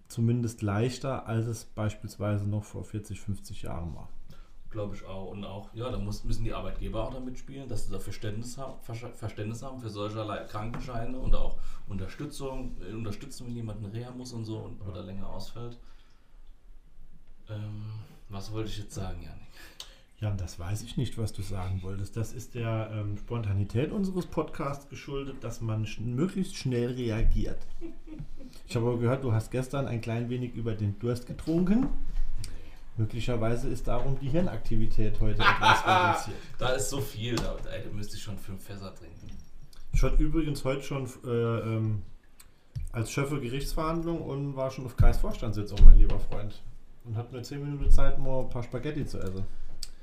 zumindest 0.08 0.62
leichter, 0.62 1.26
als 1.26 1.46
es 1.46 1.64
beispielsweise 1.64 2.46
noch 2.48 2.64
vor 2.64 2.84
40, 2.84 3.20
50 3.20 3.62
Jahren 3.62 3.94
war. 3.94 4.08
Glaube 4.70 4.94
ich 4.94 5.04
auch. 5.04 5.30
Und 5.30 5.44
auch, 5.44 5.72
ja, 5.74 5.90
da 5.90 5.98
muss, 5.98 6.24
müssen 6.24 6.44
die 6.44 6.52
Arbeitgeber 6.52 7.04
auch 7.04 7.14
damit 7.14 7.38
spielen, 7.38 7.68
dass 7.68 7.86
sie 7.86 7.92
da 7.92 7.98
Verständnis 7.98 8.58
haben, 8.58 8.74
Verständnis 8.82 9.62
haben 9.62 9.80
für 9.80 9.88
solcherlei 9.88 10.44
Krankenscheine 10.44 11.18
und 11.18 11.34
auch 11.34 11.58
Unterstützung, 11.88 12.76
äh, 12.82 12.92
Unterstützung, 12.92 13.46
wenn 13.48 13.56
jemand 13.56 13.84
eine 13.84 13.92
Reha 13.92 14.10
muss 14.10 14.32
und 14.32 14.44
so 14.44 14.58
und, 14.58 14.80
Ja. 14.80 14.86
oder 14.88 15.02
länger 15.02 15.28
ausfällt. 15.28 15.78
Ähm, 17.48 17.84
was 18.28 18.52
wollte 18.52 18.70
ich 18.70 18.78
jetzt 18.78 18.94
sagen, 18.94 19.22
Janik? 19.22 19.40
Jan, 20.20 20.36
das 20.36 20.58
weiß 20.58 20.82
ich 20.82 20.96
nicht, 20.96 21.18
was 21.18 21.32
du 21.32 21.42
sagen 21.42 21.82
wolltest. 21.82 22.16
Das 22.16 22.32
ist 22.32 22.54
der 22.54 22.90
ähm, 22.92 23.18
Spontanität 23.18 23.90
unseres 23.90 24.26
Podcasts 24.26 24.88
geschuldet, 24.88 25.42
dass 25.42 25.60
man 25.60 25.86
sch 25.86 26.00
möglichst 26.00 26.56
schnell 26.56 26.92
reagiert. 26.92 27.58
Ich 28.68 28.76
habe 28.76 28.86
aber 28.86 28.98
gehört, 28.98 29.24
du 29.24 29.32
hast 29.32 29.50
gestern 29.50 29.88
ein 29.88 30.00
klein 30.00 30.30
wenig 30.30 30.54
über 30.54 30.74
den 30.74 30.96
Durst 31.00 31.26
getrunken. 31.26 31.88
Möglicherweise 32.96 33.68
ist 33.68 33.88
darum 33.88 34.16
die 34.20 34.28
Hirnaktivität 34.28 35.20
heute 35.20 35.42
etwas 35.42 35.84
reduziert. 35.84 36.36
Da 36.58 36.68
ist 36.70 36.88
so 36.88 37.00
viel, 37.00 37.34
da, 37.34 37.56
ey, 37.72 37.82
da 37.84 37.90
müsste 37.92 38.16
ich 38.16 38.22
schon 38.22 38.38
fünf 38.38 38.62
Fässer 38.62 38.94
trinken. 38.94 39.26
Ich 39.92 40.02
hatte 40.02 40.22
übrigens 40.22 40.64
heute 40.64 40.82
schon 40.82 41.06
äh, 41.24 41.28
ähm, 41.28 42.02
als 42.92 43.10
Schöffe 43.10 43.40
Gerichtsverhandlung 43.40 44.22
und 44.22 44.54
war 44.54 44.70
schon 44.70 44.86
auf 44.86 44.96
Kreisvorstandssitzung, 44.96 45.78
mein 45.84 45.98
lieber 45.98 46.20
Freund. 46.20 46.62
Und 47.04 47.16
hatte 47.16 47.34
nur 47.34 47.42
10 47.42 47.62
Minuten 47.62 47.90
Zeit, 47.90 48.18
mal 48.18 48.42
ein 48.42 48.50
paar 48.50 48.62
Spaghetti 48.62 49.04
zu 49.04 49.18
essen. 49.18 49.44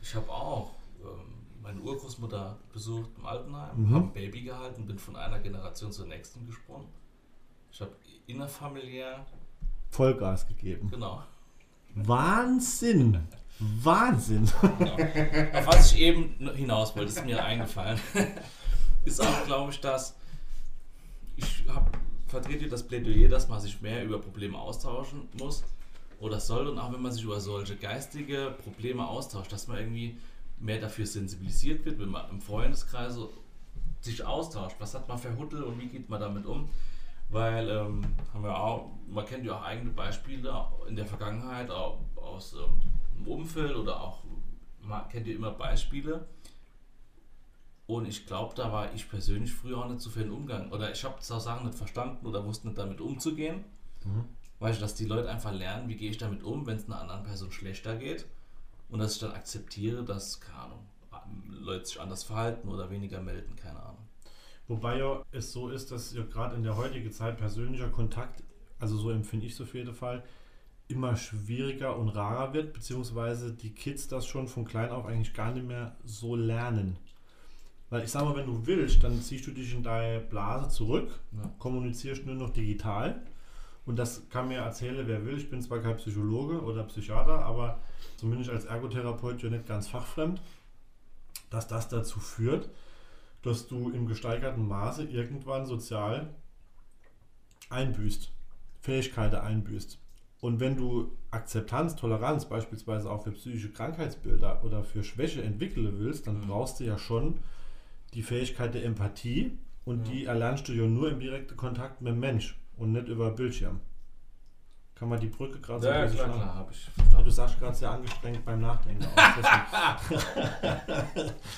Ich 0.01 0.15
habe 0.15 0.29
auch 0.31 0.71
ähm, 1.01 1.33
meine 1.61 1.79
Urgroßmutter 1.81 2.57
besucht 2.73 3.09
im 3.17 3.25
Altenheim, 3.25 3.69
Mhm. 3.77 3.95
habe 3.95 4.05
ein 4.05 4.13
Baby 4.13 4.41
gehalten, 4.43 4.85
bin 4.85 4.97
von 4.99 5.15
einer 5.15 5.39
Generation 5.39 5.91
zur 5.91 6.07
nächsten 6.07 6.45
gesprungen. 6.47 6.87
Ich 7.71 7.79
habe 7.81 7.91
innerfamiliär, 8.27 9.25
Vollgas 9.89 10.47
gegeben. 10.47 10.89
genau, 10.89 11.23
Wahnsinn! 11.95 13.27
Wahnsinn! 13.59 14.49
Genau. 14.79 14.93
Auf 15.59 15.67
was 15.67 15.91
ich 15.93 15.99
eben 15.99 16.35
hinaus 16.55 16.95
wollte, 16.95 17.09
ist 17.11 17.25
mir 17.25 17.43
eingefallen. 17.43 17.99
ist 19.05 19.21
auch, 19.21 19.45
glaube 19.45 19.71
ich, 19.71 19.79
dass 19.81 20.15
ich 21.35 21.65
hab, 21.67 21.95
vertrete 22.27 22.67
das 22.67 22.87
Plädoyer, 22.87 23.27
dass 23.29 23.47
man 23.49 23.59
sich 23.59 23.81
mehr 23.81 24.03
über 24.03 24.19
Probleme 24.19 24.57
austauschen 24.57 25.27
muss 25.37 25.63
oder 26.21 26.39
soll 26.39 26.67
und 26.67 26.77
auch 26.77 26.93
wenn 26.93 27.01
man 27.01 27.11
sich 27.11 27.23
über 27.23 27.39
solche 27.39 27.75
geistige 27.75 28.55
Probleme 28.63 29.05
austauscht, 29.05 29.51
dass 29.51 29.67
man 29.67 29.77
irgendwie 29.77 30.17
mehr 30.59 30.79
dafür 30.79 31.05
sensibilisiert 31.05 31.83
wird, 31.83 31.99
wenn 31.99 32.09
man 32.09 32.29
im 32.29 32.39
Freundeskreis 32.39 33.15
so 33.15 33.33
sich 34.01 34.23
austauscht. 34.23 34.75
Was 34.79 34.93
hat 34.93 35.07
man 35.07 35.17
für 35.17 35.35
Huddel 35.37 35.63
und 35.63 35.79
wie 35.79 35.87
geht 35.87 36.09
man 36.09 36.21
damit 36.21 36.45
um? 36.45 36.69
Weil 37.29 37.69
ähm, 37.69 38.03
haben 38.33 38.43
wir 38.43 38.55
auch, 38.55 38.91
man 39.09 39.25
kennt 39.25 39.45
ja 39.45 39.57
auch 39.57 39.63
eigene 39.63 39.89
Beispiele 39.89 40.53
in 40.87 40.95
der 40.95 41.05
Vergangenheit 41.05 41.71
auch 41.71 41.99
aus 42.15 42.53
ähm, 42.53 42.81
dem 43.17 43.27
Umfeld 43.27 43.75
oder 43.75 44.01
auch 44.01 44.23
man 44.81 45.07
kennt 45.09 45.27
ja 45.27 45.33
immer 45.33 45.51
Beispiele. 45.51 46.27
Und 47.87 48.07
ich 48.07 48.25
glaube, 48.25 48.53
da 48.55 48.71
war 48.71 48.93
ich 48.93 49.09
persönlich 49.09 49.53
früher 49.53 49.79
auch 49.79 49.89
nicht 49.89 50.01
so 50.01 50.09
für 50.09 50.21
den 50.21 50.31
Umgang. 50.31 50.71
Oder 50.71 50.91
ich 50.91 51.03
habe 51.03 51.19
zwar 51.19 51.39
Sachen 51.39 51.65
nicht 51.65 51.77
verstanden 51.77 52.25
oder 52.25 52.45
wusste 52.45 52.67
nicht 52.67 52.77
damit 52.77 53.01
umzugehen. 53.01 53.65
Mhm. 54.05 54.25
Weil 54.61 54.73
ich, 54.73 54.79
dass 54.79 54.93
die 54.93 55.05
Leute 55.05 55.27
einfach 55.27 55.51
lernen, 55.51 55.89
wie 55.89 55.95
gehe 55.95 56.11
ich 56.11 56.19
damit 56.19 56.43
um, 56.43 56.67
wenn 56.67 56.77
es 56.77 56.85
einer 56.85 57.01
anderen 57.01 57.23
Person 57.23 57.51
schlechter 57.51 57.95
geht. 57.95 58.27
Und 58.89 58.99
dass 58.99 59.15
ich 59.15 59.19
dann 59.19 59.31
akzeptiere, 59.31 60.03
dass, 60.05 60.39
keine 60.39 60.59
Ahnung, 60.59 60.85
Leute 61.49 61.85
sich 61.85 61.99
anders 61.99 62.23
verhalten 62.23 62.69
oder 62.69 62.91
weniger 62.91 63.21
melden, 63.21 63.55
keine 63.55 63.81
Ahnung. 63.81 64.05
Wobei 64.67 64.99
ja 64.99 65.23
es 65.31 65.51
so 65.51 65.69
ist, 65.69 65.91
dass 65.91 66.13
ja 66.13 66.23
gerade 66.23 66.55
in 66.55 66.63
der 66.63 66.77
heutigen 66.77 67.11
Zeit 67.11 67.37
persönlicher 67.37 67.89
Kontakt, 67.89 68.43
also 68.79 68.97
so 68.97 69.09
empfinde 69.09 69.47
ich 69.47 69.53
es 69.53 69.61
auf 69.61 69.73
jeden 69.73 69.95
Fall, 69.95 70.23
immer 70.87 71.15
schwieriger 71.15 71.97
und 71.97 72.09
rarer 72.09 72.53
wird, 72.53 72.73
beziehungsweise 72.73 73.53
die 73.53 73.73
Kids 73.73 74.07
das 74.09 74.27
schon 74.27 74.47
von 74.47 74.65
klein 74.65 74.91
auf 74.91 75.05
eigentlich 75.07 75.33
gar 75.33 75.51
nicht 75.53 75.65
mehr 75.65 75.95
so 76.05 76.35
lernen. 76.35 76.97
Weil 77.89 78.03
ich 78.03 78.11
sag 78.11 78.25
mal, 78.25 78.35
wenn 78.35 78.45
du 78.45 78.67
willst, 78.67 79.03
dann 79.03 79.19
ziehst 79.21 79.47
du 79.47 79.51
dich 79.51 79.73
in 79.73 79.81
deine 79.83 80.19
Blase 80.19 80.69
zurück, 80.69 81.19
Ja. 81.31 81.49
kommunizierst 81.57 82.25
nur 82.27 82.35
noch 82.35 82.51
digital. 82.51 83.23
Und 83.85 83.97
das 83.97 84.29
kann 84.29 84.47
mir 84.47 84.59
erzählen, 84.59 85.07
wer 85.07 85.25
will. 85.25 85.37
Ich 85.37 85.49
bin 85.49 85.61
zwar 85.61 85.79
kein 85.79 85.97
Psychologe 85.97 86.61
oder 86.61 86.83
Psychiater, 86.83 87.43
aber 87.45 87.79
zumindest 88.17 88.49
als 88.51 88.65
Ergotherapeut 88.65 89.41
ja 89.41 89.49
nicht 89.49 89.67
ganz 89.67 89.87
fachfremd, 89.87 90.41
dass 91.49 91.67
das 91.67 91.89
dazu 91.89 92.19
führt, 92.19 92.69
dass 93.41 93.67
du 93.67 93.89
im 93.89 94.05
gesteigerten 94.07 94.67
Maße 94.67 95.03
irgendwann 95.05 95.65
sozial 95.65 96.29
einbüßt, 97.69 98.31
Fähigkeiten 98.81 99.35
einbüßt. 99.37 99.97
Und 100.41 100.59
wenn 100.59 100.75
du 100.75 101.11
Akzeptanz, 101.29 101.95
Toleranz 101.95 102.45
beispielsweise 102.45 103.09
auch 103.09 103.23
für 103.23 103.31
psychische 103.31 103.71
Krankheitsbilder 103.71 104.63
oder 104.63 104.83
für 104.83 105.03
Schwäche 105.03 105.41
entwickeln 105.43 105.93
willst, 105.99 106.27
dann 106.27 106.39
Mhm. 106.41 106.47
brauchst 106.47 106.79
du 106.79 106.83
ja 106.83 106.97
schon 106.97 107.39
die 108.13 108.23
Fähigkeit 108.23 108.73
der 108.73 108.83
Empathie 108.85 109.57
und 109.85 110.05
Ja. 110.07 110.11
die 110.13 110.25
erlernst 110.25 110.67
du 110.67 110.73
ja 110.73 110.85
nur 110.85 111.11
im 111.11 111.19
direkten 111.19 111.55
Kontakt 111.55 112.01
mit 112.01 112.11
dem 112.13 112.19
Mensch 112.19 112.57
und 112.81 112.91
nicht 112.93 113.07
über 113.07 113.29
Bildschirm. 113.31 113.79
Kann 114.95 115.09
man 115.09 115.19
die 115.19 115.27
Brücke 115.27 115.59
gerade 115.59 115.87
Ja, 115.87 115.93
ja, 115.93 115.99
ein 116.01 116.11
bisschen 116.11 116.25
klar, 116.25 116.37
klar, 116.37 116.55
habe 116.55 116.71
ich 116.71 116.89
Ja, 117.11 117.21
du 117.21 117.29
sagst 117.29 117.59
gerade 117.59 117.75
sehr 117.75 117.91
angestrengt 117.91 118.43
beim 118.45 118.61
Nachdenken. 118.61 119.05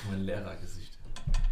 Mein 0.10 0.22
Lehrergesicht. 0.22 0.98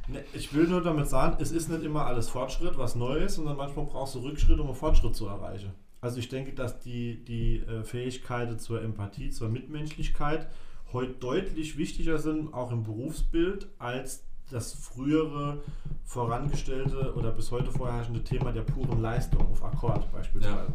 Ne, 0.08 0.24
Ich 0.34 0.54
will 0.54 0.68
nur 0.68 0.82
damit 0.82 1.08
sagen, 1.08 1.38
es 1.40 1.52
ist 1.52 1.70
nicht 1.70 1.84
immer 1.84 2.06
alles 2.06 2.30
Fortschritt, 2.30 2.78
was 2.78 2.96
neu 2.96 3.18
ist, 3.18 3.36
sondern 3.36 3.58
manchmal 3.58 3.86
brauchst 3.86 4.16
du 4.16 4.20
Rückschritt, 4.20 4.60
um 4.60 4.68
einen 4.68 4.76
Fortschritt 4.76 5.16
zu 5.16 5.28
erreichen. 5.28 5.74
Also 6.02 6.20
ich 6.20 6.30
denke, 6.30 6.54
dass 6.54 6.80
die, 6.80 7.24
die 7.24 7.60
äh, 7.60 7.84
Fähigkeiten 7.84 8.60
zur 8.60 8.82
Empathie, 8.82 9.30
zur 9.30 9.50
Mitmenschlichkeit 9.50 10.50
heute 10.94 11.14
deutlich 11.14 11.78
wichtiger 11.78 12.18
sind, 12.18 12.54
auch 12.54 12.72
im 12.72 12.84
Berufsbild, 12.84 13.68
als 13.80 14.24
das 14.54 14.74
frühere 14.74 15.62
vorangestellte 16.04 17.14
oder 17.16 17.32
bis 17.32 17.52
heute 17.52 17.72
vorherrschende 17.72 18.24
Thema 18.24 18.52
der 18.52 18.62
puren 18.64 19.02
Leistung 19.02 19.48
auf 19.50 19.64
Akkord 19.64 20.12
beispielsweise. 20.12 20.74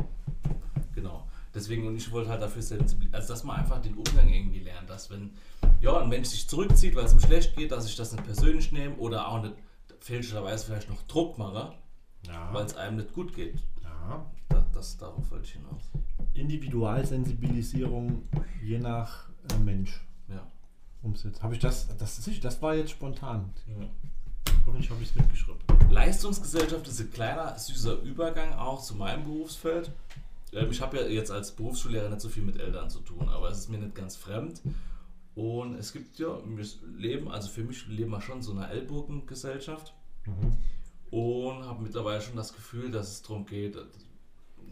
Genau. 0.95 1.27
Deswegen, 1.55 1.87
und 1.87 1.97
ich 1.97 2.11
wollte 2.12 2.29
halt 2.31 2.43
dafür 2.43 2.61
sensibilisieren, 2.62 3.15
also 3.15 3.33
dass 3.33 3.45
man 3.45 3.57
einfach 3.57 3.81
den 3.81 3.95
Umgang 3.95 4.29
irgendwie 4.29 4.61
lernt, 4.61 4.91
dass 4.91 5.11
wenn 5.11 5.31
ja, 5.81 5.99
ein 6.01 6.09
Mensch 6.09 6.29
sich 6.29 6.49
zurückzieht, 6.49 6.95
weil 6.97 7.05
es 7.05 7.12
ihm 7.15 7.21
schlecht 7.21 7.57
geht, 7.57 7.73
dass 7.73 7.87
ich 7.87 7.97
das 7.97 8.12
nicht 8.12 8.25
persönlich 8.25 8.73
nehme 8.73 8.95
oder 8.97 9.29
auch 9.29 9.43
nicht 9.43 9.55
fälschlicherweise 10.01 10.67
vielleicht 10.67 10.91
noch 10.91 11.03
Druck 11.03 11.39
mache, 11.39 11.73
Ja. 12.27 12.49
weil 12.53 12.67
es 12.67 12.77
einem 12.77 12.97
nicht 12.97 13.12
gut 13.15 13.35
geht. 13.35 13.62
ja. 13.83 14.27
Das, 14.49 14.65
das 14.73 14.97
darauf 14.99 15.31
wollte 15.31 15.45
ich 15.45 15.53
hinaus. 15.53 15.91
Individualsensibilisierung 16.35 18.23
je 18.62 18.79
nach 18.79 19.29
äh, 19.53 19.59
Mensch. 19.59 20.01
Ja. 21.07 21.12
Umsetzt. 21.12 21.42
Habe 21.42 21.55
ich 21.55 21.61
das, 21.61 21.88
das, 21.99 22.19
ist- 22.27 22.45
das 22.45 22.61
war 22.62 22.75
jetzt 22.75 22.90
spontan. 22.90 23.53
ja. 23.69 23.87
Hoffentlich 24.64 24.90
habe 24.90 25.03
ich 25.03 25.11
es 25.11 25.14
mitgeschrieben. 25.14 25.61
Leistungsgesellschaft 25.90 26.87
ist 26.88 27.01
ein 27.01 27.11
kleiner, 27.12 27.57
süßer 27.59 28.01
Übergang 28.03 28.53
auch 28.55 28.83
zu 28.83 28.95
meinem 28.97 29.23
Berufsfeld. 29.25 29.90
Ähm, 30.53 30.71
Ich 30.71 30.81
habe 30.81 30.97
ja 30.99 31.07
jetzt 31.07 31.31
als 31.31 31.53
Berufsschullehrer 31.53 32.09
nicht 32.09 32.21
so 32.21 32.29
viel 32.29 32.42
mit 32.42 32.59
Eltern 32.59 32.90
zu 32.90 33.01
tun, 33.01 33.29
aber 33.29 33.49
es 33.51 33.59
ist 33.59 33.69
mir 33.69 33.79
nicht 33.79 33.95
ganz 33.95 34.16
fremd. 34.16 34.61
Und 35.37 35.75
es 35.77 35.92
gibt 35.92 36.19
ja, 36.19 36.38
wir 36.45 36.66
leben, 36.97 37.29
also 37.31 37.49
für 37.49 37.62
mich 37.62 37.87
leben 37.88 38.11
wir 38.11 38.21
schon 38.21 38.42
so 38.42 38.53
eine 38.53 38.69
Ellbogengesellschaft 38.69 39.92
und 41.11 41.64
habe 41.64 41.83
mittlerweile 41.83 42.21
schon 42.21 42.37
das 42.37 42.53
Gefühl, 42.55 42.90
dass 42.90 43.11
es 43.12 43.23
darum 43.23 43.47
geht, 43.47 43.77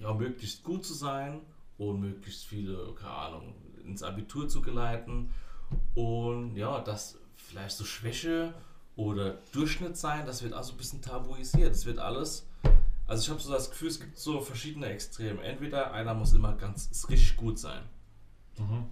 ja, 0.01 0.12
möglichst 0.14 0.64
gut 0.64 0.85
zu 0.85 0.94
sein 0.94 1.40
und 1.79 2.01
möglichst 2.01 2.44
viele, 2.47 2.94
keine 2.94 3.12
Ahnung, 3.12 3.55
ins 3.85 4.03
Abitur 4.03 4.49
zu 4.49 4.62
geleiten 4.62 5.31
und 5.94 6.57
ja, 6.57 6.81
dass 6.81 7.18
vielleicht 7.37 7.77
so 7.77 7.85
Schwäche 7.85 8.55
oder 8.96 9.38
Durchschnitt 9.53 9.96
sein, 9.96 10.27
das 10.27 10.42
wird 10.42 10.55
auch 10.55 10.62
so 10.62 10.72
ein 10.72 10.79
bisschen 10.79 11.03
tabuisiert. 11.03 11.72
Es 11.72 11.87
wird 11.87 11.98
alles, 11.98 12.46
also 13.07 13.22
ich 13.22 13.31
habe 13.31 13.40
so 13.40 13.53
das 13.53 13.70
Gefühl, 13.70 13.88
es 13.88 14.00
gibt 14.00 14.18
so 14.18 14.40
verschiedene 14.40 14.87
Extreme. 14.87 15.42
Entweder 15.42 15.92
einer 15.92 16.14
muss 16.14 16.33
immer 16.33 16.55
ganz 16.55 17.07
richtig 17.09 17.37
gut 17.37 17.59
sein. 17.59 17.83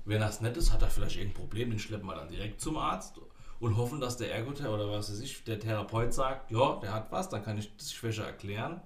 Wenn 0.05 0.21
das 0.21 0.41
nett 0.41 0.57
ist, 0.57 0.73
hat 0.73 0.83
er 0.83 0.91
vielleicht 0.91 1.17
irgendein 1.17 1.41
Problem, 1.41 1.71
den 1.71 1.79
schleppen 1.79 2.07
wir 2.07 2.17
dann 2.17 2.29
direkt 2.29 2.61
zum 2.61 2.77
Arzt 2.77 3.21
und 3.61 3.77
hoffen, 3.77 4.01
dass 4.01 4.17
der 4.17 4.35
Ergotherapeut 4.35 4.81
oder 4.81 4.91
was 4.91 5.11
weiß 5.11 5.21
ich, 5.21 5.45
der 5.45 5.61
Therapeut 5.61 6.13
sagt, 6.13 6.51
ja, 6.51 6.81
der 6.81 6.93
hat 6.93 7.13
was, 7.13 7.29
dann 7.29 7.45
kann 7.45 7.59
ich 7.59 7.75
die 7.77 7.85
Schwäche 7.85 8.25
erklären. 8.25 8.81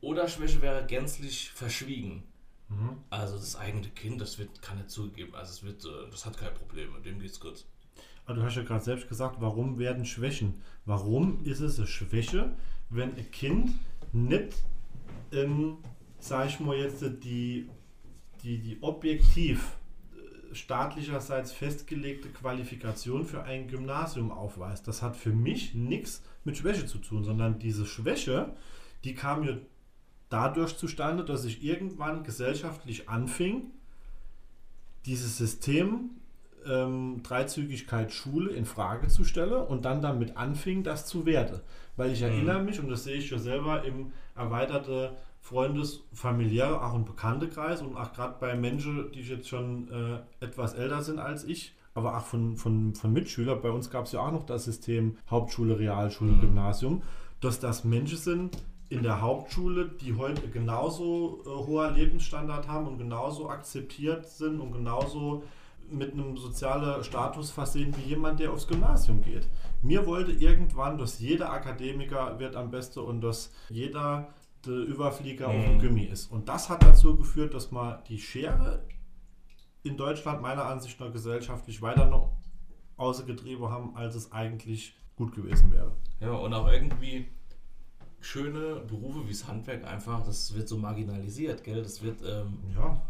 Oder 0.00 0.28
Schwäche 0.28 0.62
wäre 0.62 0.86
gänzlich 0.86 1.50
verschwiegen. 1.50 2.22
Also 3.10 3.36
das 3.36 3.56
eigene 3.56 3.88
Kind, 3.88 4.20
das 4.20 4.38
wird, 4.38 4.62
kann 4.62 4.76
nicht 4.76 4.90
zugegeben, 4.90 5.34
also 5.34 5.50
es 5.50 5.62
wird, 5.64 5.84
äh, 5.84 6.10
das 6.10 6.24
hat 6.24 6.38
kein 6.38 6.54
Problem, 6.54 6.90
dem 7.04 7.18
geht's 7.18 7.40
gut. 7.40 7.64
Aber 8.24 8.36
du 8.36 8.42
hast 8.44 8.56
ja 8.56 8.62
gerade 8.62 8.84
selbst 8.84 9.08
gesagt, 9.08 9.36
warum 9.40 9.78
werden 9.78 10.04
Schwächen? 10.04 10.62
Warum 10.84 11.44
ist 11.44 11.60
es 11.60 11.78
eine 11.78 11.88
Schwäche, 11.88 12.54
wenn 12.88 13.16
ein 13.16 13.30
Kind 13.32 13.72
nicht, 14.12 14.54
ähm, 15.32 15.78
sag 16.20 16.48
ich 16.48 16.60
mal 16.60 16.76
jetzt, 16.76 17.02
die, 17.24 17.68
die, 18.44 18.58
die 18.58 18.78
objektiv 18.82 19.76
äh, 20.14 20.54
staatlicherseits 20.54 21.50
festgelegte 21.50 22.28
Qualifikation 22.28 23.24
für 23.24 23.42
ein 23.42 23.66
Gymnasium 23.66 24.30
aufweist? 24.30 24.86
Das 24.86 25.02
hat 25.02 25.16
für 25.16 25.32
mich 25.32 25.74
nichts 25.74 26.22
mit 26.44 26.56
Schwäche 26.56 26.86
zu 26.86 26.98
tun, 26.98 27.24
sondern 27.24 27.58
diese 27.58 27.84
Schwäche, 27.84 28.54
die 29.02 29.14
kam 29.14 29.40
mir 29.40 29.60
dadurch 30.30 30.76
zustande, 30.78 31.24
dass 31.24 31.44
ich 31.44 31.62
irgendwann 31.62 32.24
gesellschaftlich 32.24 33.08
anfing, 33.08 33.64
dieses 35.06 35.36
System 35.38 36.10
ähm, 36.66 37.22
Dreizügigkeit 37.22 38.12
Schule 38.12 38.50
in 38.52 38.64
Frage 38.66 39.08
zu 39.08 39.24
stellen 39.24 39.62
und 39.66 39.84
dann 39.84 40.02
damit 40.02 40.36
anfing, 40.36 40.82
das 40.82 41.06
zu 41.06 41.24
werten. 41.26 41.60
Weil 41.96 42.12
ich 42.12 42.20
Mhm. 42.20 42.26
erinnere 42.28 42.62
mich, 42.62 42.80
und 42.80 42.88
das 42.88 43.04
sehe 43.04 43.16
ich 43.16 43.30
ja 43.30 43.38
selber 43.38 43.84
im 43.84 44.12
erweiterten 44.36 45.10
Freundes-, 45.40 46.00
familiäre, 46.12 46.84
auch 46.84 46.94
im 46.94 47.06
Bekanntenkreis 47.06 47.80
und 47.80 47.96
auch 47.96 48.12
gerade 48.12 48.34
bei 48.38 48.54
Menschen, 48.56 49.10
die 49.12 49.22
jetzt 49.22 49.48
schon 49.48 49.88
äh, 49.90 50.44
etwas 50.44 50.74
älter 50.74 51.02
sind 51.02 51.18
als 51.18 51.44
ich, 51.44 51.74
aber 51.94 52.16
auch 52.16 52.24
von, 52.26 52.56
von, 52.56 52.94
von 52.94 53.12
Mitschülern. 53.12 53.60
Bei 53.62 53.70
uns 53.70 53.90
gab 53.90 54.04
es 54.04 54.12
ja 54.12 54.20
auch 54.20 54.30
noch 54.32 54.44
das 54.44 54.64
System 54.66 55.16
Hauptschule, 55.30 55.78
Realschule, 55.78 56.32
Mhm. 56.32 56.40
Gymnasium, 56.42 57.02
dass 57.40 57.58
das 57.58 57.84
Menschen 57.84 58.18
sind 58.18 58.58
in 58.90 59.02
der 59.02 59.20
Hauptschule, 59.22 59.88
die 59.88 60.16
heute 60.16 60.48
genauso 60.48 61.40
äh, 61.46 61.48
hoher 61.48 61.92
Lebensstandard 61.92 62.68
haben 62.68 62.86
und 62.88 62.98
genauso 62.98 63.48
akzeptiert 63.48 64.28
sind 64.28 64.60
und 64.60 64.72
genauso 64.72 65.44
mit 65.88 66.12
einem 66.12 66.36
sozialen 66.36 67.02
Status 67.02 67.50
versehen 67.50 67.94
wie 67.96 68.08
jemand, 68.10 68.38
der 68.40 68.52
aufs 68.52 68.66
Gymnasium 68.68 69.22
geht. 69.22 69.48
Mir 69.82 70.06
wollte 70.06 70.32
irgendwann, 70.32 70.98
dass 70.98 71.18
jeder 71.20 71.52
Akademiker 71.52 72.38
wird 72.38 72.54
am 72.56 72.70
besten 72.70 73.00
und 73.00 73.20
dass 73.22 73.52
jeder 73.70 74.28
der 74.66 74.74
Überflieger 74.74 75.48
auf 75.48 75.54
dem 75.54 75.76
Mhm. 75.76 75.80
Gummi 75.80 76.04
ist. 76.04 76.30
Und 76.30 76.48
das 76.48 76.68
hat 76.68 76.82
dazu 76.82 77.16
geführt, 77.16 77.54
dass 77.54 77.70
man 77.70 77.98
die 78.08 78.18
Schere 78.18 78.84
in 79.82 79.96
Deutschland 79.96 80.42
meiner 80.42 80.66
Ansicht 80.66 81.00
nach 81.00 81.10
gesellschaftlich 81.12 81.80
weiter 81.80 82.06
noch 82.06 82.32
ausgetrieben 82.96 83.68
haben, 83.70 83.96
als 83.96 84.14
es 84.14 84.30
eigentlich 84.32 84.94
gut 85.16 85.34
gewesen 85.34 85.72
wäre. 85.72 85.92
Ja, 86.20 86.32
und 86.32 86.52
auch 86.52 86.70
irgendwie 86.70 87.26
schöne 88.20 88.80
Berufe 88.80 89.26
wie 89.26 89.32
das 89.32 89.46
Handwerk 89.46 89.84
einfach, 89.84 90.24
das 90.24 90.54
wird 90.54 90.68
so 90.68 90.76
marginalisiert, 90.76 91.64
gell? 91.64 91.82
Das 91.82 92.02
wird, 92.02 92.22
ähm, 92.22 92.58
Ja, 92.74 93.00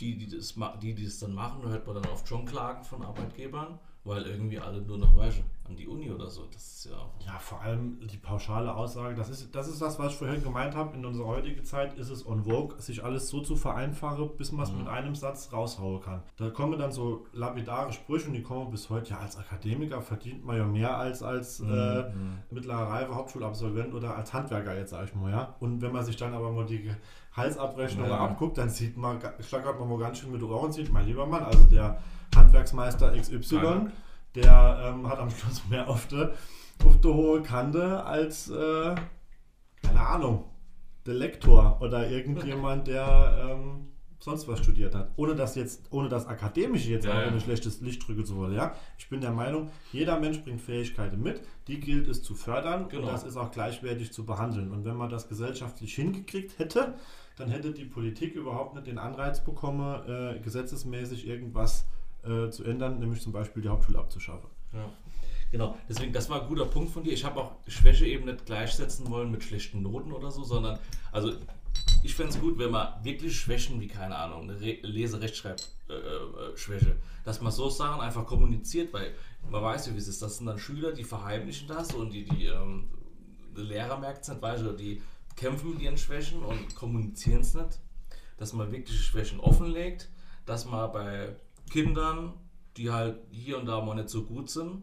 die, 0.00 0.16
die 0.16 0.36
das, 0.36 0.54
die, 0.80 0.94
die 0.94 1.04
das 1.04 1.18
dann 1.18 1.34
machen, 1.34 1.68
hört 1.68 1.86
man 1.86 1.96
dann 2.02 2.12
oft 2.12 2.26
schon 2.26 2.44
Klagen 2.44 2.84
von 2.84 3.02
Arbeitgebern, 3.02 3.78
weil 4.04 4.22
irgendwie 4.22 4.58
alle 4.58 4.80
nur 4.82 4.98
noch, 4.98 5.12
du, 5.14 5.20
an 5.68 5.76
die 5.76 5.86
Uni 5.86 6.10
oder 6.10 6.28
so. 6.28 6.44
Das 6.52 6.60
ist 6.84 6.86
ja. 6.90 6.98
Ja, 7.24 7.38
vor 7.38 7.60
allem 7.60 8.00
die 8.08 8.16
pauschale 8.16 8.74
Aussage, 8.74 9.14
das 9.14 9.28
ist, 9.30 9.54
das 9.54 9.68
ist 9.68 9.80
das, 9.80 9.96
was 10.00 10.12
ich 10.12 10.18
vorhin 10.18 10.42
gemeint 10.42 10.74
habe. 10.74 10.96
In 10.96 11.06
unserer 11.06 11.26
heutigen 11.28 11.64
Zeit 11.64 11.94
ist 11.96 12.10
es 12.10 12.26
on 12.26 12.42
vogue, 12.42 12.80
sich 12.80 13.04
alles 13.04 13.28
so 13.28 13.40
zu 13.42 13.54
vereinfachen, 13.54 14.30
bis 14.36 14.50
man 14.50 14.64
es 14.66 14.72
Mhm. 14.72 14.78
mit 14.78 14.88
einem 14.88 15.14
Satz 15.14 15.50
raushauen 15.52 16.00
kann. 16.00 16.22
Da 16.36 16.50
kommen 16.50 16.78
dann 16.80 16.90
so 16.90 17.26
lapidare 17.32 17.92
Sprüche 17.92 18.26
und 18.26 18.32
die 18.34 18.42
kommen 18.42 18.70
bis 18.72 18.90
heute. 18.90 19.10
Ja, 19.10 19.18
als 19.20 19.38
Akademiker 19.38 20.00
verdient 20.02 20.44
man 20.44 20.56
ja 20.56 20.64
mehr 20.64 20.96
als 20.96 21.22
als 21.22 21.60
äh, 21.60 21.64
Mhm. 21.64 22.38
mittlere 22.50 22.88
Reife, 22.88 23.14
Hauptschulabsolvent 23.14 23.94
oder 23.94 24.16
als 24.16 24.32
Handwerker 24.32 24.76
jetzt, 24.76 24.90
sag 24.90 25.04
ich 25.04 25.14
mal, 25.14 25.30
ja. 25.30 25.54
Und 25.60 25.80
wenn 25.80 25.92
man 25.92 26.04
sich 26.04 26.16
dann 26.16 26.34
aber 26.34 26.50
mal 26.50 26.66
die 26.66 26.90
Halsabrechnung 27.36 28.08
Ja. 28.08 28.18
abguckt, 28.18 28.58
dann 28.58 28.68
sieht 28.68 28.96
man, 28.96 29.20
schlackert 29.40 29.78
man 29.78 29.88
mal 29.88 29.98
ganz 29.98 30.18
schön 30.18 30.32
mit 30.32 30.42
Ohren 30.42 30.72
sieht, 30.72 30.92
mein 30.92 31.06
lieber 31.06 31.24
Mann, 31.26 31.44
also 31.44 31.64
der 31.64 31.98
Handwerksmeister 32.34 33.12
XY, 33.16 33.54
Ja. 33.56 33.86
der 34.34 34.92
ähm, 34.94 35.08
hat 35.08 35.18
am 35.18 35.30
Schluss 35.30 35.62
mehr 35.68 35.88
auf 35.88 36.06
der 36.08 36.32
auf 36.84 37.00
der 37.00 37.14
hohe 37.14 37.42
Kante 37.42 38.02
als, 38.04 38.48
äh, 38.50 38.94
keine 39.82 40.00
Ahnung, 40.00 40.44
der 41.06 41.14
Lektor 41.14 41.78
oder 41.80 42.08
irgendjemand, 42.10 42.88
der 42.88 43.50
ähm, 43.52 43.88
sonst 44.18 44.48
was 44.48 44.58
studiert 44.60 44.94
hat. 44.94 45.10
Ohne 45.16 45.34
das 45.36 45.54
jetzt, 45.54 45.82
ohne 45.92 46.08
das 46.08 46.26
Akademische 46.26 46.90
jetzt 46.90 47.04
Ja, 47.04 47.12
auch 47.12 47.16
ja. 47.16 47.22
in 47.24 47.34
ein 47.34 47.40
schlechtes 47.40 47.80
Licht 47.82 48.06
drücken 48.06 48.24
zu 48.24 48.36
wollen. 48.36 48.54
Ja? 48.54 48.74
Ich 48.98 49.08
bin 49.08 49.20
der 49.20 49.30
Meinung, 49.32 49.68
jeder 49.92 50.18
Mensch 50.18 50.40
bringt 50.42 50.60
Fähigkeiten 50.60 51.22
mit, 51.22 51.40
die 51.68 51.78
gilt 51.78 52.08
es 52.08 52.22
zu 52.22 52.34
fördern 52.34 52.88
Genau. 52.88 53.02
und 53.02 53.12
das 53.12 53.22
ist 53.24 53.36
auch 53.36 53.50
gleichwertig 53.52 54.12
zu 54.12 54.24
behandeln. 54.24 54.72
Und 54.72 54.84
wenn 54.84 54.96
man 54.96 55.10
das 55.10 55.28
gesellschaftlich 55.28 55.94
hingekriegt 55.94 56.58
hätte, 56.58 56.94
dann 57.36 57.48
hätte 57.48 57.72
die 57.72 57.84
Politik 57.84 58.34
überhaupt 58.34 58.74
nicht 58.74 58.86
den 58.88 58.98
Anreiz 58.98 59.44
bekommen, 59.44 60.02
äh, 60.08 60.38
gesetzesmäßig 60.40 61.26
irgendwas 61.28 61.86
äh, 62.24 62.50
zu 62.50 62.64
ändern, 62.64 62.98
nämlich 62.98 63.20
zum 63.20 63.32
Beispiel 63.32 63.62
die 63.62 63.68
Hauptschule 63.68 63.98
abzuschaffen. 63.98 64.48
Ja. 64.72 64.88
Genau, 65.50 65.76
deswegen, 65.86 66.14
das 66.14 66.30
war 66.30 66.42
ein 66.42 66.48
guter 66.48 66.64
Punkt 66.64 66.90
von 66.90 67.04
dir. 67.04 67.12
Ich 67.12 67.24
habe 67.24 67.40
auch 67.40 67.52
Schwäche 67.66 68.06
eben 68.06 68.24
nicht 68.24 68.46
gleichsetzen 68.46 69.10
wollen 69.10 69.30
mit 69.30 69.44
schlechten 69.44 69.82
Noten 69.82 70.12
oder 70.12 70.30
so, 70.30 70.44
sondern, 70.44 70.78
also 71.12 71.34
ich 72.02 72.14
fände 72.14 72.32
es 72.32 72.40
gut, 72.40 72.58
wenn 72.58 72.70
man 72.70 73.04
wirklich 73.04 73.38
Schwächen 73.38 73.80
wie, 73.80 73.86
keine 73.86 74.16
Ahnung, 74.16 74.42
eine 74.42 74.60
Re 74.60 74.78
Lese-Rechtschreib-Schwäche, 74.82 76.54
äh, 76.54 76.56
Schwäche, 76.56 76.96
dass 77.24 77.42
man 77.42 77.52
so 77.52 77.68
Sachen 77.68 78.00
einfach 78.00 78.26
kommuniziert, 78.26 78.92
weil 78.94 79.14
man 79.50 79.62
weiß 79.62 79.86
ja, 79.86 79.94
wie 79.94 79.98
es 79.98 80.08
ist. 80.08 80.22
Das 80.22 80.38
sind 80.38 80.46
dann 80.46 80.58
Schüler, 80.58 80.92
die 80.92 81.04
verheimlichen 81.04 81.68
das 81.68 81.92
und 81.92 82.12
die, 82.12 82.24
die 82.24 82.46
ähm, 82.46 82.88
Lehrer 83.54 83.98
merkt 83.98 84.22
es 84.22 84.28
nicht, 84.28 84.40
weißt 84.40 84.64
du, 84.64 84.72
die 84.72 85.02
kämpfen 85.36 85.74
mit 85.74 85.82
ihren 85.82 85.98
Schwächen 85.98 86.42
und 86.42 86.74
kommunizieren 86.74 87.42
es 87.42 87.54
nicht. 87.54 87.78
Dass 88.38 88.52
man 88.52 88.72
wirklich 88.72 89.00
Schwächen 89.04 89.38
offenlegt, 89.38 90.08
dass 90.46 90.64
man 90.64 90.90
bei 90.92 91.36
Kindern, 91.72 92.34
die 92.76 92.90
halt 92.90 93.18
hier 93.30 93.58
und 93.58 93.64
da 93.64 93.80
mal 93.80 93.94
nicht 93.94 94.10
so 94.10 94.24
gut 94.24 94.50
sind, 94.50 94.82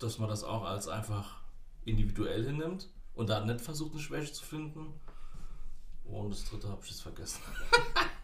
dass 0.00 0.18
man 0.18 0.28
das 0.28 0.42
auch 0.42 0.64
als 0.64 0.88
einfach 0.88 1.40
individuell 1.84 2.44
hinnimmt 2.44 2.88
und 3.14 3.30
da 3.30 3.44
nicht 3.44 3.60
versucht, 3.60 3.92
eine 3.92 4.00
Schwäche 4.00 4.32
zu 4.32 4.44
finden. 4.44 4.92
Und 6.04 6.30
das 6.30 6.44
dritte 6.44 6.68
habe 6.68 6.80
ich 6.82 6.90
jetzt 6.90 7.02
vergessen. 7.02 7.40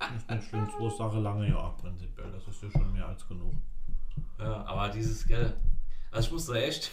Das 0.00 0.10
ist 0.16 0.30
nicht 0.30 0.48
schlimm, 0.48 0.68
zwei 0.76 0.96
Sachen 0.96 1.22
lange 1.22 1.48
ja 1.48 1.58
auch 1.58 1.76
prinzipiell. 1.76 2.32
Das 2.32 2.48
ist 2.48 2.62
ja 2.62 2.70
schon 2.72 2.92
mehr 2.92 3.06
als 3.06 3.26
genug. 3.28 3.54
Ja, 4.38 4.64
aber 4.64 4.88
dieses, 4.88 5.24
gell, 5.24 5.56
also 6.10 6.26
ich 6.26 6.32
muss 6.32 6.46
da 6.46 6.54
echt 6.54 6.90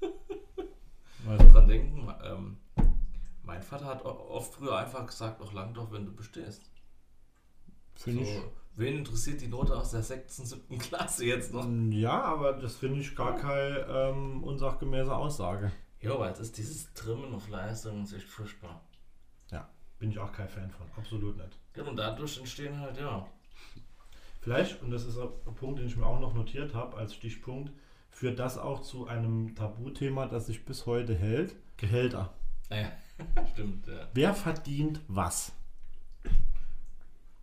dran 1.52 1.68
denken, 1.68 2.12
ähm, 2.24 2.56
mein 3.44 3.62
Vater 3.62 3.86
hat 3.86 4.04
oft 4.04 4.54
früher 4.54 4.76
einfach 4.76 5.06
gesagt, 5.06 5.40
auch 5.40 5.52
lang 5.52 5.72
doch, 5.72 5.92
wenn 5.92 6.04
du 6.04 6.12
bestehst. 6.12 6.62
Finde 7.94 8.24
So, 8.24 8.52
wen 8.76 8.98
interessiert 8.98 9.40
die 9.40 9.48
Note 9.48 9.76
aus 9.76 9.90
der 9.90 10.02
6., 10.02 10.36
7. 10.36 10.78
Klasse 10.78 11.24
jetzt 11.24 11.52
noch? 11.52 11.68
ich. 11.68 11.94
Ja, 11.94 12.22
aber 12.22 12.54
das 12.54 12.76
finde 12.76 13.00
ich 13.00 13.14
gar 13.14 13.36
keine 13.36 13.86
ähm, 13.88 14.42
unsachgemäße 14.42 15.14
Aussage. 15.14 15.72
Ja, 16.00 16.18
weil 16.18 16.32
es 16.32 16.40
ist 16.40 16.58
dieses 16.58 16.92
Trimmen 16.94 17.34
auf 17.34 17.48
Leistung 17.48 18.02
ist 18.02 18.12
echt 18.12 18.28
furchtbar. 18.28 18.80
Ja, 19.50 19.68
bin 19.98 20.10
ich 20.10 20.18
auch 20.18 20.32
kein 20.32 20.48
Fan 20.48 20.70
von. 20.70 20.86
Absolut 20.96 21.36
nicht. 21.36 21.58
Ja, 21.76 21.84
und 21.84 21.96
dadurch 21.96 22.38
entstehen 22.38 22.78
halt, 22.80 22.98
ja. 22.98 23.26
Vielleicht, 24.40 24.82
und 24.82 24.90
das 24.90 25.04
ist 25.04 25.18
ein 25.18 25.54
Punkt, 25.54 25.78
den 25.78 25.86
ich 25.86 25.96
mir 25.96 26.04
auch 26.04 26.18
noch 26.18 26.34
notiert 26.34 26.74
habe 26.74 26.96
als 26.96 27.14
Stichpunkt, 27.14 27.72
führt 28.10 28.40
das 28.40 28.58
auch 28.58 28.82
zu 28.82 29.06
einem 29.06 29.54
Tabuthema, 29.54 30.26
das 30.26 30.46
sich 30.46 30.64
bis 30.64 30.86
heute 30.86 31.14
hält. 31.14 31.54
Gehälter. 31.76 32.34
Ja, 32.68 32.90
stimmt, 33.52 33.86
ja. 33.86 34.08
Wer 34.12 34.34
verdient 34.34 35.00
was? 35.06 35.52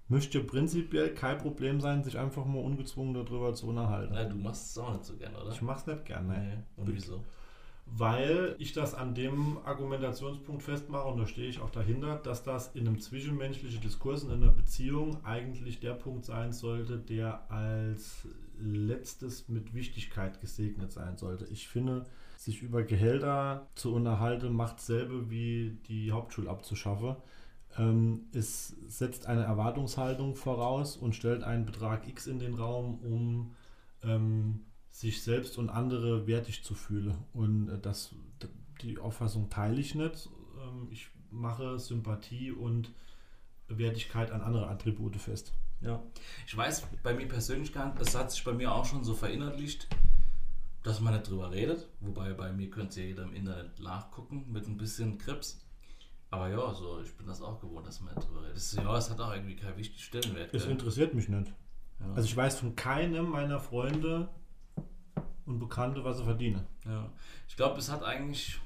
Müsste 0.10 0.40
prinzipiell 0.40 1.14
kein 1.14 1.38
Problem 1.38 1.80
sein, 1.80 2.04
sich 2.04 2.18
einfach 2.18 2.44
mal 2.46 2.64
ungezwungen 2.64 3.14
darüber 3.14 3.54
zu 3.54 3.68
unterhalten. 3.68 4.14
Na, 4.16 4.24
du 4.26 4.36
machst 4.36 4.72
es 4.72 4.78
auch 4.80 4.92
nicht 4.92 5.06
so 5.06 5.16
gern, 5.16 5.36
oder? 5.36 5.52
Ich 5.52 5.62
mach's 5.62 5.86
nicht 5.86 6.04
gerne. 6.06 6.38
Nee. 6.38 6.82
Und 6.82 6.94
wieso? 6.94 7.24
Weil 7.86 8.56
ich 8.60 8.74
das 8.74 8.94
an 8.96 9.14
dem 9.14 9.58
Argumentationspunkt 9.66 10.64
festmache 10.64 11.08
und 11.08 11.20
da 11.20 11.26
stehe 11.26 11.48
ich 11.48 11.60
auch 11.60 11.70
dahinter, 11.70 12.18
dass 12.18 12.44
das 12.44 12.76
in 12.76 12.88
einem 12.88 13.00
zwischenmenschlichen 13.00 13.82
Diskurs, 13.82 14.24
in 14.24 14.32
einer 14.32 14.52
Beziehung 14.52 15.24
eigentlich 15.24 15.80
der 15.80 15.94
Punkt 15.94 16.26
sein 16.26 16.54
sollte, 16.54 16.98
der 16.98 17.50
als 17.52 18.28
letztes 18.60 19.48
mit 19.48 19.74
Wichtigkeit 19.74 20.42
gesegnet 20.42 20.92
sein 20.92 21.18
sollte. 21.18 21.46
Ich 21.46 21.68
finde, 21.68 22.06
sich 22.36 22.62
über 22.62 22.84
Gehälter 22.84 23.68
zu 23.76 23.94
unterhalten, 23.94 24.54
macht 24.54 24.80
selber 24.82 25.30
wie 25.30 25.78
die 25.88 26.12
Hauptschule 26.12 26.50
abzuschaffen. 26.50 27.16
Ähm, 27.78 28.28
es 28.34 28.76
setzt 28.88 29.28
eine 29.28 29.44
Erwartungshaltung 29.44 30.36
voraus 30.36 30.98
und 30.98 31.16
stellt 31.16 31.44
einen 31.44 31.66
Betrag 31.66 32.08
X 32.08 32.28
in 32.28 32.40
den 32.40 32.56
Raum, 32.56 33.00
um 33.00 33.56
ähm, 34.04 34.62
sich 34.90 35.22
selbst 35.24 35.58
und 35.58 35.70
andere 35.70 36.28
wertig 36.28 36.64
zu 36.64 36.74
fühlen. 36.74 37.16
Und 37.34 37.70
äh, 37.70 37.80
das, 37.80 38.16
die 38.82 38.98
Auffassung 38.98 39.50
teile 39.50 39.80
ich 39.80 39.96
nicht. 39.96 40.30
Ähm, 40.62 40.88
ich 40.92 41.10
mache 41.32 41.80
Sympathie 41.80 42.52
und 42.52 42.92
Wertigkeit 43.68 44.32
an 44.32 44.42
andere 44.42 44.68
Attribute 44.68 45.16
fest. 45.18 45.54
Ja. 45.82 46.04
Ich 46.46 46.58
weiß 46.58 46.88
bei 47.04 47.14
mir 47.14 47.28
persönlich 47.28 47.72
gar 47.72 47.86
nicht, 47.86 48.02
das 48.02 48.16
hat 48.16 48.32
sich 48.32 48.44
bei 48.44 48.52
mir 48.52 48.74
auch 48.74 48.86
schon 48.86 49.04
so 49.04 49.14
verinnerlicht, 49.14 49.88
dass 50.84 51.00
man 51.00 51.14
nicht 51.14 51.30
drüber 51.30 51.52
redet. 51.52 51.88
Wobei 52.02 52.34
bei 52.34 52.52
mir 52.52 52.70
könnte 52.70 53.02
ja 53.02 53.08
jeder 53.08 53.24
im 53.24 53.34
Internet 53.34 53.80
nachgucken 53.80 54.46
mit 54.52 54.68
ein 54.68 54.78
bisschen 54.78 55.18
Krips. 55.18 55.62
Aber 56.32 56.48
ja, 56.50 56.74
so, 56.74 57.02
ich 57.04 57.16
bin 57.18 57.26
das 57.28 57.42
auch 57.42 57.60
gewohnt, 57.60 57.88
dass 57.88 58.02
man 58.02 58.14
drüber 58.16 58.42
redet. 58.42 58.56
Das 58.56 58.66
ist, 58.66 58.76
ja, 58.76 58.98
es 58.98 59.10
hat 59.10 59.20
auch 59.20 59.34
irgendwie 59.34 59.56
keinen 59.56 59.78
wichtigen 59.78 60.00
Stellenwert. 60.00 60.54
Es 60.54 60.66
interessiert 60.66 61.14
mich 61.16 61.28
nicht. 61.28 61.52
ja. 62.00 62.06
Also 62.14 62.24
ich 62.26 62.36
weiß 62.38 62.60
von 62.60 62.76
keinem 62.76 63.30
meiner 63.30 63.60
Freunde 63.60 64.30
und 65.46 65.58
Bekannte, 65.60 66.04
was 66.04 66.18
sie 66.20 66.24
verdienen. 66.26 66.68
Ja, 66.86 67.10
ich 67.48 67.56
glaube, 67.56 67.80
es 67.80 67.92
hat 67.92 68.04
eigentlich, 68.04 68.60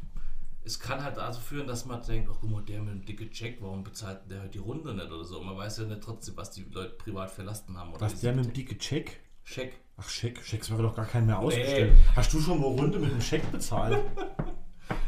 es 0.65 0.77
kann 0.77 1.01
halt 1.01 1.15
dazu 1.15 1.39
führen, 1.39 1.65
dass 1.65 1.85
man 1.85 2.01
denkt, 2.01 2.29
ach 2.33 2.37
guck 2.41 2.49
mal, 2.49 2.61
der 2.63 2.81
mit 2.81 2.93
dem 2.95 3.05
dicke 3.05 3.29
Check, 3.29 3.61
warum 3.61 3.83
bezahlt 3.85 4.29
der 4.29 4.41
halt 4.41 4.53
die 4.53 4.59
Runde 4.59 4.93
nicht 4.93 5.09
oder 5.09 5.23
so. 5.23 5.39
Und 5.39 5.45
man 5.45 5.55
weiß 5.55 5.77
ja 5.77 5.83
nicht 5.85 6.01
trotzdem, 6.01 6.35
was 6.35 6.51
die 6.51 6.63
Leute 6.65 6.95
privat 6.95 7.31
verlassen 7.31 7.77
haben. 7.77 7.91
Oder 7.93 8.01
Was 8.01 8.19
der 8.19 8.33
mit 8.33 8.43
dem 8.45 8.53
dicke 8.53 8.77
Check? 8.77 9.21
Check. 9.45 9.79
Ach, 9.95 10.09
Scheck. 10.09 10.41
Schecks 10.43 10.69
wäre 10.69 10.81
doch 10.83 10.95
gar 10.95 11.05
keinen 11.05 11.27
mehr 11.27 11.39
ausgestellt. 11.39 11.95
Hast 12.15 12.33
du 12.33 12.41
schon 12.41 12.59
mal 12.59 12.67
Runde 12.67 12.99
mit 12.99 13.11
einem 13.11 13.21
Scheck 13.21 13.49
bezahlt? 13.51 13.99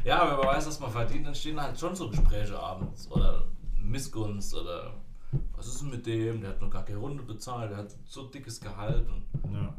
Ja, 0.03 0.29
wenn 0.29 0.37
man 0.37 0.47
weiß, 0.47 0.65
dass 0.65 0.79
man 0.79 0.91
verdient, 0.91 1.27
dann 1.27 1.35
stehen 1.35 1.61
halt 1.61 1.79
schon 1.79 1.95
so 1.95 2.09
Gespräche 2.09 2.59
abends 2.59 3.09
oder 3.09 3.47
Missgunst 3.77 4.53
oder 4.53 4.93
was 5.55 5.67
ist 5.67 5.81
denn 5.81 5.89
mit 5.89 6.05
dem, 6.05 6.41
der 6.41 6.51
hat 6.51 6.61
noch 6.61 6.69
gar 6.69 6.85
keine 6.85 6.99
Runde 6.99 7.23
bezahlt, 7.23 7.71
der 7.71 7.77
hat 7.79 7.95
so 8.05 8.27
dickes 8.27 8.61
Gehalt 8.61 9.07
und 9.09 9.53
Ja. 9.53 9.61
ja. 9.61 9.75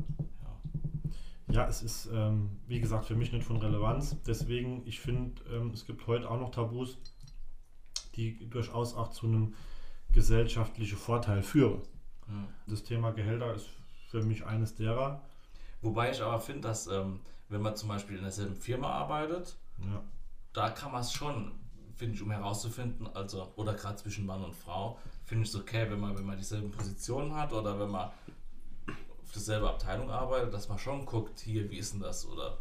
Ja, 1.48 1.68
es 1.68 1.82
ist, 1.82 2.08
ähm, 2.12 2.58
wie 2.66 2.80
gesagt, 2.80 3.04
für 3.06 3.14
mich 3.14 3.32
nicht 3.32 3.44
von 3.44 3.56
Relevanz. 3.58 4.16
Deswegen, 4.26 4.82
ich 4.84 5.00
finde, 5.00 5.40
ähm, 5.50 5.70
es 5.72 5.86
gibt 5.86 6.06
heute 6.06 6.28
auch 6.28 6.38
noch 6.40 6.50
Tabus, 6.50 6.98
die 8.16 8.50
durchaus 8.50 8.94
auch 8.94 9.10
zu 9.10 9.26
einem 9.26 9.54
gesellschaftlichen 10.12 10.98
Vorteil 10.98 11.42
führen. 11.42 11.82
Hm. 12.26 12.48
Das 12.66 12.82
Thema 12.82 13.12
Gehälter 13.12 13.54
ist 13.54 13.68
für 14.08 14.22
mich 14.22 14.44
eines 14.44 14.74
derer. 14.74 15.22
Wobei 15.82 16.10
ich 16.10 16.20
aber 16.20 16.40
finde, 16.40 16.62
dass 16.62 16.88
ähm, 16.88 17.20
wenn 17.48 17.62
man 17.62 17.76
zum 17.76 17.88
Beispiel 17.88 18.16
in 18.16 18.22
derselben 18.22 18.56
Firma 18.56 18.90
arbeitet, 18.90 19.56
Ja. 19.78 20.02
da 20.52 20.70
kann 20.70 20.92
man 20.92 21.02
es 21.02 21.12
schon, 21.12 21.52
finde 21.96 22.14
ich, 22.14 22.22
um 22.22 22.30
herauszufinden, 22.30 23.08
also, 23.14 23.52
oder 23.56 23.74
gerade 23.74 23.96
zwischen 23.96 24.26
Mann 24.26 24.42
und 24.42 24.54
Frau, 24.54 24.98
finde 25.24 25.44
ich 25.44 25.50
es 25.50 25.56
okay, 25.56 25.86
wenn 25.90 26.00
man, 26.00 26.16
wenn 26.16 26.24
man 26.24 26.36
dieselben 26.36 26.70
Positionen 26.70 27.34
hat 27.34 27.52
oder 27.52 27.78
wenn 27.78 27.90
man 27.90 28.10
auf 29.22 29.32
derselbe 29.32 29.68
Abteilung 29.68 30.10
arbeitet, 30.10 30.52
dass 30.54 30.68
man 30.68 30.78
schon 30.78 31.04
guckt, 31.04 31.40
hier, 31.40 31.70
wie 31.70 31.78
ist 31.78 31.92
denn 31.92 32.00
das? 32.00 32.26
Oder 32.26 32.58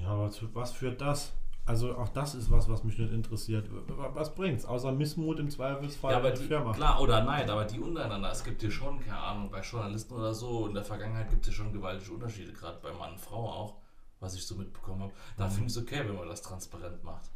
Ja, 0.00 0.18
was, 0.18 0.40
was 0.54 0.72
führt 0.72 1.00
das? 1.00 1.32
Also 1.66 1.94
auch 1.96 2.08
das 2.08 2.34
ist 2.34 2.50
was, 2.50 2.68
was 2.68 2.82
mich 2.82 2.98
nicht 2.98 3.12
interessiert. 3.12 3.68
Was 4.14 4.34
bringt's? 4.34 4.64
Außer 4.64 4.90
Missmut 4.90 5.38
im 5.38 5.50
Zweifelsfall 5.50 6.12
ja, 6.12 6.18
aber 6.18 6.30
die, 6.32 6.42
Firma. 6.44 6.72
klar, 6.72 7.00
oder 7.00 7.22
Neid, 7.22 7.48
aber 7.48 7.64
die 7.64 7.78
untereinander, 7.78 8.32
es 8.32 8.42
gibt 8.42 8.60
hier 8.62 8.70
schon, 8.70 8.98
keine 9.04 9.18
Ahnung, 9.18 9.50
bei 9.50 9.60
Journalisten 9.60 10.14
oder 10.14 10.34
so, 10.34 10.66
in 10.66 10.74
der 10.74 10.82
Vergangenheit 10.84 11.30
gibt 11.30 11.42
es 11.42 11.48
hier 11.54 11.64
schon 11.64 11.72
gewaltige 11.72 12.12
Unterschiede, 12.12 12.52
gerade 12.52 12.78
bei 12.82 12.90
Mann 12.92 13.12
und 13.12 13.20
Frau 13.20 13.48
auch, 13.48 13.74
was 14.20 14.34
ich 14.34 14.46
so 14.46 14.54
mitbekommen 14.54 15.02
habe. 15.02 15.12
Da 15.36 15.46
Mhm. 15.46 15.50
finde 15.52 15.66
ich 15.70 15.76
es 15.76 15.82
okay, 15.82 16.02
wenn 16.06 16.14
man 16.14 16.28
das 16.28 16.42
transparent 16.42 17.02
macht. 17.02 17.30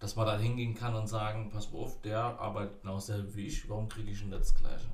Dass 0.00 0.14
man 0.14 0.26
dann 0.26 0.40
hingehen 0.40 0.74
kann 0.74 0.94
und 0.94 1.08
sagen, 1.08 1.50
pass 1.50 1.72
auf, 1.72 2.00
der 2.02 2.18
arbeitet 2.20 2.82
genau 2.82 2.94
dasselbe 2.94 3.34
wie 3.34 3.46
ich, 3.46 3.68
warum 3.68 3.88
kriege 3.88 4.10
ich 4.10 4.20
denn 4.20 4.30
das 4.30 4.54
Gleiche? 4.54 4.86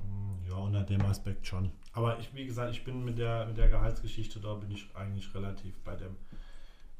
Ja, 0.47 0.55
unter 0.55 0.81
dem 0.83 1.01
Aspekt 1.05 1.45
schon. 1.45 1.71
Aber 1.93 2.19
ich, 2.19 2.33
wie 2.33 2.45
gesagt, 2.45 2.71
ich 2.71 2.83
bin 2.83 3.03
mit 3.05 3.17
der, 3.17 3.45
mit 3.45 3.57
der 3.57 3.67
Gehaltsgeschichte, 3.69 4.39
da 4.39 4.53
bin 4.55 4.71
ich 4.71 4.95
eigentlich 4.95 5.33
relativ 5.35 5.77
bei 5.83 5.95
dem, 5.95 6.15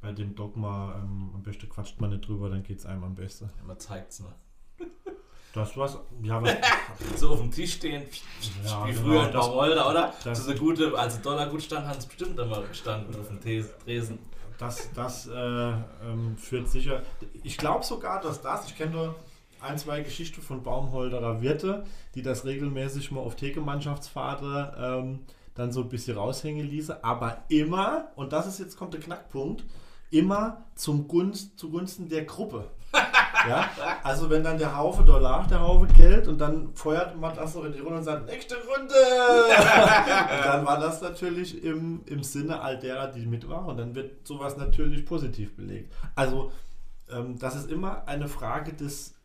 bei 0.02 0.12
dem 0.12 0.36
Dogma, 0.36 0.96
ähm, 1.00 1.32
am 1.34 1.42
besten 1.44 1.68
quatscht 1.70 2.00
man 2.00 2.12
nicht 2.12 2.28
drüber, 2.28 2.50
dann 2.50 2.62
geht 2.64 2.78
es 2.80 2.86
einem 2.86 3.04
am 3.04 3.16
besten. 3.16 3.50
Ja, 3.58 3.64
man 3.64 3.80
zeigt 3.80 4.12
es 4.12 4.20
nur. 4.20 4.34
Das 5.56 5.76
was, 5.78 5.98
ja, 6.22 6.42
was, 6.42 6.54
So 7.16 7.30
auf 7.32 7.40
dem 7.40 7.50
Tisch 7.50 7.74
stehen, 7.76 8.04
Ja, 8.64 8.86
wie 8.86 8.92
genau, 8.92 9.02
früher 9.04 9.26
in 9.28 9.34
Baumolder, 9.34 9.90
oder? 9.90 10.14
das- 10.24 10.44
so 10.44 10.52
eine 10.52 10.60
gute, 10.60 10.96
als 10.98 11.22
Dollar 11.22 11.48
gut 11.48 11.64
stand, 11.64 11.88
hat 11.88 11.98
es 11.98 12.06
bestimmt 12.06 12.38
immer 12.40 12.62
gestanden 12.64 13.20
auf 13.20 13.28
dem 13.30 13.40
Tresen. 13.42 14.20
das, 14.60 14.90
das 14.94 15.28
äh, 15.28 15.32
ähm, 15.34 16.38
führt 16.38 16.68
sicher. 16.70 17.02
Ich 17.44 17.58
glaube 17.58 17.84
sogar, 17.86 18.22
dass 18.22 18.42
das, 18.42 18.68
ich 18.68 18.78
kenne 18.78 18.92
nur 18.92 19.16
ein, 19.62 19.78
zwei 19.78 20.02
Geschichten 20.02 20.42
von 20.42 20.62
Baumholderer 20.62 21.42
Wirte, 21.42 21.86
die 22.14 22.22
das 22.22 22.44
regelmäßig 22.46 23.12
mal 23.12 23.22
auf 23.22 23.36
Theke-Mannschaftsfahrten 23.36 24.68
ähm, 24.78 25.20
dann 25.56 25.72
so 25.72 25.82
ein 25.82 25.90
bisschen 25.90 26.18
raushängen 26.18 26.68
ließe, 26.70 27.02
aber 27.04 27.44
immer, 27.48 28.10
und 28.18 28.34
das 28.34 28.46
ist 28.46 28.60
jetzt 28.60 28.76
kommt 28.78 28.94
der 28.94 29.00
Knackpunkt, 29.02 29.64
immer 30.12 30.66
zum 30.76 31.08
Gunst, 31.08 31.58
zugunsten 31.58 32.10
der 32.10 32.26
Gruppe. 32.26 32.70
Ja? 33.48 33.70
Also 34.04 34.30
wenn 34.30 34.44
dann 34.44 34.58
der 34.58 34.76
Haufe 34.76 35.04
da 35.04 35.18
lag, 35.18 35.48
der 35.48 35.60
Haufe 35.60 35.88
Geld 35.88 36.28
und 36.28 36.40
dann 36.40 36.74
feuert 36.76 37.18
man 37.18 37.36
das 37.36 37.54
so 37.54 37.64
in 37.64 37.74
die 37.74 37.80
Runde 37.80 38.00
und 38.00 38.04
sagt, 38.04 38.26
nächste 38.28 38.56
Runde! 38.56 38.94
und 40.38 40.46
dann 40.46 40.66
war 40.66 40.80
das 40.80 41.02
natürlich 41.02 41.64
im, 41.64 42.04
im 42.06 42.24
Sinne 42.24 42.62
all 42.62 42.80
derer, 42.80 43.08
die 43.08 43.26
mit 43.26 43.48
waren. 43.48 43.66
Und 43.66 43.78
dann 43.78 43.96
wird 43.96 44.28
sowas 44.28 44.58
natürlich 44.58 45.06
positiv 45.06 45.56
belegt. 45.56 45.94
Also 46.16 46.52
ähm, 47.10 47.38
das 47.40 47.56
ist 47.56 47.70
immer 47.70 48.08
eine 48.08 48.28
Frage 48.28 48.74
des, 48.74 49.16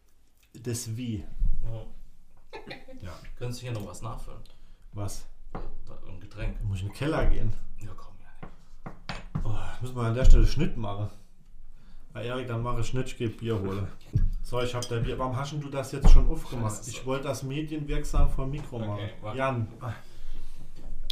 des 0.55 0.97
Wie. 0.97 1.25
Ja. 3.01 3.13
Können 3.39 3.53
Sie 3.53 3.63
hier 3.63 3.73
noch 3.73 3.87
was 3.87 4.03
nachfüllen? 4.03 4.41
Was? 4.93 5.27
Ein 6.07 6.21
Getränk. 6.21 6.63
Muss 6.65 6.79
ich 6.79 6.83
in 6.83 6.89
den 6.89 6.97
Keller 6.97 7.27
gehen? 7.27 7.53
Ja, 7.79 7.91
komm, 7.97 8.15
ja. 8.21 8.49
Oh, 9.45 9.83
müssen 9.83 9.97
wir 9.97 10.03
an 10.03 10.15
der 10.15 10.25
Stelle 10.25 10.47
Schnitt 10.47 10.77
machen. 10.77 11.09
Erik, 12.15 12.49
dann 12.49 12.63
mache 12.63 12.81
ich 12.81 12.93
ich 12.95 13.17
gehe 13.17 13.29
Bier 13.29 13.59
holen. 13.59 13.87
So, 14.43 14.61
ich 14.61 14.75
habe 14.75 14.87
dein 14.89 15.03
Bier. 15.05 15.19
Warum 15.19 15.37
hast 15.37 15.53
du 15.53 15.69
das 15.69 15.93
jetzt 15.93 16.11
schon 16.11 16.29
aufgemacht? 16.29 16.79
Scheiße. 16.79 16.91
Ich 16.91 17.07
wollte 17.07 17.29
das 17.29 17.43
medienwirksam 17.45 18.29
vom 18.31 18.51
Mikro 18.51 18.77
Okay, 18.77 18.87
machen. 18.87 19.11
warte. 19.21 19.39
Jan. 19.39 19.69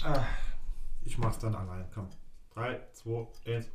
ah. 0.02 0.22
Ich 1.04 1.16
mach's 1.18 1.38
dann 1.38 1.54
allein. 1.54 1.84
Komm. 1.94 2.08
3, 2.54 2.80
2, 2.92 3.26
1. 3.46 3.66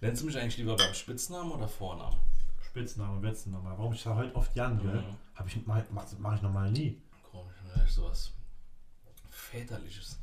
Nennst 0.00 0.22
du 0.22 0.26
mich 0.26 0.36
eigentlich 0.38 0.58
lieber 0.58 0.76
beim 0.76 0.92
Spitznamen 0.92 1.52
oder 1.52 1.68
Vornamen? 1.68 2.16
Spitzname, 2.66 3.22
Wetzname. 3.22 3.72
Warum 3.76 3.92
ich 3.92 4.02
da 4.02 4.16
heute 4.16 4.34
oft 4.34 4.54
Jan, 4.56 4.78
gell? 4.80 4.96
Mhm. 5.02 5.16
Hab 5.36 5.46
ich, 5.46 5.64
mach, 5.66 5.80
mach, 6.18 6.34
ich 6.34 6.42
nochmal 6.42 6.70
nie. 6.72 7.00
Komisch, 7.30 7.54
vielleicht 7.72 7.94
sowas 7.94 8.32
Väterliches. 9.30 10.18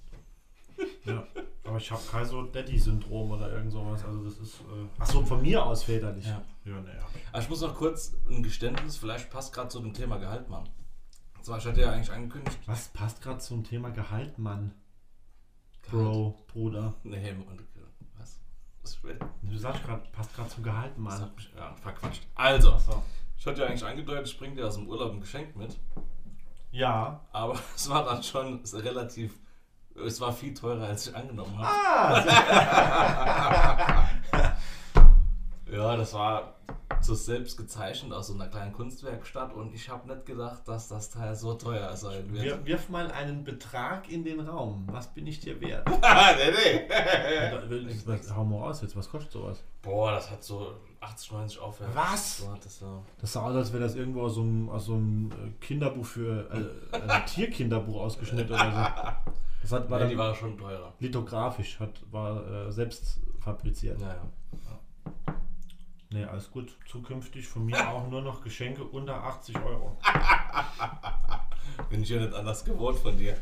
Ja. 1.05 1.25
Aber 1.63 1.77
ich 1.77 1.91
habe 1.91 2.01
kein 2.11 2.25
so 2.25 2.43
Daddy-Syndrom 2.43 3.31
oder 3.31 3.51
irgend 3.51 3.71
sowas. 3.71 4.03
Also 4.05 4.23
das 4.23 4.37
ist. 4.39 4.61
Äh, 4.61 5.01
Achso, 5.01 5.23
von 5.25 5.41
mir 5.41 5.63
aus 5.65 5.83
väterlich. 5.83 6.25
Ja. 6.25 6.41
Ja, 6.65 6.81
naja. 6.81 6.99
Aber 7.31 7.41
ich 7.41 7.49
muss 7.49 7.61
noch 7.61 7.75
kurz 7.75 8.13
ein 8.29 8.43
Geständnis, 8.43 8.97
vielleicht 8.97 9.29
passt 9.31 9.53
gerade 9.53 9.69
zu 9.69 9.79
dem 9.79 9.93
Thema 9.93 10.17
Gehalt, 10.17 10.47
Mann. 10.49 10.69
Und 11.37 11.45
zwar, 11.45 11.57
ich 11.57 11.65
hatte 11.65 11.81
ja 11.81 11.91
eigentlich 11.91 12.11
angekündigt. 12.11 12.59
Was 12.67 12.89
passt 12.89 13.21
gerade 13.21 13.39
zum 13.39 13.63
Thema 13.63 13.89
Gehalt, 13.89 14.37
Mann? 14.37 14.73
Gehalt. 15.83 16.03
Bro, 16.13 16.37
Bruder. 16.47 16.93
Nee, 17.03 17.31
und, 17.31 17.63
was? 18.17 18.39
Was? 18.83 18.99
Du 19.41 19.57
sagst 19.57 19.83
gerade, 19.83 20.03
passt 20.11 20.35
gerade 20.35 20.49
zum 20.49 20.63
Gehalt, 20.63 20.91
Das 20.91 20.99
Mann. 20.99 21.21
hat 21.21 21.35
mich 21.35 21.51
ja, 21.55 21.73
verquatscht. 21.75 22.27
Also, 22.35 22.73
Achso. 22.73 23.01
ich 23.37 23.45
hatte 23.47 23.61
ja 23.61 23.67
eigentlich 23.67 23.83
angedeutet, 23.85 24.27
ich 24.27 24.37
bringe 24.37 24.55
dir 24.55 24.67
aus 24.67 24.75
dem 24.75 24.87
Urlaub 24.87 25.13
ein 25.13 25.19
Geschenk 25.21 25.55
mit. 25.55 25.79
Ja. 26.71 27.25
Aber 27.31 27.59
es 27.75 27.89
war 27.89 28.03
dann 28.05 28.21
schon 28.21 28.63
relativ. 28.73 29.39
Es 30.05 30.19
war 30.21 30.33
viel 30.33 30.53
teurer, 30.53 30.87
als 30.87 31.07
ich 31.07 31.15
angenommen 31.15 31.57
habe. 31.57 32.29
Ah! 32.33 34.07
Ja, 35.71 35.95
das 35.95 36.13
war 36.13 36.55
so 36.99 37.15
selbst 37.15 37.57
gezeichnet 37.57 38.11
aus 38.13 38.27
so 38.27 38.33
einer 38.33 38.47
kleinen 38.47 38.73
Kunstwerkstatt 38.73 39.53
und 39.53 39.73
ich 39.73 39.89
habe 39.89 40.07
nicht 40.07 40.25
gedacht, 40.25 40.67
dass 40.67 40.89
das 40.89 41.09
Teil 41.09 41.35
so 41.35 41.53
teuer 41.53 41.95
sein 41.95 42.31
wird. 42.31 42.43
Wir, 42.43 42.65
wirf 42.65 42.89
mal 42.89 43.09
einen 43.11 43.43
Betrag 43.43 44.09
in 44.11 44.23
den 44.23 44.41
Raum. 44.41 44.85
Was 44.91 45.07
bin 45.13 45.25
ich 45.27 45.39
dir 45.39 45.59
wert? 45.61 45.87
nee, 45.89 46.87
nee. 46.87 48.19
hau 48.35 48.43
mal 48.43 48.69
aus 48.69 48.81
jetzt. 48.81 48.95
Was 48.95 49.09
kostet 49.09 49.31
sowas? 49.31 49.63
Boah, 49.81 50.11
das 50.11 50.29
hat 50.29 50.43
so 50.43 50.75
80, 51.01 51.31
90 51.31 51.59
aufwärts. 51.59 51.95
Was? 51.95 52.37
So 52.37 52.51
hat 52.51 52.63
das 52.65 52.79
so. 52.79 53.03
Das 53.19 53.33
sah 53.33 53.41
aus, 53.41 53.55
als 53.55 53.73
wäre 53.73 53.83
das 53.83 53.95
irgendwo 53.95 54.21
aus 54.21 54.35
so 54.35 54.41
einem, 54.41 54.69
aus 54.69 54.85
so 54.85 54.93
einem 54.93 55.31
äh, 55.31 55.51
Kinderbuch 55.59 56.05
für 56.05 56.49
äh, 56.93 56.97
äh, 56.97 57.25
Tierkinderbuch 57.25 58.01
ausgeschnitten 58.01 58.53
oder 58.53 58.71
so. 59.25 59.31
Das 59.63 59.71
hat, 59.71 59.89
war 59.89 59.99
Nee, 59.99 60.09
die 60.09 60.17
war 60.17 60.33
schon 60.35 60.57
teurer. 60.57 60.93
lithografisch, 60.99 61.79
hat, 61.79 62.01
war 62.11 62.67
äh, 62.67 62.71
selbst 62.71 63.19
fabriziert. 63.39 63.99
Ja, 64.01 64.07
ja. 64.07 64.21
Nee, 66.11 66.25
alles 66.25 66.51
gut. 66.51 66.75
Zukünftig 66.89 67.47
von 67.47 67.65
mir 67.65 67.89
auch 67.89 68.07
nur 68.09 68.21
noch 68.21 68.43
Geschenke 68.43 68.83
unter 68.83 69.23
80 69.23 69.55
Euro. 69.57 69.97
Bin 71.89 72.03
ich 72.03 72.09
ja 72.09 72.19
nicht 72.19 72.33
anders 72.33 72.63
gewohnt 72.65 72.99
von 72.99 73.17
dir. 73.17 73.37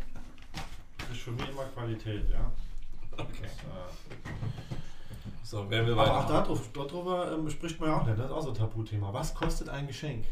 Das 0.99 1.09
ist 1.11 1.21
für 1.21 1.31
mich 1.31 1.49
immer 1.49 1.63
Qualität, 1.65 2.29
ja. 2.29 2.51
Okay. 3.13 3.41
Das, 3.41 3.51
äh, 3.51 4.75
So, 5.43 5.65
wer 5.69 5.85
will 5.85 5.93
aber 5.93 6.11
auch 6.19 6.23
weiter? 6.25 6.41
darauf, 6.41 6.69
darüber 6.73 7.31
ähm, 7.31 7.49
spricht 7.49 7.79
man 7.79 7.89
ja 7.89 7.97
auch 7.97 8.05
nicht. 8.05 8.19
Das 8.19 8.25
ist 8.27 8.31
auch 8.31 8.41
so 8.41 8.49
ein 8.49 8.55
Tabuthema. 8.55 9.11
Was 9.13 9.33
kostet 9.33 9.69
ein 9.69 9.87
Geschenk? 9.87 10.25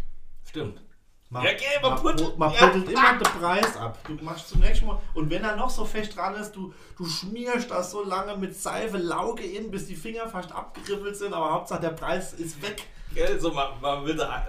Stimmt. 0.46 0.82
Man, 1.30 1.44
Ja, 1.44 1.52
geh, 1.54 1.66
man 1.82 1.92
man, 1.96 2.02
puttelt- 2.04 2.38
man 2.38 2.54
ja. 2.54 2.68
immer 2.70 3.18
den 3.18 3.24
Preis 3.42 3.76
ab. 3.76 3.98
Du 4.08 4.14
machst 4.24 4.48
zunächst 4.48 4.82
mal, 4.84 4.98
und 5.14 5.30
wenn 5.30 5.44
er 5.44 5.56
noch 5.58 5.70
so 5.70 5.84
fest 5.84 6.16
dran 6.16 6.36
ist, 6.36 6.54
du, 6.56 6.74
du 6.98 7.06
schmierst 7.06 7.70
das 7.70 7.92
so 7.92 8.04
lange 8.04 8.38
mit 8.38 8.56
Seife, 8.56 8.98
Lauge 8.98 9.44
in, 9.44 9.70
bis 9.70 9.88
die 9.88 9.96
Finger 9.96 10.28
fast 10.30 10.52
abgeribbelt 10.54 11.18
sind, 11.18 11.34
aber 11.34 11.52
Hauptsache 11.52 11.82
der 11.82 11.90
Preis 11.90 12.34
ist 12.34 12.62
weg. 12.62 12.84
Gell, 13.14 13.40
so 13.42 13.52
man, 13.52 13.70
man 13.82 14.06
will 14.06 14.16
da, 14.16 14.48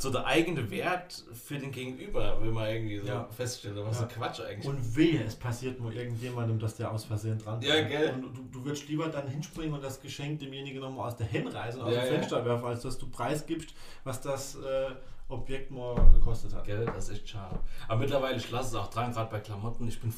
so 0.00 0.10
der 0.10 0.26
eigene 0.26 0.70
Wert 0.70 1.24
für 1.32 1.58
den 1.58 1.72
Gegenüber, 1.72 2.40
will 2.40 2.52
man 2.52 2.68
irgendwie 2.68 2.98
so 2.98 3.06
Ja. 3.08 3.28
feststellen, 3.30 3.76
was 3.84 4.00
Ja. 4.00 4.08
so 4.08 4.14
Quatsch 4.14 4.40
eigentlich. 4.40 4.66
Und 4.66 4.96
wehe, 4.96 5.22
es 5.24 5.34
passiert 5.34 5.80
nur 5.80 5.92
irgendjemandem, 5.92 6.58
dass 6.58 6.76
der 6.76 6.90
aus 6.92 7.04
Versehen 7.04 7.38
dran 7.38 7.60
Ja, 7.62 7.80
gell. 7.86 8.12
Und 8.14 8.22
du, 8.36 8.42
du 8.52 8.64
würdest 8.64 8.88
lieber 8.88 9.08
dann 9.08 9.26
hinspringen 9.28 9.74
und 9.74 9.82
das 9.82 10.00
Geschenk 10.00 10.38
demjenigen 10.38 10.80
nochmal 10.80 11.08
aus 11.08 11.16
der 11.16 11.30
Hand 11.32 11.52
reißen, 11.52 11.80
aus 11.82 11.92
Ja, 11.92 12.00
dem 12.02 12.12
ja. 12.12 12.18
Fenster 12.18 12.44
werfen, 12.44 12.64
als 12.66 12.82
dass 12.82 12.96
du 12.98 13.08
preisgibst, 13.08 13.74
was 14.04 14.20
das 14.20 14.54
äh, 14.56 14.90
Objekt 15.28 15.70
mal 15.70 15.94
gekostet 16.14 16.54
hat. 16.54 16.64
Gell, 16.64 16.86
das 16.86 17.08
ist 17.08 17.16
echt 17.16 17.28
schade. 17.30 17.58
Aber 17.88 17.98
mittlerweile, 18.00 18.36
ich 18.36 18.50
lasse 18.50 18.68
es 18.68 18.74
auch 18.76 18.88
dran, 18.90 19.12
gerade 19.12 19.30
bei 19.30 19.40
Klamotten. 19.40 19.86
Ich 19.88 20.00
bin 20.00 20.12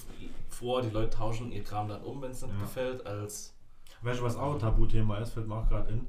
froh, 0.50 0.80
die 0.82 0.90
Leute 0.90 1.10
tauschen 1.16 1.50
ihr 1.52 1.64
Kram 1.64 1.88
dann 1.88 2.02
um, 2.02 2.20
wenn 2.22 2.30
es 2.32 2.42
nicht 2.42 2.60
gefällt, 2.60 3.06
als. 3.06 3.54
Weißt 4.02 4.20
du, 4.20 4.24
was 4.24 4.36
auch 4.36 4.52
ein 4.54 4.58
Tabuthema 4.60 5.18
ist, 5.18 5.32
fällt 5.32 5.46
mir 5.48 5.56
auch 5.56 5.68
gerade 5.68 5.90
in. 5.90 6.06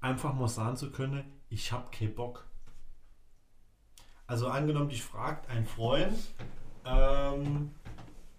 Einfach 0.00 0.34
mal 0.34 0.48
sagen 0.48 0.76
zu 0.76 0.90
können, 0.90 1.24
ich 1.48 1.70
hab 1.72 1.92
keinen 1.92 2.14
Bock. 2.14 2.44
Also 4.26 4.48
angenommen, 4.48 4.88
dich 4.88 5.02
fragt 5.02 5.50
ein 5.50 5.66
Freund, 5.66 6.18
ähm, 6.86 7.70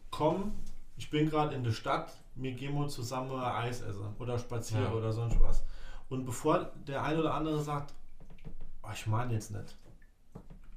komm, 0.10 0.54
ich 0.98 1.10
bin 1.10 1.30
gerade 1.30 1.54
in 1.56 1.64
der 1.64 1.72
Stadt, 1.74 2.12
wir 2.36 2.52
gehen 2.54 2.74
mal 2.74 2.90
zusammen 2.90 3.32
Eis 3.40 3.82
essen 3.82 4.16
oder 4.20 4.40
spazieren 4.40 4.86
Ja. 4.86 4.92
oder 4.92 5.12
sonst 5.14 5.40
was. 5.40 5.64
Und 6.10 6.26
bevor 6.26 6.72
der 6.88 7.04
eine 7.04 7.20
oder 7.20 7.34
andere 7.34 7.62
sagt, 7.62 7.94
oh, 8.84 8.90
ich 8.94 9.06
meine 9.08 9.34
jetzt 9.34 9.52
nicht. 9.52 9.76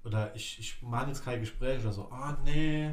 Oder 0.04 0.34
ich, 0.34 0.58
ich 0.60 0.82
meine 0.82 1.08
jetzt 1.08 1.24
kein 1.24 1.40
Gespräch 1.40 1.80
oder 1.82 1.92
so, 1.92 2.08
ah 2.10 2.36
nee, 2.44 2.92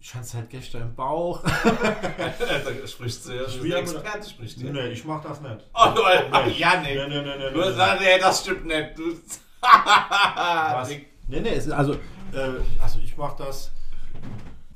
ich 0.00 0.14
hatte 0.14 0.24
es 0.24 0.34
halt 0.34 0.50
gestern 0.50 0.82
im 0.82 0.94
Bauch. 0.94 1.42
da 1.42 2.86
sprichst 2.86 3.26
du 3.26 3.32
ja, 3.36 3.46
der 3.46 3.78
Experte 3.78 4.28
spricht 4.28 4.58
hier. 4.58 4.70
nee, 4.72 4.88
ich 4.88 5.04
mach 5.04 5.22
das 5.22 5.40
nicht. 5.40 5.64
Oh, 5.72 5.92
du, 5.94 6.02
Nee. 6.02 6.50
ja, 6.58 6.80
nee. 6.82 6.94
Nee, 6.94 7.08
nee, 7.08 7.22
nee, 7.22 7.38
nee, 7.38 7.50
Du 7.52 7.60
nee. 7.60 7.72
sagst, 7.72 8.02
nee, 8.02 8.18
das 8.18 8.40
stimmt 8.42 8.66
nicht. 8.66 8.98
Du, 8.98 9.02
Was? 10.74 10.88
Nee, 10.88 11.40
nee, 11.40 11.48
es 11.50 11.66
ist 11.66 11.72
also, 11.72 11.94
äh, 12.32 12.60
also 12.80 12.98
ich 13.02 13.16
mach 13.16 13.34
das. 13.36 13.72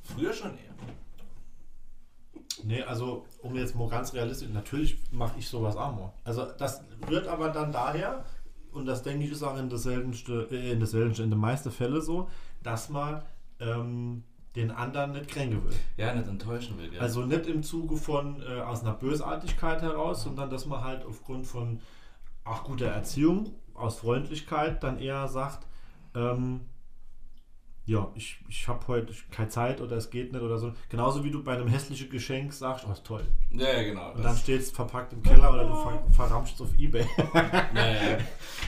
Früher 0.03 0.33
schon 0.33 0.53
eher. 0.53 0.75
Nee, 2.65 2.83
also 2.83 3.27
um 3.43 3.55
jetzt 3.55 3.75
mal 3.75 3.89
ganz 3.89 4.13
realistisch, 4.15 4.49
natürlich 4.49 4.99
mache 5.13 5.39
ich 5.39 5.49
sowas 5.49 5.77
auch 5.77 5.95
mal. 5.95 6.13
Also 6.25 6.47
das 6.59 6.83
wird 7.07 7.29
aber 7.29 7.51
dann 7.51 7.73
daher, 7.73 8.25
und 8.73 8.87
das 8.87 9.03
denke 9.03 9.25
ich 9.25 9.31
ist 9.33 9.43
auch 9.43 9.57
in 9.57 9.69
der 9.69 9.79
seltenste, 9.79 10.49
äh, 10.51 10.73
in 10.73 10.81
der 10.81 10.95
in 10.95 11.31
den 11.31 11.39
meisten 11.39 11.71
Fällen 11.71 12.01
so, 12.01 12.29
dass 12.63 12.89
man 12.89 13.23
ähm, 13.61 14.25
den 14.57 14.71
anderen 14.71 15.13
nicht 15.13 15.29
kränken 15.29 15.65
will. 15.65 15.77
Ja, 15.97 16.15
nicht 16.15 16.29
enttäuschen 16.29 16.79
will, 16.79 16.91
gell? 16.91 17.01
Also 17.01 17.25
nicht 17.25 17.47
im 17.47 17.63
Zuge 17.63 17.97
von 17.97 18.43
äh, 18.43 18.61
aus 18.61 18.83
einer 18.83 18.95
Bösartigkeit 18.95 19.83
heraus, 19.83 20.25
sondern 20.25 20.51
dass 20.51 20.67
man 20.67 20.83
halt 20.83 21.05
aufgrund 21.05 21.47
von 21.47 21.81
auch 22.45 22.65
guter 22.65 22.87
Erziehung, 22.87 23.55
aus 23.79 23.99
Freundlichkeit 24.01 24.83
dann 24.83 24.99
eher 24.99 25.29
sagt, 25.29 25.67
ähm, 26.15 26.61
ja, 27.87 28.07
ich, 28.15 28.39
ich 28.51 28.69
habe 28.69 28.87
heute 28.89 29.15
keine 29.31 29.49
Zeit 29.49 29.81
oder 29.81 29.97
es 29.97 30.11
geht 30.11 30.33
nicht 30.33 30.43
oder 30.43 30.59
so. 30.59 30.73
Genauso 30.91 31.25
wie 31.25 31.31
du 31.31 31.43
bei 31.43 31.55
einem 31.55 31.69
hässlichen 31.69 32.11
Geschenk 32.11 32.53
sagst, 32.53 32.85
oh, 32.87 32.93
ist 32.93 33.05
toll. 33.05 33.27
ja, 33.51 33.67
ja, 33.73 33.83
genau. 33.83 34.13
Und 34.13 34.23
dann 34.23 34.37
steht 34.37 34.61
es 34.61 34.71
verpackt 34.71 35.15
im 35.15 35.23
Keller 35.23 35.51
oder 35.55 35.65
du 35.65 35.75
ver 35.75 36.03
verramschst 36.15 36.57
es 36.57 36.61
auf 36.61 36.79
Ebay. 36.79 37.07
Ja, 37.35 37.87
ja. 37.87 38.19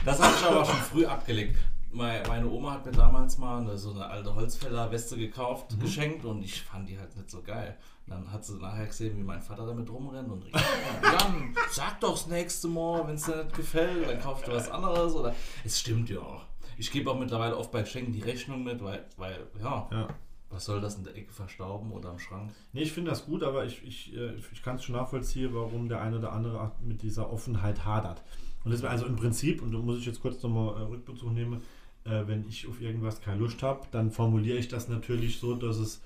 Das 0.05 0.19
habe 0.19 0.33
ich 0.35 0.43
aber 0.45 0.61
auch 0.61 0.65
schon 0.65 0.79
früh 0.79 1.05
abgelegt. 1.05 1.55
Mei- 1.91 2.23
Meine 2.27 2.49
Oma 2.49 2.71
hat 2.73 2.85
mir 2.85 2.93
damals 2.93 3.37
mal 3.37 3.59
eine, 3.61 3.77
so 3.77 3.91
eine 3.91 4.07
alte 4.07 4.33
Holzfäller-Weste 4.33 5.17
gekauft, 5.17 5.79
geschenkt 5.79 6.25
und 6.25 6.41
ich 6.41 6.61
fand 6.63 6.89
die 6.89 6.97
halt 6.97 7.15
nicht 7.15 7.29
so 7.29 7.43
geil. 7.43 7.77
Dann 8.11 8.29
hat 8.29 8.43
sie 8.43 8.57
nachher 8.57 8.87
gesehen, 8.87 9.17
wie 9.17 9.23
mein 9.23 9.41
Vater 9.41 9.65
damit 9.65 9.89
rumrennt 9.89 10.29
und 10.29 10.43
rief, 10.43 10.53
Jan, 11.01 11.55
sag 11.69 12.01
doch 12.01 12.11
das 12.11 12.27
nächste 12.27 12.67
Mal, 12.67 13.07
wenn 13.07 13.15
es 13.15 13.23
dir 13.23 13.37
nicht 13.37 13.55
gefällt, 13.55 14.09
dann 14.09 14.19
kaufst 14.19 14.47
du 14.47 14.51
was 14.51 14.69
anderes. 14.69 15.15
Oder 15.15 15.33
es 15.63 15.79
stimmt 15.79 16.09
ja 16.09 16.19
auch. 16.19 16.43
Ich 16.77 16.91
gebe 16.91 17.09
auch 17.09 17.17
mittlerweile 17.17 17.55
oft 17.55 17.71
bei 17.71 17.83
Geschenken 17.83 18.11
die 18.11 18.19
Rechnung 18.19 18.65
mit, 18.65 18.83
weil, 18.83 19.05
weil 19.15 19.47
ja, 19.61 19.87
ja. 19.89 20.07
was 20.49 20.65
soll 20.65 20.81
das 20.81 20.95
in 20.95 21.05
der 21.05 21.15
Ecke 21.15 21.31
verstauben 21.31 21.93
oder 21.93 22.09
am 22.09 22.19
Schrank? 22.19 22.51
Nee, 22.73 22.81
ich 22.81 22.91
finde 22.91 23.11
das 23.11 23.25
gut, 23.25 23.43
aber 23.43 23.63
ich, 23.63 23.81
ich, 23.85 24.13
äh, 24.13 24.33
ich 24.51 24.61
kann 24.61 24.75
es 24.75 24.83
schon 24.83 24.95
nachvollziehen, 24.95 25.53
warum 25.53 25.87
der 25.87 26.01
eine 26.01 26.17
oder 26.17 26.33
andere 26.33 26.73
mit 26.81 27.03
dieser 27.03 27.31
Offenheit 27.31 27.85
hadert. 27.85 28.21
Und 28.65 28.71
das 28.71 28.83
also 28.83 29.05
im 29.05 29.15
Prinzip, 29.15 29.61
und 29.61 29.71
da 29.71 29.77
muss 29.77 29.99
ich 29.99 30.05
jetzt 30.05 30.21
kurz 30.21 30.43
nochmal 30.43 30.81
äh, 30.81 30.83
Rückbezug 30.83 31.31
nehmen, 31.31 31.61
äh, 32.03 32.23
wenn 32.25 32.45
ich 32.49 32.67
auf 32.67 32.81
irgendwas 32.81 33.21
keine 33.21 33.39
Lust 33.39 33.63
habe, 33.63 33.87
dann 33.91 34.11
formuliere 34.11 34.57
ich 34.57 34.67
das 34.67 34.89
natürlich 34.89 35.39
so, 35.39 35.55
dass 35.55 35.77
es 35.77 36.01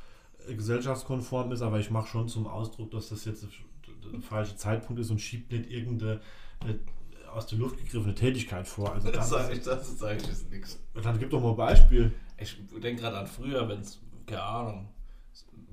gesellschaftskonform 0.47 1.51
ist, 1.51 1.61
aber 1.61 1.79
ich 1.79 1.89
mache 1.91 2.07
schon 2.07 2.27
zum 2.27 2.47
Ausdruck, 2.47 2.91
dass 2.91 3.09
das 3.09 3.25
jetzt 3.25 3.43
der 3.43 4.21
falsche 4.21 4.55
Zeitpunkt 4.55 5.01
ist 5.01 5.09
und 5.11 5.19
schiebt 5.19 5.51
nicht 5.51 5.69
irgendeine 5.71 6.21
äh, 6.67 6.75
aus 7.29 7.47
der 7.47 7.57
Luft 7.59 7.77
gegriffene 7.77 8.15
Tätigkeit 8.15 8.67
vor. 8.67 8.93
Also 8.93 9.11
Das 9.11 9.29
sage 9.29 9.53
ich, 9.53 9.61
das 9.63 9.97
sage 9.99 10.17
ich 10.21 10.29
ist 10.29 10.49
nichts. 10.49 10.79
dann 11.01 11.19
gib 11.19 11.29
doch 11.29 11.41
mal 11.41 11.49
ein 11.51 11.55
Beispiel. 11.57 12.13
Ich 12.37 12.57
denke 12.81 13.01
gerade 13.01 13.17
an 13.17 13.27
früher, 13.27 13.67
wenn 13.67 13.81
es, 13.81 13.99
keine 14.25 14.43
Ahnung, 14.43 14.87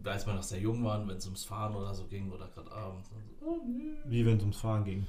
als 0.05 0.27
wir 0.27 0.35
noch 0.35 0.43
sehr 0.43 0.59
jung 0.59 0.83
waren, 0.85 1.07
wenn 1.09 1.17
es 1.17 1.25
ums 1.27 1.45
Fahren 1.45 1.75
oder 1.77 1.95
so 1.95 2.05
ging 2.07 2.31
oder 2.33 2.49
gerade 2.49 2.71
abends. 2.73 3.11
So. 3.41 3.61
Wie 4.07 4.27
wenn 4.27 4.37
es 4.37 4.43
ums 4.43 4.57
Fahren 4.57 4.85
ging. 4.85 5.07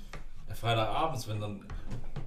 Ja, 0.47 0.53
Freitagabends, 0.55 1.27
wenn 1.27 1.39
dann, 1.39 1.65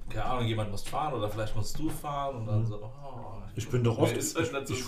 keine 0.09 0.25
Ahnung, 0.25 0.47
jemand 0.47 0.71
muss 0.71 0.83
fahren 0.83 1.15
oder 1.15 1.29
vielleicht 1.29 1.55
musst 1.57 1.79
du 1.79 1.89
fahren 1.91 2.37
und 2.37 2.47
dann 2.47 2.61
Mhm. 2.61 2.67
so, 2.67 2.77
oh, 2.83 3.43
Ich 3.55 3.69
bin 3.69 3.83
doch 3.85 3.99
oft, 3.99 4.17
ich, 4.17 4.35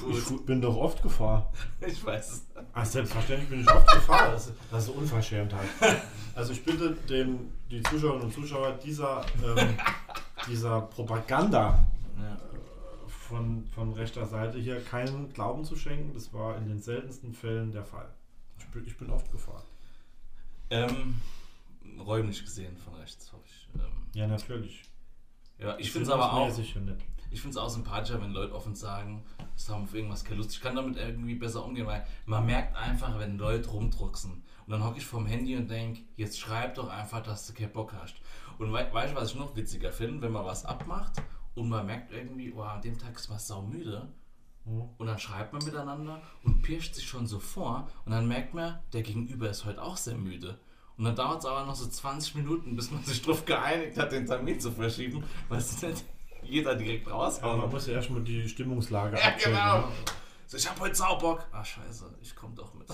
gut. 0.00 0.16
ich 0.16 0.46
bin 0.46 0.60
doch 0.60 0.76
oft 0.76 1.02
gefahren. 1.02 1.44
Ich 1.86 2.04
weiß 2.04 2.30
es. 2.32 2.46
Ach, 2.72 2.84
selbstverständlich 2.84 3.48
bin 3.50 3.60
ich 3.62 3.70
oft 3.70 3.86
gefahren. 3.92 4.32
Das, 4.32 4.46
ist- 4.48 4.56
das 4.70 4.84
ist 4.84 4.90
Unverschämtheit. 4.90 5.68
Also 6.34 6.52
ich 6.52 6.64
bitte 6.64 6.92
den, 7.08 7.52
die 7.68 7.82
Zuschauerinnen 7.82 8.26
und 8.26 8.32
Zuschauer 8.32 8.70
dieser, 8.74 9.26
ähm, 9.44 9.76
dieser 10.46 10.82
Propaganda 10.82 11.84
Ja. 12.16 12.38
von, 13.08 13.64
von 13.74 13.92
rechter 13.94 14.24
Seite 14.24 14.56
hier 14.58 14.80
keinen 14.84 15.32
Glauben 15.32 15.64
zu 15.64 15.74
schenken. 15.74 16.14
Das 16.14 16.32
war 16.32 16.56
in 16.56 16.68
den 16.68 16.80
seltensten 16.80 17.34
Fällen 17.34 17.72
der 17.72 17.82
Fall. 17.84 18.08
Ich 18.56 18.66
bin, 18.68 18.86
ich 18.86 18.96
bin 18.96 19.10
oft 19.10 19.32
gefahren. 19.32 19.64
Ähm, 20.70 21.20
räumlich 21.98 22.44
gesehen 22.44 22.76
von 22.76 22.94
rechts, 22.94 23.32
hoffe 23.32 23.42
ich. 23.46 23.68
Ähm, 23.74 23.90
Ja, 24.14 24.28
natürlich. 24.28 24.84
Ja, 25.58 25.76
ich 25.78 25.90
finde 25.90 26.06
es 26.06 26.12
aber 26.12 26.32
auch, 26.32 26.46
nicht. 26.46 26.76
ich 27.30 27.40
finde 27.40 27.50
es 27.50 27.56
auch 27.56 27.68
sympathischer, 27.68 28.20
wenn 28.20 28.30
Leute 28.30 28.54
offen 28.54 28.74
sagen, 28.74 29.24
es 29.56 29.68
haben 29.68 29.84
auf 29.84 29.94
irgendwas 29.94 30.24
keine 30.24 30.36
Lust. 30.36 30.52
Ich 30.52 30.60
kann 30.60 30.76
damit 30.76 30.96
irgendwie 30.96 31.34
besser 31.34 31.64
umgehen, 31.64 31.86
weil 31.86 32.06
man 32.26 32.46
merkt 32.46 32.76
einfach, 32.76 33.18
wenn 33.18 33.38
Leute 33.38 33.68
rumdrucksen. 33.70 34.30
Und 34.32 34.72
dann 34.72 34.84
hocke 34.84 34.98
ich 34.98 35.06
vorm 35.06 35.26
Handy 35.26 35.56
und 35.56 35.68
denke, 35.68 36.02
jetzt 36.16 36.38
schreib 36.38 36.74
doch 36.74 36.88
einfach, 36.88 37.22
dass 37.22 37.46
du 37.46 37.54
keinen 37.54 37.72
Bock 37.72 37.92
hast. 37.94 38.16
Und 38.58 38.72
wei 38.72 38.92
weißt 38.92 39.12
du, 39.12 39.16
was 39.16 39.32
ich 39.32 39.38
noch 39.38 39.56
witziger 39.56 39.92
finde, 39.92 40.22
wenn 40.22 40.32
man 40.32 40.44
was 40.44 40.64
abmacht 40.64 41.22
und 41.54 41.68
man 41.68 41.86
merkt 41.86 42.12
irgendwie, 42.12 42.52
oh, 42.52 42.62
an 42.62 42.82
dem 42.82 42.98
Tag 42.98 43.16
ist 43.16 43.28
man 43.28 43.38
saumüde. 43.38 44.08
Hm. 44.64 44.82
Und 44.96 45.06
dann 45.06 45.18
schreibt 45.18 45.52
man 45.52 45.64
miteinander 45.64 46.22
und 46.44 46.62
pirscht 46.62 46.94
sich 46.94 47.06
schon 47.06 47.26
so 47.26 47.40
vor. 47.40 47.88
Und 48.04 48.12
dann 48.12 48.28
merkt 48.28 48.54
man, 48.54 48.78
der 48.92 49.02
Gegenüber 49.02 49.50
ist 49.50 49.64
heute 49.64 49.82
auch 49.82 49.96
sehr 49.96 50.16
müde. 50.16 50.60
Und 50.98 51.04
dann 51.04 51.14
dauert 51.16 51.38
es 51.38 51.46
aber 51.46 51.64
noch 51.64 51.74
so 51.76 51.86
20 51.88 52.34
Minuten, 52.34 52.74
bis 52.76 52.90
man 52.90 53.02
sich 53.04 53.22
darauf 53.22 53.44
geeinigt 53.44 53.96
hat, 53.96 54.10
den 54.12 54.26
Termin 54.26 54.58
zu 54.58 54.70
verschieben, 54.72 55.22
weil 55.48 55.58
es 55.58 55.80
nicht 55.80 56.04
jeder 56.42 56.74
direkt 56.74 57.06
Aber 57.08 57.24
raushauen. 57.26 57.60
man 57.60 57.70
muss 57.70 57.86
ja 57.86 57.94
erstmal 57.94 58.20
die 58.22 58.48
Stimmungslage 58.48 59.16
Ja, 59.16 59.22
abchecken. 59.28 59.52
genau. 59.52 59.78
ne? 59.78 59.84
So, 60.46 60.56
ich 60.56 60.68
hab 60.68 60.80
heute 60.80 60.94
Saubock. 60.94 61.46
Ah, 61.52 61.62
scheiße, 61.64 62.06
ich 62.22 62.34
komm 62.34 62.54
doch 62.54 62.72
mit. 62.74 62.86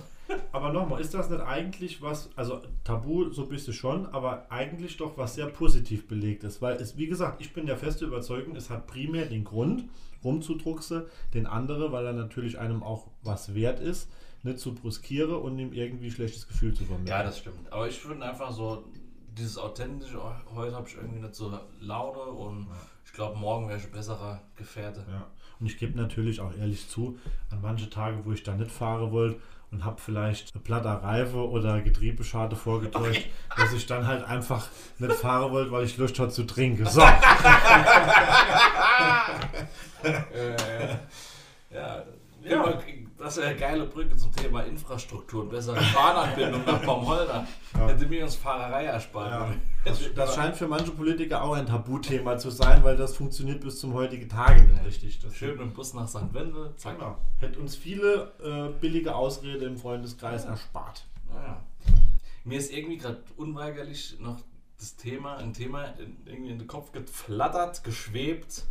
Aber 0.53 0.73
nochmal, 0.73 1.01
ist 1.01 1.15
das 1.15 1.31
nicht 1.31 1.41
eigentlich 1.41 2.03
was, 2.03 2.29
also 2.37 2.61
Tabu 2.83 3.31
so 3.31 3.47
bist 3.47 3.69
du 3.69 3.73
schon, 3.73 4.07
aber 4.07 4.47
eigentlich 4.51 4.97
doch 4.97 5.17
was 5.17 5.35
sehr 5.37 5.47
positiv 5.47 6.09
belegt 6.09 6.43
ist? 6.45 6.61
Weil 6.61 6.77
es, 6.77 6.97
wie 6.97 7.07
gesagt, 7.07 7.41
ich 7.41 7.53
bin 7.53 7.67
der 7.67 7.77
feste 7.77 8.07
Überzeugung, 8.07 8.57
es 8.57 8.71
hat 8.71 8.87
primär 8.87 9.27
den 9.27 9.45
Grund, 9.45 9.85
rumzudruckse, 10.25 11.09
den 11.33 11.47
andere, 11.47 11.93
weil 11.93 12.07
er 12.07 12.13
natürlich 12.13 12.59
einem 12.59 12.83
auch 12.83 13.07
was 13.23 13.55
wert 13.55 13.79
ist, 13.81 14.11
nicht 14.45 14.59
zu 14.59 14.75
bruskiere 14.75 15.39
und 15.39 15.59
ihm 15.59 15.73
irgendwie 15.73 16.11
schlechtes 16.11 16.47
Gefühl 16.47 16.75
zu 16.75 16.85
vermitteln. 16.85 17.09
Ja, 17.09 17.23
das 17.23 17.39
stimmt. 17.39 17.73
Aber 17.73 17.89
ich 17.89 17.99
finde 17.99 18.27
einfach 18.27 18.53
so, 18.53 18.85
dieses 19.37 19.59
authentische, 19.59 20.21
heute 20.55 20.77
habe 20.77 20.89
ich 20.89 20.97
irgendwie 20.97 21.21
nicht 21.21 21.35
so 21.35 21.59
Laune 21.81 22.21
und 22.21 22.69
ich 23.05 23.13
glaube, 23.13 23.39
morgen 23.39 23.69
wäre 23.69 23.79
ich 23.79 23.85
ein 23.85 23.91
besserer 23.91 24.41
Gefährte. 24.57 25.05
Ja. 25.09 25.27
Und 25.59 25.67
ich 25.67 25.79
gebe 25.79 25.97
natürlich 25.97 26.41
auch 26.41 26.55
ehrlich 26.57 26.89
zu, 26.89 27.19
an 27.51 27.61
manche 27.63 27.91
Tage, 27.91 28.25
wo 28.25 28.33
ich 28.33 28.43
da 28.43 28.55
nicht 28.55 28.71
fahren 28.71 29.11
wollte 29.13 29.41
und 29.71 29.85
habe 29.85 30.01
vielleicht 30.01 30.55
eine 30.55 30.63
platte 30.63 31.03
Reife 31.03 31.49
oder 31.49 31.81
Getriebeschade 31.81 32.55
vorgetäuscht, 32.55 33.27
dass 33.57 33.73
ich 33.73 33.87
dann 33.87 34.07
halt 34.07 34.25
einfach 34.25 34.69
nicht 34.99 35.15
fahren 35.15 35.53
wollte, 35.53 35.73
weil 35.73 35.85
ich 35.85 35.97
Lust 35.97 36.19
hatte 36.19 36.33
zu 36.33 36.45
trinken. 36.45 36.87
So. 36.87 37.01
Äh, 37.01 37.05
ja, 41.73 41.73
ja. 41.73 42.05
Das 43.19 43.37
ist 43.37 43.43
ja 43.43 43.51
eine 43.51 43.59
geile 43.59 43.87
Brücke 43.87 44.17
zum 44.17 44.33
Thema 44.33 44.63
Infrastruktur 44.63 45.43
und 45.43 45.51
bessere 45.51 45.81
Bahnanbindung 45.95 46.65
nach 46.67 46.85
Baumholder. 46.85 47.47
Ja. 47.75 47.89
Hätte 47.89 48.07
mir 48.07 48.25
uns 48.25 48.35
Fahrerei 48.35 48.85
erspart. 48.85 49.31
Ja. 49.31 49.55
Das, 49.85 50.01
Das, 50.15 50.35
scheint 50.35 50.57
für 50.57 50.67
manche 50.67 50.93
Politiker 50.93 51.43
auch 51.43 51.53
ein 51.53 51.67
Tabuthema 51.67 52.39
zu 52.39 52.49
sein, 52.49 52.83
weil 52.85 52.97
das 52.97 53.15
funktioniert 53.15 53.61
bis 53.61 53.81
zum 53.81 53.93
heutigen 53.93 54.31
Tage 54.31 54.63
nicht 54.63 54.83
richtig. 54.83 55.19
Das 55.21 55.35
Schön 55.35 55.51
mit 55.51 55.61
dem 55.61 55.73
Bus 55.75 55.93
nach 55.93 56.09
St. 56.09 56.33
Wendel, 56.33 56.73
zack. 56.77 56.99
Genau. 56.99 57.19
Hätte 57.39 57.59
uns 57.59 57.77
viele 57.77 58.33
äh, 58.43 58.81
billige 58.81 59.15
Ausrede 59.15 59.67
im 59.67 59.77
Freundeskreis 59.77 60.47
erspart. 60.47 61.05
Naja. 61.31 61.63
Mir 62.45 62.59
ist 62.59 62.73
irgendwie 62.73 62.97
gerade 62.97 63.23
unweigerlich 63.37 64.17
noch 64.21 64.39
das 64.79 64.97
Thema, 64.97 65.37
ein 65.37 65.53
Thema 65.53 65.85
in, 65.99 66.17
irgendwie 66.25 66.51
in 66.53 66.59
den 66.59 66.67
Kopf 66.67 66.93
geflattert, 66.93 67.85
geschwebt. 67.85 68.65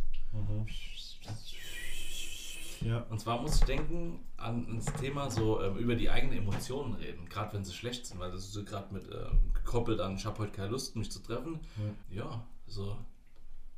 Ja. 2.84 3.06
Und 3.10 3.18
zwar 3.20 3.40
muss 3.40 3.56
ich 3.56 3.64
denken 3.64 4.20
an 4.36 4.66
das 4.76 4.92
Thema 4.94 5.30
so 5.30 5.60
ähm, 5.62 5.76
über 5.78 5.94
die 5.94 6.10
eigenen 6.10 6.38
Emotionen 6.38 6.94
reden, 6.94 7.28
gerade 7.28 7.52
wenn 7.54 7.64
sie 7.64 7.72
schlecht 7.72 8.06
sind, 8.06 8.20
weil 8.20 8.30
das 8.30 8.40
ist 8.44 8.52
so 8.52 8.62
gerade 8.64 8.92
mit 8.92 9.08
äh, 9.10 9.26
gekoppelt 9.54 10.00
an, 10.00 10.16
ich 10.16 10.26
habe 10.26 10.38
heute 10.40 10.52
keine 10.52 10.68
Lust, 10.68 10.94
mich 10.96 11.10
zu 11.10 11.20
treffen. 11.20 11.60
Ja, 12.10 12.44
so. 12.66 12.96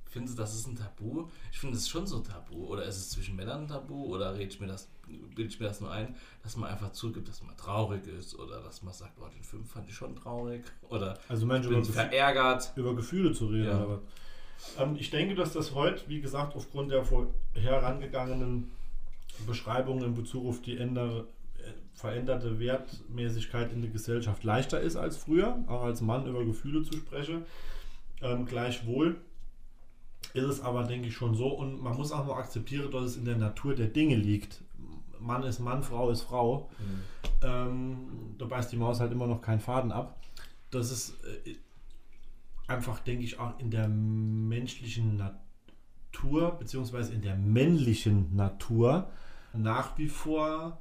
Finden 0.08 0.28
Sie, 0.28 0.36
das 0.36 0.54
ist 0.54 0.66
ein 0.66 0.76
Tabu? 0.76 1.28
Ich 1.52 1.58
finde, 1.58 1.76
es 1.76 1.82
ist 1.82 1.88
schon 1.90 2.06
so 2.06 2.20
tabu. 2.20 2.66
Oder 2.68 2.84
ist 2.84 2.96
es 2.96 3.10
zwischen 3.10 3.36
Männern 3.36 3.62
ein 3.62 3.68
Tabu? 3.68 4.06
Oder 4.14 4.34
rede 4.34 4.50
ich 4.50 4.60
mir 4.60 4.66
das, 4.68 4.88
bilde 5.06 5.42
ich 5.52 5.60
mir 5.60 5.66
das 5.66 5.80
nur 5.82 5.90
ein, 5.90 6.14
dass 6.42 6.56
man 6.56 6.70
einfach 6.70 6.92
zugibt, 6.92 7.28
dass 7.28 7.42
man 7.42 7.54
traurig 7.56 8.06
ist? 8.06 8.34
Oder 8.38 8.60
dass 8.62 8.82
man 8.82 8.94
sagt, 8.94 9.12
oh, 9.20 9.28
den 9.28 9.42
Film 9.42 9.66
fand 9.66 9.88
ich 9.90 9.94
schon 9.94 10.16
traurig? 10.16 10.64
Oder 10.88 11.18
Also 11.28 11.44
Mensch, 11.44 11.66
ich 11.66 11.72
bin 11.72 11.84
verärgert? 11.84 12.72
über 12.76 12.94
Gefühle 12.96 13.32
zu 13.32 13.46
reden. 13.48 13.66
Ja. 13.66 13.98
Ähm, 14.82 14.96
ich 14.96 15.10
denke, 15.10 15.34
dass 15.34 15.52
das 15.52 15.74
heute, 15.74 16.08
wie 16.08 16.20
gesagt, 16.22 16.56
aufgrund 16.56 16.92
der 16.92 17.04
vorherangegangenen 17.04 18.70
Beschreibungen 19.44 20.04
in 20.04 20.14
Bezug 20.14 20.46
auf 20.46 20.62
die 20.62 20.76
ändere, 20.76 21.26
äh, 21.58 21.72
veränderte 21.94 22.58
Wertmäßigkeit 22.58 23.72
in 23.72 23.82
der 23.82 23.90
Gesellschaft 23.90 24.44
leichter 24.44 24.80
ist 24.80 24.96
als 24.96 25.16
früher, 25.16 25.64
auch 25.66 25.82
als 25.82 26.00
Mann 26.00 26.26
über 26.26 26.44
Gefühle 26.44 26.82
zu 26.82 26.94
sprechen. 26.94 27.42
Ähm, 28.22 28.46
gleichwohl 28.46 29.16
ist 30.34 30.44
es 30.44 30.60
aber, 30.60 30.84
denke 30.84 31.08
ich, 31.08 31.14
schon 31.14 31.34
so 31.34 31.48
und 31.48 31.82
man 31.82 31.96
muss 31.96 32.12
auch 32.12 32.24
nur 32.24 32.36
akzeptieren, 32.36 32.90
dass 32.90 33.04
es 33.04 33.16
in 33.16 33.24
der 33.24 33.36
Natur 33.36 33.74
der 33.74 33.88
Dinge 33.88 34.16
liegt. 34.16 34.62
Mann 35.18 35.42
ist 35.42 35.60
Mann, 35.60 35.82
Frau 35.82 36.10
ist 36.10 36.22
Frau. 36.22 36.70
Ähm, 37.42 38.34
da 38.38 38.46
beißt 38.46 38.72
die 38.72 38.76
Maus 38.76 39.00
halt 39.00 39.12
immer 39.12 39.26
noch 39.26 39.40
keinen 39.40 39.60
Faden 39.60 39.92
ab. 39.92 40.20
Das 40.70 40.90
ist 40.90 41.14
äh, 41.24 41.56
einfach, 42.66 43.00
denke 43.00 43.24
ich, 43.24 43.38
auch 43.38 43.58
in 43.58 43.70
der 43.70 43.88
menschlichen 43.88 45.16
Natur, 45.16 46.52
beziehungsweise 46.58 47.12
in 47.12 47.22
der 47.22 47.36
männlichen 47.36 48.34
Natur 48.34 49.08
nach 49.56 49.96
wie 49.98 50.08
vor 50.08 50.80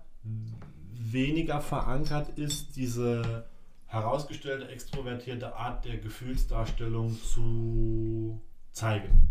weniger 0.94 1.62
verankert 1.62 2.38
ist, 2.38 2.76
diese 2.76 3.48
herausgestellte, 3.88 4.68
extrovertierte 4.68 5.56
Art 5.56 5.86
der 5.86 5.98
Gefühlsdarstellung 5.98 7.18
zu 7.22 8.42
zeigen. 8.72 9.30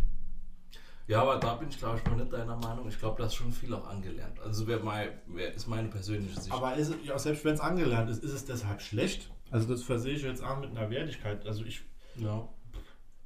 Ja, 1.07 1.21
aber 1.21 1.37
da 1.37 1.55
bin 1.55 1.69
ich, 1.69 1.79
glaube 1.79 1.99
ich, 1.99 2.11
mal 2.11 2.17
nicht 2.17 2.33
deiner 2.33 2.57
Meinung. 2.57 2.89
Ich 2.89 2.99
glaube, 2.99 3.21
das 3.21 3.33
ist 3.33 3.35
schon 3.35 3.53
viel 3.53 3.75
auch 3.75 3.87
angelernt. 3.87 4.41
Also, 4.41 4.67
wer 4.67 4.81
mein, 4.81 5.09
wer 5.27 5.53
ist 5.53 5.67
meine 5.67 5.89
persönliche 5.89 6.41
Sicht. 6.41 6.55
Aber 6.55 6.75
ist, 6.77 6.95
ja, 7.05 7.19
selbst 7.19 7.45
wenn 7.45 7.55
es 7.55 7.61
angelernt 7.61 8.09
ist, 8.09 8.25
ist 8.25 8.33
es 8.33 8.47
deshalb 8.47 8.81
schlecht? 8.81 9.31
Also 9.51 9.69
das 9.69 9.83
versehe 9.83 10.15
ich 10.15 10.23
jetzt 10.23 10.43
auch 10.43 10.59
mit 10.59 10.71
einer 10.71 10.91
Wertigkeit. 10.91 11.47
Also 11.47 11.65
ich, 11.65 11.83
ja. 12.17 12.49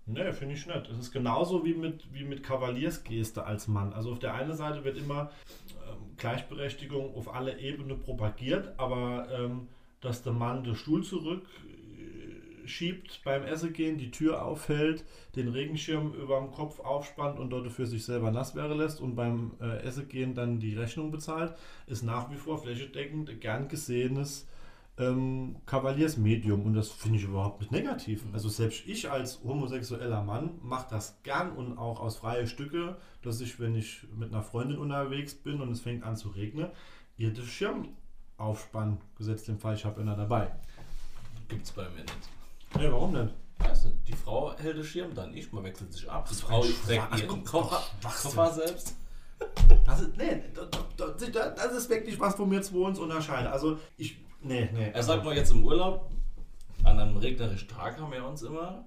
Ne, 0.08 0.32
finde 0.32 0.54
ich 0.54 0.66
nicht. 0.66 0.88
Es 0.90 0.98
ist 0.98 1.12
genauso 1.12 1.64
wie 1.64 1.74
mit, 1.74 2.12
wie 2.12 2.24
mit 2.24 2.42
Kavaliersgeste 2.42 3.44
als 3.44 3.68
Mann. 3.68 3.92
Also 3.92 4.12
auf 4.12 4.18
der 4.18 4.34
einen 4.34 4.54
Seite 4.54 4.84
wird 4.84 4.96
immer 4.96 5.30
ähm, 5.70 6.16
Gleichberechtigung 6.16 7.14
auf 7.14 7.34
alle 7.34 7.58
Ebenen 7.58 8.00
propagiert, 8.00 8.74
aber 8.78 9.28
ähm, 9.30 9.68
dass 10.00 10.22
der 10.22 10.32
Mann 10.32 10.64
den 10.64 10.74
Stuhl 10.74 11.02
zurück 11.02 11.46
äh, 12.66 12.94
beim 13.24 13.44
Essen 13.44 13.72
gehen, 13.72 13.98
die 13.98 14.10
Tür 14.10 14.44
aufhält, 14.44 15.04
den 15.36 15.48
Regenschirm 15.48 16.12
über 16.12 16.38
dem 16.38 16.50
Kopf 16.50 16.80
aufspannt 16.80 17.38
und 17.38 17.50
dort 17.50 17.70
für 17.72 17.86
sich 17.86 18.04
selber 18.04 18.30
nass 18.30 18.54
werden 18.54 18.78
lässt 18.78 19.00
und 19.00 19.14
beim 19.14 19.52
äh, 19.60 19.82
Essen 19.82 20.08
gehen 20.08 20.34
dann 20.34 20.60
die 20.60 20.74
Rechnung 20.74 21.10
bezahlt, 21.10 21.54
ist 21.86 22.02
nach 22.02 22.30
wie 22.30 22.36
vor 22.36 22.58
flächendeckend 22.58 23.40
gern 23.40 23.68
gesehenes 23.68 24.46
ähm, 24.98 25.56
Kavaliersmedium 25.66 26.66
und 26.66 26.74
das 26.74 26.90
finde 26.90 27.18
ich 27.18 27.24
überhaupt 27.24 27.60
nicht 27.60 27.72
negativ. 27.72 28.24
Also 28.32 28.48
selbst 28.48 28.86
ich 28.86 29.10
als 29.10 29.42
homosexueller 29.44 30.22
Mann 30.22 30.58
mache 30.62 30.88
das 30.90 31.22
gern 31.22 31.52
und 31.52 31.78
auch 31.78 32.00
aus 32.00 32.16
freie 32.16 32.46
Stücke, 32.46 32.96
dass 33.22 33.40
ich, 33.40 33.60
wenn 33.60 33.74
ich 33.74 34.06
mit 34.16 34.32
einer 34.32 34.42
Freundin 34.42 34.78
unterwegs 34.78 35.34
bin 35.34 35.60
und 35.60 35.70
es 35.70 35.80
fängt 35.80 36.02
an 36.02 36.16
zu 36.16 36.28
regnen, 36.30 36.68
ihr 37.16 37.32
den 37.32 37.44
Schirm 37.44 37.88
aufspannen, 38.36 38.98
gesetzt 39.16 39.48
im 39.48 39.58
Fall, 39.58 39.74
ich 39.74 39.84
habe 39.84 40.00
einer 40.00 40.16
dabei. 40.16 40.50
Gibt's 41.48 41.72
bei 41.72 41.88
mir 41.90 42.02
nicht. 42.02 42.76
Ne, 42.76 42.92
warum 42.92 43.14
denn? 43.14 43.30
Weißt 43.58 43.86
du, 43.86 43.90
die 44.06 44.12
Frau 44.12 44.56
hält 44.56 44.76
den 44.76 44.84
Schirm 44.84 45.14
dann 45.14 45.30
nicht, 45.30 45.52
man 45.52 45.64
wechselt 45.64 45.92
sich 45.92 46.10
ab. 46.10 46.28
Die 46.28 46.34
Frau 46.34 46.62
trägt 46.86 47.18
ihren 47.18 47.44
Koffer. 47.44 47.82
Koffer 48.02 48.52
selbst. 48.52 48.94
Das 49.86 50.00
ist, 50.00 50.16
nee, 50.16 50.42
das, 50.54 50.68
das, 50.96 51.32
das 51.32 51.72
ist 51.72 51.90
wirklich 51.90 52.18
was, 52.18 52.38
wo 52.38 52.50
wir 52.50 52.60
zwei 52.62 52.86
uns 52.86 52.98
unterscheiden. 52.98 53.46
Also 53.46 53.78
ich, 53.96 54.18
nee, 54.42 54.68
nee. 54.72 54.90
Er 54.92 55.02
sagt 55.02 55.24
mal 55.24 55.34
jetzt 55.36 55.50
im 55.50 55.64
Urlaub, 55.64 56.10
an 56.84 56.98
einem 56.98 57.16
regnerischen 57.16 57.68
Tag 57.68 58.00
haben 58.00 58.12
wir 58.12 58.24
uns 58.24 58.42
immer 58.42 58.84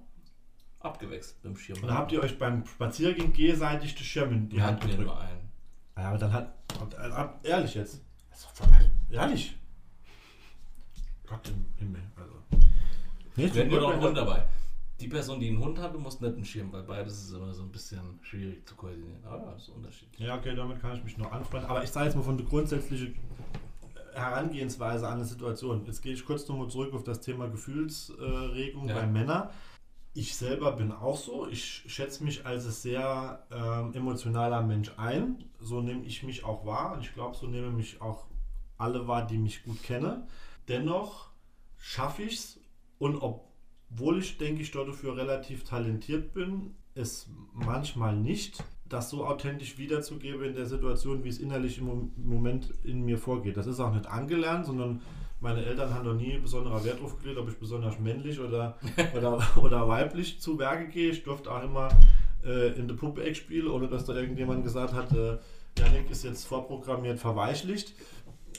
abgewechselt 0.80 1.36
mit 1.44 1.54
dem 1.54 1.56
Schirm. 1.58 1.78
Und 1.82 1.88
dann 1.88 1.98
habt 1.98 2.12
ihr 2.12 2.22
euch 2.22 2.38
beim 2.38 2.66
Spaziergang 2.66 3.32
gegenseitig 3.32 3.94
die 3.94 4.04
Schirme 4.04 4.32
in 4.34 4.48
die 4.48 4.56
Wir 4.56 4.64
Hand 4.66 4.78
hatten 4.80 4.88
ja 4.90 4.96
gedrückt. 4.96 5.14
nur 5.14 5.20
einen. 5.20 5.50
Ja, 5.96 6.08
aber 6.08 6.18
dann 6.18 6.32
hat. 6.32 6.54
äh, 7.44 7.48
Ehrlich 7.48 7.74
jetzt. 7.74 8.00
Das 8.30 8.40
ist 8.40 8.60
doch- 8.60 8.66
Ehrlich. 9.10 9.56
Gott 11.26 11.48
im 11.48 11.66
Himmel. 11.78 12.00
Also. 12.16 12.32
Nee, 13.36 13.52
Wir 13.54 13.60
hatten 13.62 13.70
nur 13.70 13.80
noch 13.80 13.92
einen 13.92 14.02
Hund 14.02 14.16
dabei. 14.16 14.44
Die 15.00 15.08
Person, 15.08 15.40
die 15.40 15.48
einen 15.48 15.58
Hund 15.58 15.78
hatte, 15.78 15.98
musste 15.98 16.24
nicht 16.24 16.34
einen 16.36 16.44
Schirm, 16.44 16.72
weil 16.72 16.82
beides 16.84 17.22
ist 17.24 17.32
immer 17.32 17.52
so 17.52 17.62
ein 17.62 17.72
bisschen 17.72 18.18
schwierig 18.22 18.66
zu 18.66 18.74
koordinieren. 18.76 19.24
Aber 19.24 19.52
das 19.52 19.62
ist 19.62 19.68
unterschiedlich. 19.70 20.20
Ja, 20.20 20.36
okay, 20.36 20.54
damit 20.54 20.80
kann 20.80 20.96
ich 20.96 21.02
mich 21.04 21.18
noch 21.18 21.32
anfreunden. 21.32 21.68
Aber 21.68 21.82
ich 21.82 21.90
sage 21.90 22.06
jetzt 22.06 22.14
mal 22.14 22.22
von 22.22 22.36
der 22.36 22.46
grundsätzlichen 22.46 23.14
Herangehensweise 24.14 25.06
an 25.06 25.14
eine 25.14 25.24
Situation. 25.24 25.84
Jetzt 25.86 26.02
gehe 26.02 26.12
ich 26.12 26.24
kurz 26.24 26.48
nochmal 26.48 26.68
zurück 26.68 26.92
auf 26.94 27.04
das 27.04 27.20
Thema 27.20 27.48
Gefühlsregung 27.48 28.88
Ja. 28.88 28.94
bei 28.94 29.06
Männern. 29.06 29.48
Ich 30.14 30.36
selber 30.36 30.72
bin 30.72 30.92
auch 30.92 31.16
so. 31.16 31.48
Ich 31.48 31.84
schätze 31.86 32.22
mich 32.22 32.44
als 32.44 32.66
ein 32.66 32.72
sehr 32.72 33.46
ähm, 33.50 33.94
emotionaler 33.94 34.62
Mensch 34.62 34.92
ein. 34.98 35.44
So 35.58 35.80
nehme 35.80 36.04
ich 36.04 36.22
mich 36.22 36.44
auch 36.44 36.66
wahr. 36.66 36.92
Und 36.94 37.00
ich 37.00 37.14
glaube, 37.14 37.34
so 37.36 37.46
nehmen 37.46 37.76
mich 37.76 38.02
auch 38.02 38.26
alle 38.76 39.08
wahr, 39.08 39.26
die 39.26 39.38
mich 39.38 39.64
gut 39.64 39.82
kennen. 39.82 40.24
Dennoch 40.68 41.30
schaffe 41.78 42.22
ich 42.22 42.34
es. 42.34 42.60
Und 42.98 43.16
obwohl 43.16 44.18
ich 44.18 44.36
denke, 44.38 44.60
ich 44.62 44.70
dafür 44.70 45.16
relativ 45.16 45.64
talentiert 45.64 46.34
bin, 46.34 46.74
es 46.94 47.28
manchmal 47.52 48.14
nicht, 48.14 48.62
das 48.92 49.10
so 49.10 49.24
authentisch 49.24 49.78
wiederzugeben 49.78 50.44
in 50.44 50.54
der 50.54 50.66
Situation, 50.66 51.24
wie 51.24 51.28
es 51.28 51.38
innerlich 51.38 51.78
im 51.78 51.86
Mom- 51.86 52.12
Moment 52.16 52.72
in 52.84 53.04
mir 53.04 53.18
vorgeht. 53.18 53.56
Das 53.56 53.66
ist 53.66 53.80
auch 53.80 53.92
nicht 53.92 54.06
angelernt, 54.06 54.66
sondern 54.66 55.00
meine 55.40 55.64
Eltern 55.64 55.92
haben 55.92 56.06
noch 56.06 56.14
nie 56.14 56.38
besonderer 56.38 56.84
Wert 56.84 57.00
drauf 57.00 57.20
gelegt, 57.20 57.38
ob 57.38 57.48
ich 57.48 57.56
besonders 57.58 57.98
männlich 57.98 58.38
oder, 58.38 58.76
oder, 59.16 59.40
oder 59.60 59.88
weiblich 59.88 60.40
zu 60.40 60.58
Werke 60.58 60.88
gehe. 60.88 61.10
Ich 61.10 61.22
durfte 61.24 61.50
auch 61.50 61.62
immer 61.62 61.88
äh, 62.44 62.68
in 62.78 62.86
der 62.88 62.94
Puppe-Eck 62.94 63.36
spielen, 63.36 63.68
ohne 63.68 63.88
dass 63.88 64.04
da 64.04 64.14
irgendjemand 64.14 64.62
gesagt 64.64 64.92
hat, 64.92 65.10
äh, 65.12 65.38
Janik 65.78 66.10
ist 66.10 66.24
jetzt 66.24 66.44
vorprogrammiert 66.46 67.18
verweichlicht. 67.18 67.94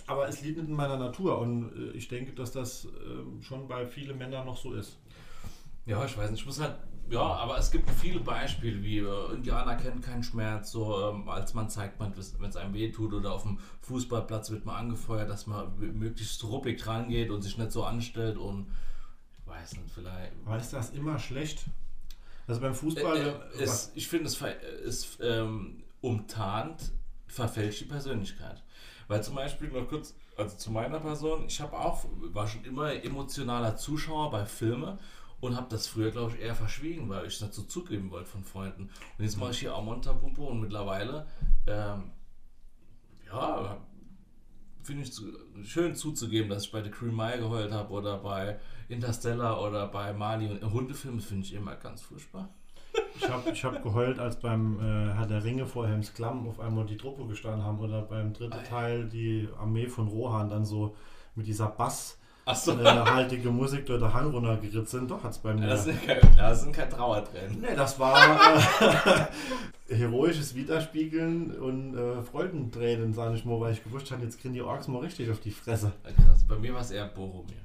Aber 0.07 0.27
es 0.27 0.41
liegt 0.41 0.57
nicht 0.57 0.67
in 0.67 0.75
meiner 0.75 0.97
Natur 0.97 1.38
und 1.39 1.71
äh, 1.77 1.95
ich 1.95 2.09
denke, 2.09 2.34
dass 2.34 2.51
das 2.51 2.88
ähm, 3.07 3.41
schon 3.41 3.67
bei 3.69 3.86
vielen 3.86 4.17
Männern 4.17 4.45
noch 4.45 4.57
so 4.57 4.73
ist. 4.73 4.97
Ja, 5.86 6.03
ich 6.03 6.17
weiß 6.17 6.31
nicht, 6.31 6.41
ich 6.41 6.45
muss 6.45 6.59
halt, 6.61 6.75
ja, 7.10 7.22
aber 7.22 7.58
es 7.58 7.70
gibt 7.72 7.89
viele 7.91 8.20
Beispiele, 8.20 8.82
wie 8.82 8.99
äh, 8.99 9.34
Indianer 9.34 9.76
kennen 9.76 10.01
keinen 10.01 10.24
Schmerz, 10.24 10.72
so 10.72 11.10
ähm, 11.10 11.28
als 11.30 11.54
man 11.54 11.70
zeigt 11.70 11.99
man, 11.99 12.14
wenn 12.39 12.49
es 12.49 12.56
einem 12.56 12.74
weh 12.74 12.91
tut 12.91 13.14
oder 13.14 13.34
auf 13.34 13.43
dem 13.43 13.60
Fußballplatz 13.82 14.49
wird 14.51 14.66
man 14.66 14.76
angefeuert, 14.76 15.30
dass 15.30 15.45
man 15.47 15.78
möglichst 15.78 16.43
ruppig 16.43 16.86
rangeht 16.88 17.30
und 17.30 17.41
sich 17.41 17.58
nicht 17.58 17.72
so 17.72 17.84
anstellt 17.84 18.38
und 18.38 18.68
ich 19.38 19.47
weiß 19.47 19.74
nicht, 19.78 19.91
vielleicht. 19.93 20.32
Aber 20.45 20.58
ist 20.58 20.74
das 20.74 20.91
immer 20.91 21.20
schlecht? 21.20 21.66
Also 22.47 22.62
beim 22.62 22.74
Fußball. 22.74 23.18
Äh, 23.18 23.30
äh, 23.30 23.68
was- 23.68 23.88
es, 23.88 23.91
ich 23.95 24.08
finde, 24.08 24.26
es, 24.28 24.41
es 24.41 25.18
ähm, 25.22 25.84
umtarnt, 26.01 26.91
verfälscht 27.28 27.82
die 27.82 27.86
Persönlichkeit. 27.86 28.64
Weil 29.08 29.22
zum 29.24 29.36
Beispiel 29.36 29.68
noch 29.70 29.88
kurz, 29.88 30.16
also 30.38 30.56
zu 30.58 30.72
meiner 30.72 30.99
Person, 30.99 31.45
ich 31.45 31.60
habe 31.62 31.78
auch, 31.78 32.06
war 32.32 32.47
schon 32.47 32.64
immer 32.64 32.91
emotionaler 32.93 33.76
Zuschauer 33.76 34.32
bei 34.32 34.45
Filmen 34.45 34.97
und 35.43 35.57
habe 35.57 35.67
das 35.69 35.87
früher, 35.87 36.11
glaube 36.11 36.33
ich, 36.35 36.41
eher 36.41 36.55
verschwiegen, 36.55 37.09
weil 37.09 37.25
ich 37.25 37.35
es 37.35 37.41
nicht 37.41 37.53
so 37.53 37.63
zugeben 37.63 38.11
wollte 38.11 38.29
von 38.29 38.43
Freunden. 38.43 38.83
Und 39.17 39.25
jetzt 39.25 39.37
mache 39.37 39.51
ich 39.51 39.59
hier 39.59 39.75
auch 39.75 39.83
Montapuppe 39.83 40.41
und 40.41 40.61
mittlerweile, 40.61 41.25
ähm, 41.67 42.11
ja, 43.27 43.77
finde 44.83 45.03
ich 45.03 45.11
zu, 45.11 45.23
schön 45.63 45.95
zuzugeben, 45.95 46.49
dass 46.49 46.65
ich 46.65 46.71
bei 46.71 46.81
The 46.81 46.91
Green 46.91 47.15
Mile 47.15 47.39
geheult 47.39 47.73
habe 47.73 47.91
oder 47.91 48.19
bei 48.19 48.57
Interstellar 48.87 49.61
oder 49.61 49.87
bei 49.87 50.13
Mali 50.13 50.49
und 50.49 50.71
Hundefilme 50.71 51.21
finde 51.21 51.45
ich 51.45 51.53
immer 51.53 51.75
ganz 51.75 52.01
furchtbar. 52.01 52.49
Ich 53.17 53.27
habe 53.27 53.49
ich 53.49 53.63
hab 53.65 53.83
geheult, 53.83 54.19
als 54.19 54.39
beim 54.39 54.79
äh, 54.79 55.13
Herr 55.13 55.25
der 55.25 55.43
Ringe 55.43 55.65
vor 55.65 55.87
Helms 55.87 56.13
Klamm 56.13 56.47
auf 56.47 56.59
einmal 56.59 56.85
die 56.85 56.97
Truppe 56.97 57.25
gestanden 57.27 57.63
haben 57.63 57.79
oder 57.79 58.01
beim 58.03 58.33
dritten. 58.33 58.63
Teil 58.63 59.09
die 59.09 59.49
Armee 59.59 59.87
von 59.87 60.07
Rohan 60.07 60.49
dann 60.49 60.63
so 60.63 60.95
mit 61.35 61.47
dieser 61.47 61.67
basshaltige 61.67 62.22
Achso, 62.45 62.73
äh, 62.73 62.85
haltige 62.85 63.49
Musik 63.49 63.85
durch 63.85 64.01
den 64.01 64.13
Hang 64.13 64.31
runtergeritzt 64.31 64.91
sind. 64.91 65.09
Doch, 65.09 65.23
hat 65.23 65.31
es 65.31 65.37
bei 65.37 65.53
mir. 65.53 65.67
das 65.67 65.85
sind 65.85 66.03
keine, 66.03 66.21
das 66.35 66.61
sind 66.63 66.75
keine 66.75 66.89
Trauertränen. 66.89 67.61
nee, 67.61 67.75
das 67.75 67.97
war 67.99 68.17
äh, 68.59 69.25
heroisches 69.95 70.53
Widerspiegeln 70.53 71.51
und 71.51 71.95
äh, 71.95 72.21
Freudentränen, 72.21 73.13
sage 73.13 73.35
ich 73.35 73.45
mal, 73.45 73.59
weil 73.61 73.73
ich 73.73 73.83
gewusst 73.83 74.11
habe, 74.11 74.23
jetzt 74.23 74.41
kriegen 74.41 74.53
die 74.53 74.61
Orks 74.61 74.87
mal 74.87 74.99
richtig 74.99 75.31
auf 75.31 75.39
die 75.39 75.51
Fresse. 75.51 75.93
Krass, 76.03 76.43
bei 76.45 76.57
mir 76.57 76.73
war 76.73 76.81
es 76.81 76.91
eher 76.91 77.07
Boromir. 77.07 77.55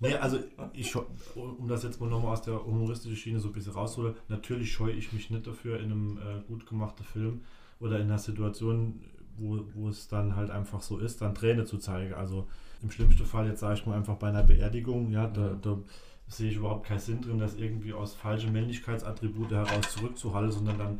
Nee, 0.00 0.16
also 0.16 0.38
ich, 0.72 0.92
um 1.36 1.68
das 1.68 1.84
jetzt 1.84 2.00
mal 2.00 2.10
nochmal 2.10 2.32
aus 2.32 2.42
der 2.42 2.54
humoristischen 2.64 3.16
Schiene 3.16 3.38
so 3.38 3.48
ein 3.48 3.52
bisschen 3.52 3.72
rauszuholen, 3.72 4.16
natürlich 4.26 4.72
scheue 4.72 4.92
ich 4.92 5.12
mich 5.12 5.30
nicht 5.30 5.46
dafür, 5.46 5.78
in 5.78 5.92
einem 5.92 6.18
äh, 6.18 6.42
gut 6.48 6.66
gemachten 6.66 7.04
Film 7.04 7.42
oder 7.78 7.96
in 7.96 8.04
einer 8.08 8.18
Situation, 8.18 9.00
wo, 9.36 9.60
wo 9.74 9.88
es 9.88 10.08
dann 10.08 10.36
halt 10.36 10.50
einfach 10.50 10.82
so 10.82 10.98
ist, 10.98 11.20
dann 11.20 11.34
Träne 11.34 11.64
zu 11.64 11.78
zeigen. 11.78 12.14
Also 12.14 12.46
im 12.82 12.90
schlimmsten 12.90 13.24
Fall, 13.24 13.46
jetzt 13.46 13.60
sage 13.60 13.74
ich 13.74 13.86
mal 13.86 13.96
einfach 13.96 14.16
bei 14.16 14.28
einer 14.28 14.42
Beerdigung, 14.42 15.10
ja, 15.10 15.26
da, 15.26 15.56
da 15.60 15.78
sehe 16.26 16.50
ich 16.50 16.56
überhaupt 16.56 16.86
keinen 16.86 16.98
Sinn 17.00 17.20
drin, 17.20 17.38
das 17.38 17.54
irgendwie 17.54 17.92
aus 17.92 18.14
falschen 18.14 18.52
Männlichkeitsattribute 18.52 19.50
heraus 19.50 19.92
zurückzuhalten, 19.92 20.52
sondern 20.52 20.78
dann, 20.78 20.98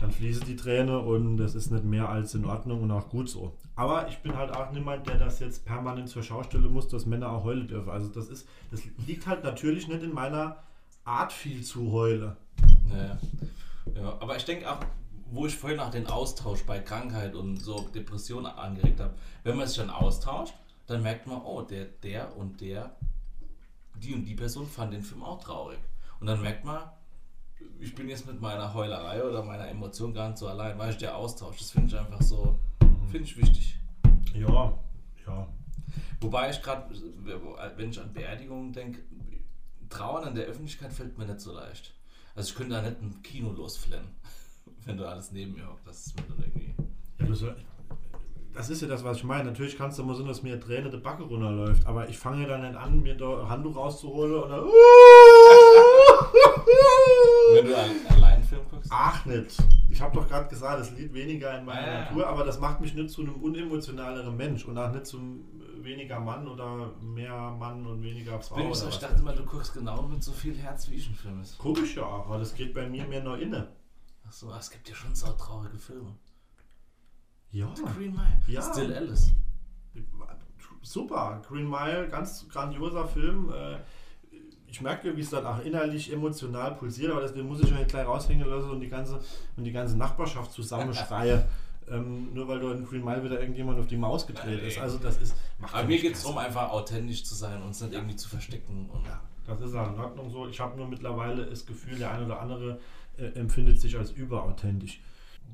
dann 0.00 0.10
fließen 0.10 0.46
die 0.46 0.56
Träne 0.56 0.98
und 0.98 1.36
das 1.36 1.54
ist 1.54 1.70
nicht 1.70 1.84
mehr 1.84 2.08
als 2.08 2.34
in 2.34 2.44
Ordnung 2.44 2.82
und 2.82 2.90
auch 2.90 3.08
gut 3.08 3.28
so. 3.28 3.52
Aber 3.76 4.08
ich 4.08 4.18
bin 4.18 4.36
halt 4.36 4.54
auch 4.54 4.70
niemand, 4.72 5.06
der 5.06 5.16
das 5.16 5.40
jetzt 5.40 5.64
permanent 5.64 6.08
zur 6.08 6.22
Schau 6.22 6.42
stellen 6.42 6.72
muss, 6.72 6.88
dass 6.88 7.06
Männer 7.06 7.30
auch 7.30 7.44
heulen 7.44 7.68
dürfen. 7.68 7.90
Also 7.90 8.08
das 8.08 8.28
ist, 8.28 8.46
das 8.70 8.82
liegt 9.06 9.26
halt 9.26 9.44
natürlich 9.44 9.88
nicht 9.88 10.02
in 10.02 10.12
meiner 10.12 10.56
Art 11.04 11.32
viel 11.32 11.62
zu 11.62 11.90
heulen. 11.92 12.36
Naja. 12.88 13.18
Ja, 13.94 14.16
aber 14.20 14.36
ich 14.36 14.44
denke 14.44 14.70
auch, 14.70 14.78
wo 15.32 15.46
ich 15.46 15.56
vorhin 15.56 15.80
auch 15.80 15.90
den 15.90 16.06
Austausch 16.06 16.62
bei 16.64 16.78
Krankheit 16.78 17.34
und 17.34 17.56
so 17.56 17.88
Depression 17.94 18.44
angeregt 18.44 19.00
habe, 19.00 19.14
wenn 19.44 19.56
man 19.56 19.66
sich 19.66 19.78
dann 19.78 19.88
austauscht, 19.88 20.54
dann 20.86 21.02
merkt 21.02 21.26
man, 21.26 21.40
oh, 21.40 21.62
der, 21.62 21.86
der 21.86 22.36
und 22.36 22.60
der, 22.60 22.94
die 23.94 24.12
und 24.12 24.26
die 24.26 24.34
Person 24.34 24.66
fand 24.66 24.92
den 24.92 25.02
Film 25.02 25.22
auch 25.22 25.42
traurig. 25.42 25.78
Und 26.20 26.26
dann 26.26 26.42
merkt 26.42 26.64
man, 26.64 26.82
ich 27.80 27.94
bin 27.94 28.10
jetzt 28.10 28.26
mit 28.26 28.40
meiner 28.42 28.74
Heulerei 28.74 29.24
oder 29.24 29.42
meiner 29.42 29.68
Emotion 29.68 30.12
gar 30.12 30.28
nicht 30.28 30.38
so 30.38 30.48
allein, 30.48 30.78
weil 30.78 30.90
ich 30.90 30.98
der 30.98 31.16
Austausch, 31.16 31.58
das 31.58 31.70
finde 31.70 31.88
ich 31.88 31.98
einfach 31.98 32.20
so, 32.20 32.58
finde 33.10 33.24
ich 33.24 33.36
wichtig. 33.38 33.78
Ja, 34.34 34.78
ja. 35.26 35.48
Wobei 36.20 36.50
ich 36.50 36.62
gerade, 36.62 36.94
wenn 37.76 37.90
ich 37.90 38.00
an 38.00 38.12
Beerdigungen 38.12 38.72
denke, 38.72 39.00
Trauern 39.88 40.28
in 40.28 40.34
der 40.34 40.46
Öffentlichkeit 40.46 40.92
fällt 40.92 41.16
mir 41.16 41.26
nicht 41.26 41.40
so 41.40 41.52
leicht. 41.52 41.94
Also 42.34 42.50
ich 42.50 42.54
könnte 42.54 42.74
da 42.74 42.82
nicht 42.82 42.96
im 43.00 43.22
Kino 43.22 43.50
losflennen, 43.50 44.08
wenn 44.84 44.96
du 44.96 45.08
alles 45.08 45.32
neben 45.32 45.54
mir 45.54 45.66
hockst. 45.68 45.86
Das 45.86 46.06
ist 46.06 46.16
mir 46.16 46.22
dann 46.28 46.38
irgendwie. 46.38 46.74
ja 47.18 47.34
soll, 47.34 47.56
das 48.54 48.68
ist 48.68 48.82
ja 48.82 48.88
das, 48.88 49.02
was 49.04 49.18
ich 49.18 49.24
meine. 49.24 49.44
Natürlich 49.44 49.78
kannst 49.78 49.98
du 49.98 50.04
mal 50.04 50.14
so, 50.14 50.26
dass 50.26 50.42
mir 50.42 50.60
Träne 50.60 50.90
die 50.90 50.98
Backe 50.98 51.22
runterläuft, 51.22 51.86
aber 51.86 52.08
ich 52.08 52.18
fange 52.18 52.42
ja 52.42 52.48
dann 52.48 52.62
nicht 52.62 52.76
an, 52.76 53.00
mir 53.00 53.16
da 53.16 53.42
ein 53.42 53.48
Handtuch 53.48 53.76
rauszuholen 53.76 54.34
oder. 54.34 54.64
Wenn 57.54 57.66
du 57.66 57.76
einen 57.76 58.06
allein 58.08 58.42
Film 58.42 58.62
guckst. 58.70 58.90
Ach 58.92 59.24
nicht. 59.24 59.56
Ich 59.88 60.00
habe 60.00 60.14
doch 60.16 60.28
gerade 60.28 60.48
gesagt, 60.48 60.80
es 60.80 60.90
liegt 60.92 61.14
weniger 61.14 61.58
in 61.58 61.64
meiner 61.64 61.86
ja. 61.86 62.00
Natur, 62.00 62.26
aber 62.26 62.44
das 62.44 62.60
macht 62.60 62.80
mich 62.80 62.94
nicht 62.94 63.10
zu 63.10 63.22
einem 63.22 63.34
unemotionaleren 63.36 64.36
Mensch 64.36 64.64
und 64.64 64.76
auch 64.78 64.90
nicht 64.92 65.06
zum 65.06 65.44
weniger 65.82 66.20
Mann 66.20 66.46
oder 66.46 66.92
mehr 67.00 67.50
Mann 67.58 67.86
und 67.86 68.02
weniger 68.02 68.40
Frau. 68.40 68.70
Ich, 68.70 68.74
so, 68.74 68.88
ich 68.88 68.98
dachte 68.98 69.20
immer, 69.20 69.32
du 69.32 69.44
guckst 69.44 69.74
genau 69.74 70.02
mit 70.02 70.22
so 70.22 70.32
viel 70.32 70.54
Herz, 70.56 70.88
wie 70.90 70.96
ich 70.96 71.06
einen 71.06 71.16
Film 71.16 71.40
ist. 71.40 71.56
Guck 71.58 71.82
ich 71.82 71.94
ja 71.94 72.04
auch, 72.04 72.26
aber 72.26 72.38
das 72.38 72.54
geht 72.54 72.74
bei 72.74 72.86
mir 72.86 73.04
mehr 73.04 73.22
nur 73.22 73.38
inne. 73.38 73.68
Achso, 74.32 74.50
es 74.58 74.70
gibt 74.70 74.88
ja 74.88 74.94
schon 74.94 75.14
so 75.14 75.26
traurige 75.32 75.76
Filme. 75.76 76.14
Ja. 77.50 77.66
Green 77.94 78.12
Mile. 78.14 78.40
Ja. 78.46 78.62
Still 78.62 78.94
Alice. 78.94 79.30
Super, 80.80 81.42
Green 81.46 81.68
Mile, 81.68 82.08
ganz 82.08 82.48
grandioser 82.48 83.06
Film. 83.06 83.52
Äh, 83.52 83.76
Ich 84.68 84.80
merke, 84.80 85.14
wie 85.14 85.20
es 85.20 85.28
dann 85.28 85.44
auch 85.44 85.58
innerlich 85.62 86.10
emotional 86.10 86.74
pulsiert, 86.76 87.12
aber 87.12 87.20
deswegen 87.20 87.46
muss 87.46 87.60
ich 87.60 87.68
schon 87.68 87.76
nicht 87.76 87.90
gleich 87.90 88.06
raushängen 88.06 88.48
lassen 88.48 88.70
und 88.70 88.80
die 88.80 88.88
ganze, 88.88 89.20
und 89.58 89.64
die 89.64 89.72
ganze 89.72 89.98
Nachbarschaft 89.98 90.50
zusammenschreie. 90.50 91.46
ähm, 91.90 92.32
nur 92.32 92.48
weil 92.48 92.58
du 92.58 92.70
in 92.70 92.86
Green 92.86 93.04
Mile 93.04 93.22
wieder 93.22 93.38
irgendjemand 93.38 93.78
auf 93.80 93.86
die 93.86 93.98
Maus 93.98 94.26
gedreht 94.26 94.62
Nee. 94.62 94.68
ist. 94.68 94.78
Also 94.78 94.96
das 94.96 95.18
ist. 95.18 95.36
Aber 95.60 95.82
mir 95.82 95.88
mich 95.88 96.00
geht 96.00 96.14
es 96.14 96.22
darum, 96.22 96.38
einfach 96.38 96.70
authentisch 96.70 97.22
zu 97.22 97.34
sein 97.34 97.60
und 97.62 97.72
es 97.72 97.82
nicht 97.82 97.92
irgendwie 97.92 98.16
zu 98.16 98.30
verstecken. 98.30 98.88
Und 98.90 99.04
Ja, 99.04 99.20
das 99.46 99.60
ist 99.60 99.74
auch 99.74 99.92
in 99.92 100.00
Ordnung 100.00 100.30
so. 100.30 100.48
Ich 100.48 100.58
habe 100.58 100.74
nur 100.78 100.88
mittlerweile 100.88 101.44
das 101.44 101.66
Gefühl, 101.66 101.98
der 101.98 102.10
eine 102.12 102.24
oder 102.24 102.40
andere 102.40 102.80
äh, 103.18 103.26
empfindet 103.38 103.80
sich 103.80 103.96
als 103.96 104.10
überauthentisch. 104.10 105.00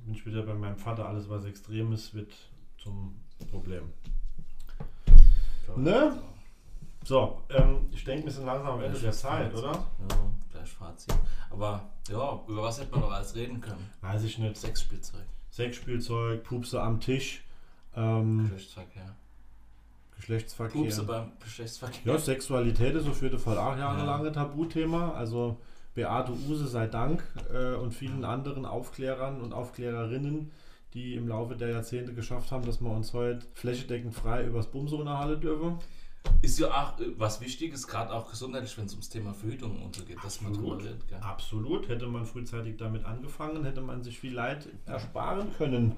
Bin 0.04 0.14
ich 0.14 0.24
wieder 0.24 0.42
bei 0.42 0.54
meinem 0.54 0.76
Vater, 0.76 1.08
alles 1.08 1.28
was 1.28 1.44
extrem 1.44 1.92
ist, 1.92 2.14
wird 2.14 2.32
zum 2.78 3.14
Problem. 3.50 3.92
Ne? 5.76 6.18
So, 7.04 7.42
ähm, 7.50 7.86
ich 7.92 8.04
denke, 8.04 8.26
wir 8.26 8.32
sind 8.32 8.46
langsam 8.46 8.74
am 8.74 8.82
Ende 8.82 8.98
der 8.98 9.12
Zeit, 9.12 9.54
oder? 9.54 9.72
Ja, 9.72 10.32
gleich 10.50 10.70
Fazit. 10.70 11.14
Aber 11.50 11.88
ja, 12.08 12.40
über 12.46 12.62
was 12.62 12.80
hätte 12.80 12.90
man 12.90 13.00
noch 13.00 13.10
alles 13.10 13.34
reden 13.34 13.60
können? 13.60 13.90
Weiß 14.00 14.24
ich 14.24 14.38
nicht. 14.38 14.56
Sexspielzeug, 14.56 15.24
Sexspielzeug, 15.50 16.42
Pupse 16.42 16.82
am 16.82 17.00
Tisch, 17.00 17.44
ähm, 17.94 18.44
Geschlechtsverkehr. 18.44 19.14
Geschlechtsverkehr. 20.16 20.82
Pupse 20.82 21.02
beim 21.04 21.32
Geschlechtsverkehr. 21.42 22.12
Ja, 22.12 22.18
Sexualität 22.18 22.94
ist 22.94 23.08
auf 23.08 23.22
jeden 23.22 23.38
Fall 23.38 23.56
auch 23.58 23.76
jahrelange 23.76 24.32
Tabuthema. 24.32 25.12
Also 25.12 25.58
Beate 25.94 26.32
Use 26.32 26.66
sei 26.68 26.86
Dank 26.86 27.22
äh, 27.52 27.74
und 27.74 27.92
vielen 27.92 28.24
anderen 28.24 28.64
Aufklärern 28.64 29.40
und 29.40 29.52
Aufklärerinnen, 29.52 30.50
die 30.94 31.14
im 31.14 31.28
Laufe 31.28 31.56
der 31.56 31.70
Jahrzehnte 31.70 32.14
geschafft 32.14 32.50
haben, 32.52 32.64
dass 32.64 32.80
wir 32.80 32.90
uns 32.90 33.12
heute 33.12 33.46
flächendeckend 33.54 34.14
frei 34.14 34.44
übers 34.46 34.70
der 34.70 35.18
Halle 35.18 35.38
dürfen. 35.38 35.78
Ist 36.42 36.58
ja 36.58 36.68
auch 36.68 37.00
äh, 37.00 37.06
was 37.16 37.40
Wichtiges, 37.40 37.86
gerade 37.86 38.12
auch 38.12 38.30
gesundheitlich, 38.30 38.76
wenn 38.78 38.86
es 38.86 38.92
ums 38.92 39.08
Thema 39.08 39.34
Verhütung 39.34 39.82
untergeht, 39.82 40.18
dass 40.22 40.40
man 40.40 40.52
drüber 40.52 40.78
redet. 40.78 41.06
Gell? 41.08 41.18
Absolut. 41.18 41.88
Hätte 41.88 42.06
man 42.06 42.26
frühzeitig 42.26 42.76
damit 42.76 43.04
angefangen, 43.04 43.64
hätte 43.64 43.80
man 43.80 44.02
sich 44.02 44.18
viel 44.18 44.34
Leid 44.34 44.68
ersparen 44.86 45.52
können. 45.56 45.96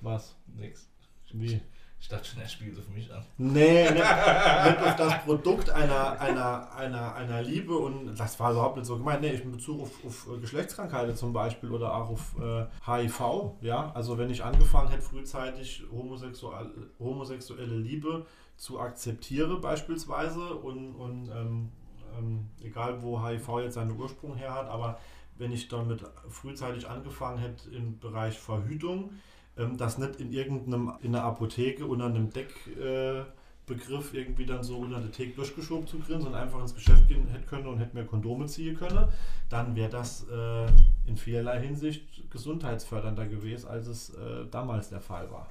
Was? 0.00 0.36
Nix. 0.46 0.88
Wie? 1.32 1.60
Ich 2.04 2.10
dachte 2.10 2.28
schon, 2.28 2.42
er 2.42 2.48
spielt 2.50 2.78
auf 2.78 2.86
mich 2.90 3.10
an. 3.10 3.24
Nee, 3.38 3.84
nicht, 3.84 3.94
nicht 3.94 4.82
auf 4.82 4.96
das 4.96 5.24
Produkt 5.24 5.70
einer, 5.70 6.20
einer, 6.20 6.70
einer, 6.74 7.14
einer 7.14 7.40
Liebe 7.40 7.74
und 7.78 8.14
das 8.14 8.38
war 8.38 8.52
überhaupt 8.52 8.76
nicht 8.76 8.84
so 8.84 8.98
gemeint. 8.98 9.22
Nee, 9.22 9.30
in 9.30 9.52
Bezug 9.52 9.80
auf, 9.80 10.04
auf 10.04 10.28
Geschlechtskrankheiten 10.38 11.16
zum 11.16 11.32
Beispiel 11.32 11.70
oder 11.70 11.94
auch 11.94 12.10
auf 12.10 12.36
äh, 12.38 12.66
HIV. 12.84 13.54
Ja, 13.62 13.90
also 13.94 14.18
wenn 14.18 14.28
ich 14.28 14.44
angefangen 14.44 14.90
hätte, 14.90 15.00
frühzeitig 15.00 15.82
homosexuelle, 15.90 16.90
homosexuelle 16.98 17.74
Liebe 17.74 18.26
zu 18.58 18.78
akzeptieren 18.78 19.62
beispielsweise 19.62 20.56
und, 20.56 20.94
und 20.96 21.30
ähm, 21.30 21.72
ähm, 22.18 22.50
egal 22.62 23.02
wo 23.02 23.26
HIV 23.26 23.60
jetzt 23.60 23.74
seinen 23.76 23.98
Ursprung 23.98 24.36
her 24.36 24.52
hat, 24.52 24.68
aber 24.68 24.98
wenn 25.38 25.52
ich 25.52 25.68
damit 25.68 26.04
frühzeitig 26.28 26.86
angefangen 26.86 27.38
hätte 27.38 27.70
im 27.70 27.98
Bereich 27.98 28.38
Verhütung, 28.38 29.12
ähm, 29.56 29.76
das 29.76 29.98
nicht 29.98 30.16
in 30.20 30.32
irgendeinem, 30.32 30.92
in 31.02 31.14
einer 31.14 31.24
Apotheke 31.24 31.86
unter 31.86 32.06
einem 32.06 32.30
Deckbegriff 32.30 34.12
äh, 34.14 34.18
irgendwie 34.18 34.46
dann 34.46 34.62
so 34.62 34.78
unter 34.78 35.00
der 35.00 35.12
Theke 35.12 35.34
durchgeschoben 35.34 35.86
zu 35.86 35.98
kriegen, 35.98 36.20
sondern 36.20 36.42
einfach 36.42 36.60
ins 36.60 36.74
Geschäft 36.74 37.08
gehen 37.08 37.28
hätte 37.28 37.46
können 37.46 37.66
und 37.66 37.78
hätte 37.78 37.94
mehr 37.94 38.06
Kondome 38.06 38.46
ziehen 38.46 38.76
können, 38.76 39.08
dann 39.48 39.76
wäre 39.76 39.90
das 39.90 40.26
äh, 40.28 40.66
in 41.06 41.16
vielerlei 41.16 41.60
Hinsicht 41.60 42.30
gesundheitsfördernder 42.30 43.26
gewesen, 43.26 43.68
als 43.68 43.86
es 43.86 44.10
äh, 44.10 44.46
damals 44.50 44.88
der 44.88 45.00
Fall 45.00 45.30
war. 45.30 45.48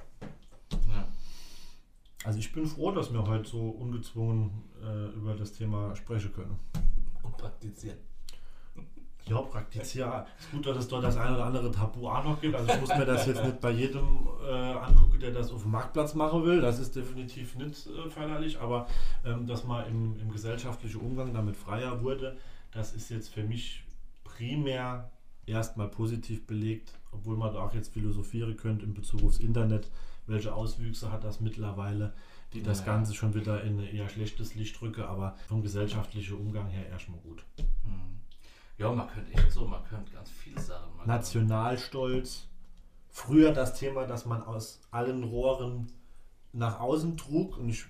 Ja. 0.88 1.08
Also 2.24 2.38
ich 2.38 2.52
bin 2.52 2.66
froh, 2.66 2.90
dass 2.90 3.12
wir 3.12 3.26
heute 3.26 3.48
so 3.48 3.68
ungezwungen 3.68 4.50
äh, 4.82 5.14
über 5.14 5.34
das 5.34 5.52
Thema 5.52 5.94
sprechen 5.94 6.32
können. 6.32 6.58
Und 7.22 7.36
praktizieren. 7.36 7.98
Ja, 9.28 9.40
praktiziere. 9.40 10.26
Es 10.38 10.44
ist 10.44 10.50
gut, 10.50 10.66
dass 10.66 10.76
es 10.76 10.88
dort 10.88 11.04
das 11.04 11.16
eine 11.16 11.34
oder 11.34 11.46
andere 11.46 11.70
Tabu 11.72 12.08
auch 12.08 12.24
noch 12.24 12.40
gibt. 12.40 12.54
Also 12.54 12.72
ich 12.72 12.80
muss 12.80 12.90
mir 12.90 13.06
das 13.06 13.26
jetzt 13.26 13.42
nicht 13.42 13.60
bei 13.60 13.70
jedem 13.70 14.28
äh, 14.46 14.52
angucken, 14.52 15.18
der 15.18 15.30
das 15.30 15.50
auf 15.50 15.62
dem 15.62 15.70
Marktplatz 15.70 16.14
machen 16.14 16.44
will. 16.44 16.60
Das 16.60 16.78
ist 16.78 16.94
definitiv 16.94 17.54
nicht 17.56 17.86
äh, 17.86 18.10
förderlich, 18.10 18.60
aber 18.60 18.86
ähm, 19.24 19.46
dass 19.46 19.64
man 19.64 19.86
im, 19.88 20.20
im 20.20 20.30
gesellschaftlichen 20.30 21.00
Umgang 21.00 21.32
damit 21.32 21.56
freier 21.56 22.02
wurde, 22.02 22.36
das 22.72 22.92
ist 22.92 23.08
jetzt 23.08 23.28
für 23.30 23.42
mich 23.42 23.84
primär 24.24 25.10
erstmal 25.46 25.88
positiv 25.88 26.46
belegt, 26.46 26.92
obwohl 27.12 27.36
man 27.36 27.52
da 27.54 27.60
auch 27.60 27.74
jetzt 27.74 27.92
philosophieren 27.92 28.56
könnte 28.56 28.84
in 28.84 28.92
Bezug 28.94 29.22
aufs 29.24 29.38
Internet. 29.38 29.90
Welche 30.26 30.54
Auswüchse 30.54 31.12
hat 31.12 31.24
das 31.24 31.40
mittlerweile, 31.40 32.12
die 32.52 32.62
das 32.62 32.80
Ja. 32.80 32.86
Ganze 32.86 33.14
schon 33.14 33.34
wieder 33.34 33.62
in 33.62 33.78
ein 33.78 33.94
eher 33.94 34.08
schlechtes 34.08 34.54
Licht 34.54 34.80
drücken, 34.80 35.02
aber 35.02 35.36
vom 35.48 35.62
gesellschaftlichen 35.62 36.36
Umgang 36.36 36.68
her 36.68 36.88
erstmal 36.88 37.20
gut. 37.20 37.44
Mhm. 37.84 38.20
Ja, 38.76 38.92
man 38.92 39.08
könnte 39.08 39.32
echt 39.32 39.52
so, 39.52 39.66
man 39.66 39.84
könnte 39.84 40.12
ganz 40.12 40.30
viele 40.30 40.60
Sachen 40.60 40.96
machen. 40.96 41.08
Nationalstolz. 41.08 42.48
Früher 43.08 43.52
das 43.52 43.78
Thema, 43.78 44.06
dass 44.06 44.26
man 44.26 44.42
aus 44.42 44.80
allen 44.90 45.22
Rohren 45.22 45.92
nach 46.52 46.80
außen 46.80 47.16
trug. 47.16 47.56
Und 47.56 47.68
ich 47.68 47.86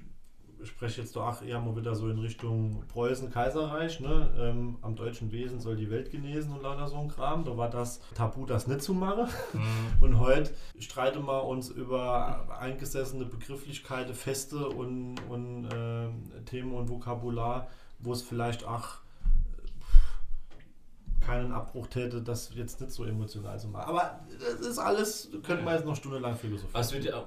spreche 0.62 1.00
jetzt 1.00 1.16
doch 1.16 1.42
eher 1.42 1.60
mal 1.60 1.76
wieder 1.76 1.94
so 1.94 2.08
in 2.08 2.18
Richtung 2.18 2.84
Preußen, 2.88 3.30
Kaiserreich. 3.30 4.00
Ne? 4.00 4.30
Ähm, 4.38 4.78
am 4.82 4.96
deutschen 4.96 5.32
Wesen 5.32 5.60
soll 5.60 5.76
die 5.76 5.90
Welt 5.90 6.10
genesen 6.10 6.52
und 6.52 6.62
lauter 6.62 6.88
so 6.88 6.96
ein 6.96 7.08
Kram. 7.08 7.44
Da 7.44 7.56
war 7.56 7.70
das 7.70 8.00
Tabu, 8.14 8.44
das 8.44 8.66
nicht 8.66 8.82
zu 8.82 8.92
machen. 8.92 9.28
Mhm. 9.54 9.60
Und 10.02 10.18
heute 10.18 10.50
streiten 10.78 11.26
wir 11.26 11.44
uns 11.44 11.70
über 11.70 12.58
eingesessene 12.60 13.24
Begrifflichkeiten, 13.24 14.14
Feste 14.14 14.68
und, 14.68 15.16
und 15.28 15.68
ähm, 15.72 16.30
Themen 16.44 16.72
und 16.74 16.90
Vokabular, 16.90 17.68
wo 17.98 18.12
es 18.12 18.22
vielleicht 18.22 18.66
auch 18.66 18.84
äh, 18.84 19.03
keinen 21.24 21.52
Abbruch 21.52 21.86
täte, 21.88 22.20
das 22.22 22.50
jetzt 22.54 22.80
nicht 22.80 22.92
so 22.92 23.04
emotional 23.04 23.58
zu 23.58 23.68
machen. 23.68 23.88
Aber 23.88 24.20
das 24.38 24.66
ist 24.66 24.78
alles, 24.78 25.30
könnte 25.42 25.62
man 25.64 25.74
jetzt 25.74 25.86
noch 25.86 25.96
stundenlang 25.96 26.36
philosophieren. 26.36 26.74
Was 26.74 26.92
wird 26.92 27.04
ja, 27.04 27.16
auch- 27.16 27.26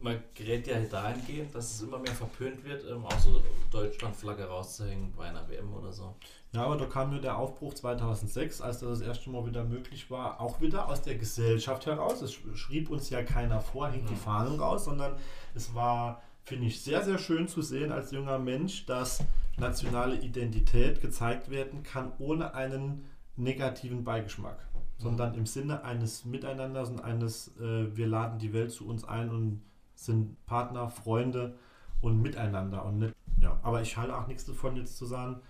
man 0.00 0.22
gerät 0.34 0.66
ja 0.68 0.78
dahingehend, 0.78 1.52
dass 1.54 1.72
es 1.74 1.82
immer 1.82 1.98
mehr 1.98 2.12
verpönt 2.14 2.62
wird, 2.64 2.84
ähm, 2.88 3.04
auch 3.04 3.18
so 3.18 3.42
Deutschlandflagge 3.72 4.44
rauszuhängen 4.44 5.12
bei 5.16 5.24
einer 5.28 5.48
WM 5.48 5.74
oder 5.74 5.90
so. 5.92 6.14
Ja, 6.52 6.62
aber 6.64 6.76
da 6.76 6.86
kam 6.86 7.10
nur 7.10 7.20
der 7.20 7.36
Aufbruch 7.36 7.74
2006, 7.74 8.60
als 8.60 8.78
das 8.78 9.00
das 9.00 9.00
erste 9.00 9.28
Mal 9.30 9.44
wieder 9.46 9.64
möglich 9.64 10.08
war, 10.10 10.40
auch 10.40 10.60
wieder 10.60 10.88
aus 10.88 11.02
der 11.02 11.16
Gesellschaft 11.16 11.86
heraus. 11.86 12.22
Es 12.22 12.32
sch- 12.32 12.54
schrieb 12.56 12.90
uns 12.90 13.10
ja 13.10 13.22
keiner 13.24 13.60
vor, 13.60 13.88
hängt 13.88 14.08
die 14.08 14.14
Mhm. 14.14 14.18
Fahnen 14.18 14.60
raus, 14.60 14.84
sondern 14.84 15.16
es 15.54 15.74
war, 15.74 16.22
finde 16.44 16.66
ich, 16.68 16.80
sehr, 16.80 17.02
sehr 17.02 17.18
schön 17.18 17.48
zu 17.48 17.60
sehen 17.60 17.90
als 17.90 18.12
junger 18.12 18.38
Mensch, 18.38 18.86
dass 18.86 19.18
nationale 19.58 20.14
Identität 20.16 21.00
gezeigt 21.00 21.50
werden 21.50 21.82
kann, 21.82 22.12
ohne 22.20 22.54
einen 22.54 23.04
negativen 23.38 24.04
Beigeschmack, 24.04 24.68
sondern 24.98 25.34
im 25.34 25.46
Sinne 25.46 25.84
eines 25.84 26.24
Miteinanders 26.24 26.90
und 26.90 27.00
eines, 27.00 27.56
äh, 27.58 27.96
wir 27.96 28.06
laden 28.06 28.38
die 28.38 28.52
Welt 28.52 28.70
zu 28.70 28.86
uns 28.86 29.04
ein 29.04 29.30
und 29.30 29.62
sind 29.94 30.44
Partner, 30.46 30.88
Freunde 30.88 31.56
und 32.00 32.20
miteinander 32.20 32.84
und 32.84 32.98
nicht. 32.98 33.14
Ja, 33.40 33.58
aber 33.62 33.82
ich 33.82 33.96
halte 33.96 34.16
auch 34.16 34.26
nichts 34.26 34.44
davon, 34.44 34.76
jetzt 34.76 34.96
zu 34.96 35.06
sagen, 35.06 35.40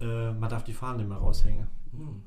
äh, 0.00 0.32
man 0.32 0.50
darf 0.50 0.64
die 0.64 0.72
Fahnen 0.72 0.98
nicht 0.98 1.08
mehr 1.08 1.18
raushängen. 1.18 1.68
Hm. 1.92 2.22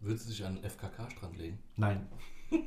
Würdest 0.00 0.26
du 0.26 0.30
dich 0.30 0.44
an 0.44 0.56
den 0.56 0.64
FKK-Strand 0.64 1.36
legen? 1.36 1.58
Nein. 1.76 2.06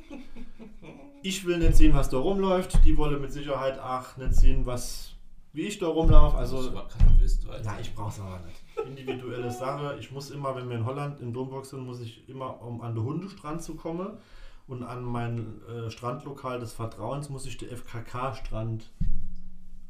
Ich 1.24 1.44
will 1.46 1.58
nicht 1.58 1.76
sehen, 1.76 1.94
was 1.94 2.08
da 2.10 2.16
rumläuft. 2.18 2.84
Die 2.84 2.96
wollen 2.96 3.20
mit 3.20 3.32
Sicherheit 3.32 3.78
auch 3.78 4.16
nicht 4.16 4.34
sehen, 4.34 4.66
was 4.66 5.14
wie 5.52 5.62
ich 5.62 5.78
da 5.78 5.86
rumlaufe. 5.86 6.36
Also, 6.36 6.74
weißt. 6.74 7.46
ja, 7.64 7.78
ich 7.80 7.94
brauche 7.94 8.08
es 8.08 8.20
aber 8.20 8.40
nicht. 8.40 8.61
Individuelle 8.86 9.50
Sache. 9.50 9.96
Ich 10.00 10.10
muss 10.10 10.30
immer, 10.30 10.54
wenn 10.56 10.68
wir 10.68 10.76
in 10.76 10.86
Holland 10.86 11.20
in 11.20 11.32
Domburg 11.32 11.66
sind, 11.66 11.84
muss 11.84 12.00
ich 12.00 12.28
immer, 12.28 12.60
um 12.62 12.80
an 12.80 12.94
den 12.94 13.04
Hundestrand 13.04 13.62
zu 13.62 13.74
kommen 13.74 14.18
und 14.66 14.82
an 14.82 15.02
mein 15.04 15.60
äh, 15.68 15.90
Strandlokal 15.90 16.60
des 16.60 16.72
Vertrauens, 16.72 17.28
muss 17.28 17.46
ich 17.46 17.56
den 17.58 17.68
FKK-Strand 17.70 18.90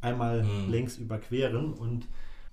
einmal 0.01 0.43
Mhm. 0.43 0.71
längs 0.71 0.99
überqueren 0.99 1.73
und 1.75 2.09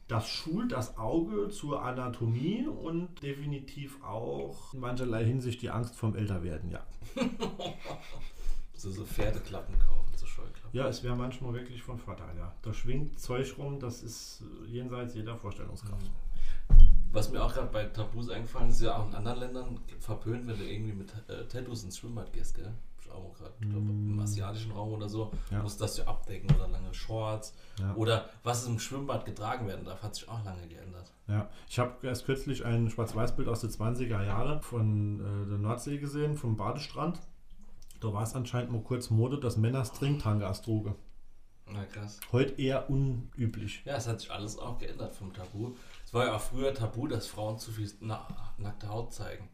das 0.07 0.27
schult 0.27 0.71
das 0.71 0.97
Auge 0.97 1.49
zur 1.49 1.83
Anatomie 1.83 2.65
und 2.67 3.21
definitiv 3.21 4.03
auch 4.03 4.73
in 4.73 4.79
mancherlei 4.79 5.23
Hinsicht 5.23 5.61
die 5.61 5.69
Angst 5.69 5.95
vom 5.95 6.15
Älterwerden, 6.15 6.71
ja. 6.71 6.83
So, 8.73 8.91
so 8.91 9.03
Pferdeklappen 9.05 9.75
kaufen. 9.79 10.08
Ja, 10.71 10.87
es 10.87 11.03
wäre 11.03 11.15
manchmal 11.15 11.53
wirklich 11.53 11.81
von 11.81 11.97
Vorteil, 11.97 12.37
ja. 12.37 12.53
Da 12.61 12.73
schwingt 12.73 13.19
Zeug 13.19 13.55
rum, 13.57 13.79
das 13.79 14.03
ist 14.03 14.43
äh, 14.65 14.67
jenseits 14.67 15.15
jeder 15.15 15.35
Vorstellungskraft. 15.35 16.11
Was 17.11 17.31
mir 17.31 17.43
auch 17.43 17.53
gerade 17.53 17.69
bei 17.71 17.85
Tabus 17.85 18.29
eingefallen 18.29 18.69
ist, 18.69 18.75
ist 18.75 18.83
ja 18.83 18.97
auch 18.97 19.07
in 19.07 19.15
anderen 19.15 19.39
Ländern 19.39 19.79
verpönt, 19.99 20.47
wenn 20.47 20.57
du 20.57 20.63
irgendwie 20.63 20.93
mit 20.93 21.11
äh, 21.27 21.45
Tattoos 21.47 21.83
ins 21.83 21.97
Schwimmbad 21.97 22.31
gehst, 22.31 22.55
gell? 22.55 22.71
Ich 23.01 23.11
auch 23.11 23.33
gerade, 23.33 23.53
ich 23.59 23.67
glaube, 23.67 23.89
im 23.89 24.19
asiatischen 24.19 24.71
Raum 24.71 24.93
oder 24.93 25.09
so. 25.09 25.31
Ja. 25.49 25.63
musst 25.63 25.81
das 25.81 25.97
ja 25.97 26.05
abdecken 26.05 26.55
oder 26.55 26.67
lange 26.67 26.93
Shorts. 26.93 27.55
Ja. 27.79 27.95
Oder 27.95 28.29
was 28.43 28.67
im 28.67 28.77
Schwimmbad 28.77 29.25
getragen 29.25 29.67
werden 29.67 29.85
darf, 29.85 30.03
hat 30.03 30.13
sich 30.13 30.29
auch 30.29 30.43
lange 30.45 30.67
geändert. 30.67 31.11
Ja, 31.27 31.49
ich 31.67 31.79
habe 31.79 32.05
erst 32.05 32.25
kürzlich 32.25 32.65
ein 32.65 32.89
Schwarz-Weiß-Bild 32.89 33.47
aus 33.47 33.61
den 33.61 33.71
20er 33.71 34.23
Jahren 34.23 34.61
von 34.61 35.19
äh, 35.19 35.49
der 35.49 35.57
Nordsee 35.57 35.97
gesehen, 35.97 36.35
vom 36.35 36.57
Badestrand. 36.57 37.19
Da 37.99 38.13
war 38.13 38.23
es 38.23 38.35
anscheinend 38.35 38.71
mal 38.71 38.81
kurz 38.81 39.09
Mode, 39.09 39.39
dass 39.39 39.57
Männer 39.57 39.83
Stringtangas 39.85 40.61
trugen. 40.61 40.95
Na 41.71 41.83
krass. 41.85 42.19
Heute 42.31 42.59
eher 42.59 42.89
unüblich. 42.89 43.81
Ja, 43.85 43.95
es 43.97 44.07
hat 44.07 44.21
sich 44.21 44.31
alles 44.31 44.57
auch 44.57 44.77
geändert 44.79 45.13
vom 45.13 45.33
Tabu. 45.33 45.73
Es 46.05 46.13
war 46.13 46.25
ja 46.25 46.35
auch 46.35 46.41
früher 46.41 46.73
Tabu, 46.73 47.07
dass 47.07 47.27
Frauen 47.27 47.59
zu 47.59 47.71
viel 47.71 47.91
na 47.99 48.25
nackte 48.57 48.89
Haut 48.89 49.13
zeigen. 49.13 49.49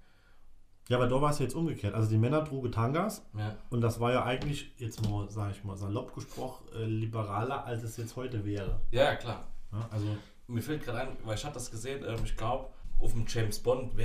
Ja, 0.88 0.98
aber 0.98 1.08
da 1.08 1.20
war 1.20 1.32
es 1.32 1.40
jetzt 1.40 1.56
umgekehrt. 1.56 1.96
Also 1.96 2.10
die 2.10 2.18
Männer 2.18 2.46
trugen 2.46 2.72
Tangas 2.72 3.26
Ja. 3.38 3.58
und 3.72 3.82
das 3.82 4.00
war 4.00 4.12
ja 4.14 4.24
eigentlich, 4.24 4.72
jetzt 4.78 5.04
mal, 5.10 5.30
sage 5.30 5.52
ich 5.52 5.64
mal, 5.64 5.76
salopp 5.76 6.14
gesprochen, 6.14 6.64
äh, 6.76 6.86
liberaler, 6.86 7.66
als 7.66 7.82
es 7.84 7.98
jetzt 7.98 8.16
heute 8.16 8.46
wäre. 8.46 8.80
ja, 8.92 9.16
klar. 9.16 9.48
Ja, 9.74 9.90
also, 9.92 10.06
Mir 10.48 10.62
fällt 10.62 10.84
gerade 10.84 11.00
ein, 11.00 11.18
weil 11.26 11.36
ich 11.36 11.44
hatte 11.44 11.56
das 11.56 11.72
gesehen, 11.72 12.06
ähm, 12.08 12.20
ich 12.24 12.38
glaube, 12.38 12.70
auf 13.00 13.12
dem 13.14 13.26
James 13.28 13.60
Bond 13.60 13.98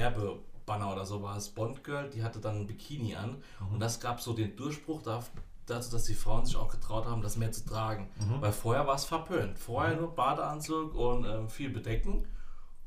Werbebanner 0.71 0.93
oder 0.93 1.05
so 1.05 1.23
war 1.23 1.37
es 1.37 1.49
Bond 1.49 1.83
Girl, 1.85 2.09
die 2.11 2.23
hatte 2.23 2.39
dann 2.41 2.61
ein 2.61 2.67
Bikini 2.67 3.17
an 3.17 3.43
und 3.73 3.81
das 3.81 3.99
gab 4.01 4.21
so 4.21 4.33
den 4.33 4.55
Durchbruch 4.57 5.03
da- 5.03 5.25
dazu, 5.67 5.91
dass 5.91 6.05
die 6.05 6.15
Frauen 6.15 6.47
sich 6.47 6.57
auch 6.57 6.69
getraut 6.71 7.07
haben, 7.07 7.23
das 7.23 7.37
mehr 7.37 7.53
zu 7.53 7.65
tragen. 7.67 8.09
Weil 8.41 8.53
vorher 8.53 8.87
war 8.87 8.95
es 8.95 9.05
verpönt. 9.05 9.59
Vorher 9.59 9.97
nur 9.97 10.15
Badeanzug 10.15 10.95
und 10.95 11.25
ähm, 11.25 11.49
viel 11.49 11.71
bedecken. 11.71 12.27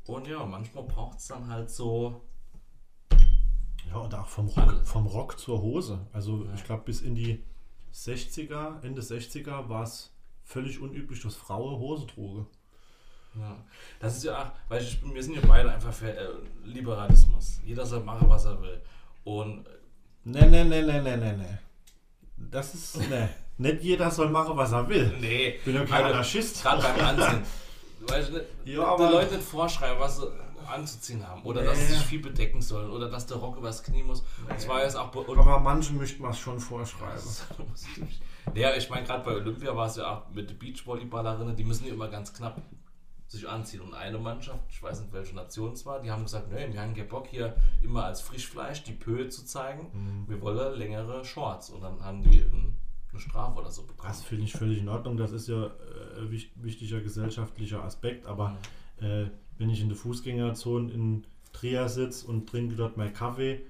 Und 0.06 0.26
ja, 0.26 0.44
manchmal 0.44 0.84
braucht 0.84 1.18
es 1.18 1.28
dann 1.28 1.48
halt 1.48 1.70
so. 1.70 2.20
ja, 3.90 3.96
und 3.96 4.14
auch 4.14 4.26
vom 4.28 4.48
Rock, 4.48 4.80
vom 4.86 5.06
Rock 5.06 5.38
zur 5.38 5.60
Hose. 5.62 6.06
Also 6.12 6.44
Ja. 6.44 6.54
ich 6.54 6.64
glaube, 6.64 6.82
bis 6.84 7.00
in 7.00 7.14
die 7.14 7.42
60er, 7.92 8.82
Ende 8.82 9.00
60er 9.02 9.68
war 9.68 9.84
es 9.84 10.12
völlig 10.42 10.78
unüblich, 10.80 11.22
dass 11.22 11.34
Frauen 11.36 11.78
Hose 11.78 12.06
trugen. 12.06 12.46
Ja. 13.38 13.56
Das 14.00 14.16
ist 14.16 14.24
ja 14.24 14.38
auch, 14.42 14.46
weil 14.68 14.82
ich, 14.82 15.00
wir 15.02 15.22
sind 15.22 15.34
ja 15.34 15.42
beide 15.46 15.72
einfach 15.72 15.92
für 15.92 16.10
äh, 16.10 16.28
Liberalismus. 16.64 17.60
Jeder 17.64 17.84
soll 17.84 18.00
machen, 18.00 18.28
was 18.28 18.44
er 18.44 18.60
will. 18.60 18.80
Und 19.24 19.64
Ne, 20.26 20.40
ne, 20.48 20.64
ne, 20.64 20.82
ne, 20.82 21.02
ne, 21.02 21.16
ne, 21.18 21.36
ne. 21.36 21.58
Das 22.36 22.74
ist, 22.74 22.96
ne. 23.10 23.28
Nicht 23.58 23.82
jeder 23.82 24.10
soll 24.10 24.30
machen, 24.30 24.56
was 24.56 24.72
er 24.72 24.88
will. 24.88 25.14
nee, 25.20 25.48
Ich 25.58 25.64
bin 25.64 25.74
ja 25.74 25.84
kein 25.84 26.04
Anarchist. 26.06 26.62
gerade 26.62 26.82
beim 26.82 26.98
Anziehen. 27.06 27.42
Weißt 28.08 28.30
du, 28.30 28.36
Ja, 28.38 28.42
die 28.64 28.78
aber- 28.78 29.10
Leute 29.10 29.36
nicht 29.36 29.46
vorschreiben, 29.46 29.98
was 30.00 30.16
sie 30.18 30.26
anzuziehen 30.66 31.26
haben. 31.26 31.42
Oder 31.42 31.60
Nee. 31.60 31.66
dass 31.68 31.78
sie 31.78 31.86
sich 31.94 32.02
viel 32.04 32.20
bedecken 32.20 32.60
sollen. 32.62 32.90
Oder 32.90 33.08
dass 33.10 33.26
der 33.26 33.36
Rock 33.36 33.56
übers 33.58 33.82
Knie 33.82 34.02
muss. 34.02 34.24
Das 34.48 34.66
war 34.68 34.82
jetzt 34.82 34.96
auch 34.96 35.08
bei 35.10 35.20
und 35.20 35.38
Aber 35.38 35.60
manchen 35.60 35.96
möchte 35.98 36.20
man 36.22 36.30
es 36.32 36.38
schon 36.38 36.58
vorschreiben. 36.58 37.20
Ja, 38.54 38.74
ich 38.76 38.88
meine, 38.90 39.06
gerade 39.06 39.24
bei 39.24 39.32
Olympia 39.36 39.74
war 39.76 39.86
es 39.86 39.96
ja 39.96 40.10
auch 40.10 40.30
mit 40.30 40.48
den 40.50 40.58
Beachvolleyballerinnen, 40.58 41.54
die 41.56 41.64
müssen 41.64 41.86
ja 41.86 41.92
immer 41.94 42.08
ganz 42.08 42.32
knapp 42.32 42.60
sich 43.26 43.48
anziehen. 43.48 43.80
Und 43.80 43.94
eine 43.94 44.18
Mannschaft, 44.18 44.64
ich 44.70 44.82
weiß 44.82 45.00
nicht, 45.00 45.12
welche 45.12 45.34
Nation 45.34 45.72
es 45.72 45.84
war, 45.86 46.00
die 46.00 46.10
haben 46.10 46.22
gesagt, 46.22 46.52
nee, 46.52 46.72
wir 46.72 46.80
haben 46.80 46.94
keinen 46.94 47.08
Bock 47.08 47.26
hier 47.26 47.56
immer 47.82 48.04
als 48.04 48.20
Frischfleisch 48.20 48.84
die 48.84 48.92
Pöhe 48.92 49.28
zu 49.28 49.44
zeigen. 49.44 49.88
Mhm. 49.92 50.28
Wir 50.28 50.40
wollen 50.40 50.78
längere 50.78 51.24
Shorts. 51.24 51.70
Und 51.70 51.82
dann 51.82 52.00
haben 52.04 52.22
die 52.22 52.40
ein, 52.40 52.76
eine 53.10 53.20
Strafe 53.20 53.58
oder 53.60 53.70
so 53.70 53.82
bekommen. 53.82 54.08
Das 54.08 54.22
finde 54.22 54.44
ich 54.44 54.52
völlig 54.52 54.78
in 54.78 54.88
Ordnung. 54.88 55.16
Das 55.16 55.32
ist 55.32 55.48
ja 55.48 55.66
äh, 55.66 56.30
wich- 56.30 56.52
wichtiger 56.56 57.00
gesellschaftlicher 57.00 57.82
Aspekt. 57.82 58.26
Aber 58.26 58.56
äh, 59.00 59.26
wenn 59.58 59.70
ich 59.70 59.80
in 59.80 59.88
der 59.88 59.96
Fußgängerzone 59.96 60.92
in 60.92 61.24
Trier 61.52 61.88
sitze 61.88 62.26
und 62.26 62.48
trinke 62.48 62.74
dort 62.74 62.96
meinen 62.96 63.14
Kaffee 63.14 63.62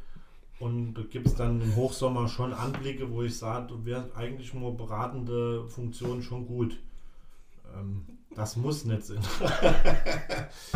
und 0.59 0.94
da 0.94 1.02
gibt 1.02 1.26
es 1.26 1.34
dann 1.34 1.61
im 1.61 1.76
Hochsommer 1.76 2.28
schon 2.28 2.55
Anblicke, 2.55 3.11
wo 3.11 3.22
ich 3.22 3.36
sage, 3.36 3.66
du 3.66 3.84
wärst 3.84 4.16
eigentlich 4.16 4.55
nur 4.55 4.76
beratende 4.76 5.68
Funktion 5.68 6.22
schon 6.22 6.46
gut. 6.46 6.78
Ähm, 7.74 8.07
das 8.37 8.57
muss 8.57 8.85
nicht 8.85 9.05
sein. 9.05 9.18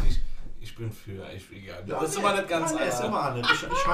Ich, 0.09 0.21
ich 0.61 0.75
bin 0.75 0.91
für, 0.91 1.31
ich 1.35 1.51
will 1.51 1.61
gerne. 1.61 1.87
das 1.87 2.11
ist 2.11 2.19
immer 2.19 2.35
nicht 2.35 2.49
ganz 2.49 2.73
Nein, 2.73 2.83
nee, 2.83 2.89
ist 2.89 3.01
immer 3.01 3.35
nicht. 3.35 3.51
Ich, 3.51 3.63
ich 3.63 3.87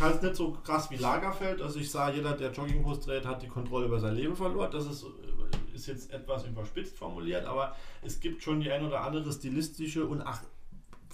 halte 0.00 0.16
es 0.16 0.22
nicht 0.22 0.36
so 0.36 0.52
krass 0.52 0.90
wie 0.90 0.96
Lagerfeld. 0.96 1.60
Also 1.60 1.78
ich 1.78 1.90
sage, 1.90 2.16
jeder, 2.16 2.32
der 2.32 2.50
Jogginghose 2.52 3.00
dreht, 3.00 3.26
hat 3.26 3.42
die 3.42 3.48
Kontrolle 3.48 3.86
über 3.86 4.00
sein 4.00 4.14
Leben 4.14 4.36
verloren. 4.36 4.70
Das 4.70 4.86
ist, 4.86 5.04
ist 5.74 5.86
jetzt 5.86 6.12
etwas 6.12 6.44
überspitzt 6.44 6.96
formuliert, 6.96 7.46
aber 7.46 7.74
es 8.02 8.20
gibt 8.20 8.42
schon 8.42 8.60
die 8.60 8.70
ein 8.70 8.84
oder 8.84 9.02
andere 9.02 9.32
stilistische 9.32 10.06
und 10.06 10.22
ach, 10.22 10.42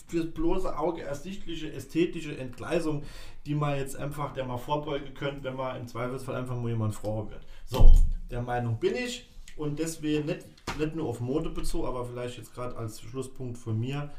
fürs 0.07 0.30
bloße 0.32 0.76
Auge 0.78 1.03
ersichtliche 1.03 1.72
ästhetische 1.72 2.37
Entgleisung, 2.37 3.03
die 3.47 3.55
man 3.55 3.76
jetzt 3.76 3.97
einfach, 3.97 4.32
der 4.32 4.45
man 4.45 4.59
vorbeugen 4.59 5.14
könnte, 5.14 5.45
wenn 5.45 5.57
man 5.57 5.76
im 5.76 5.87
Zweifelsfall 5.87 6.37
einfach 6.37 6.57
mal 6.57 6.68
jemand 6.68 6.95
froher 6.95 7.30
wird. 7.30 7.45
So, 7.66 7.95
der 8.30 8.43
Meinung 8.43 8.78
bin 8.78 8.95
ich 8.95 9.28
und 9.57 9.78
deswegen 9.78 10.26
nicht, 10.26 10.46
nicht 10.78 10.94
nur 10.94 11.09
auf 11.09 11.20
Mode 11.20 11.50
bezogen, 11.50 11.86
aber 11.86 12.05
vielleicht 12.05 12.38
jetzt 12.38 12.55
gerade 12.55 12.76
als 12.76 13.00
Schlusspunkt 13.00 13.59
von 13.59 13.78
mir, 13.78 14.11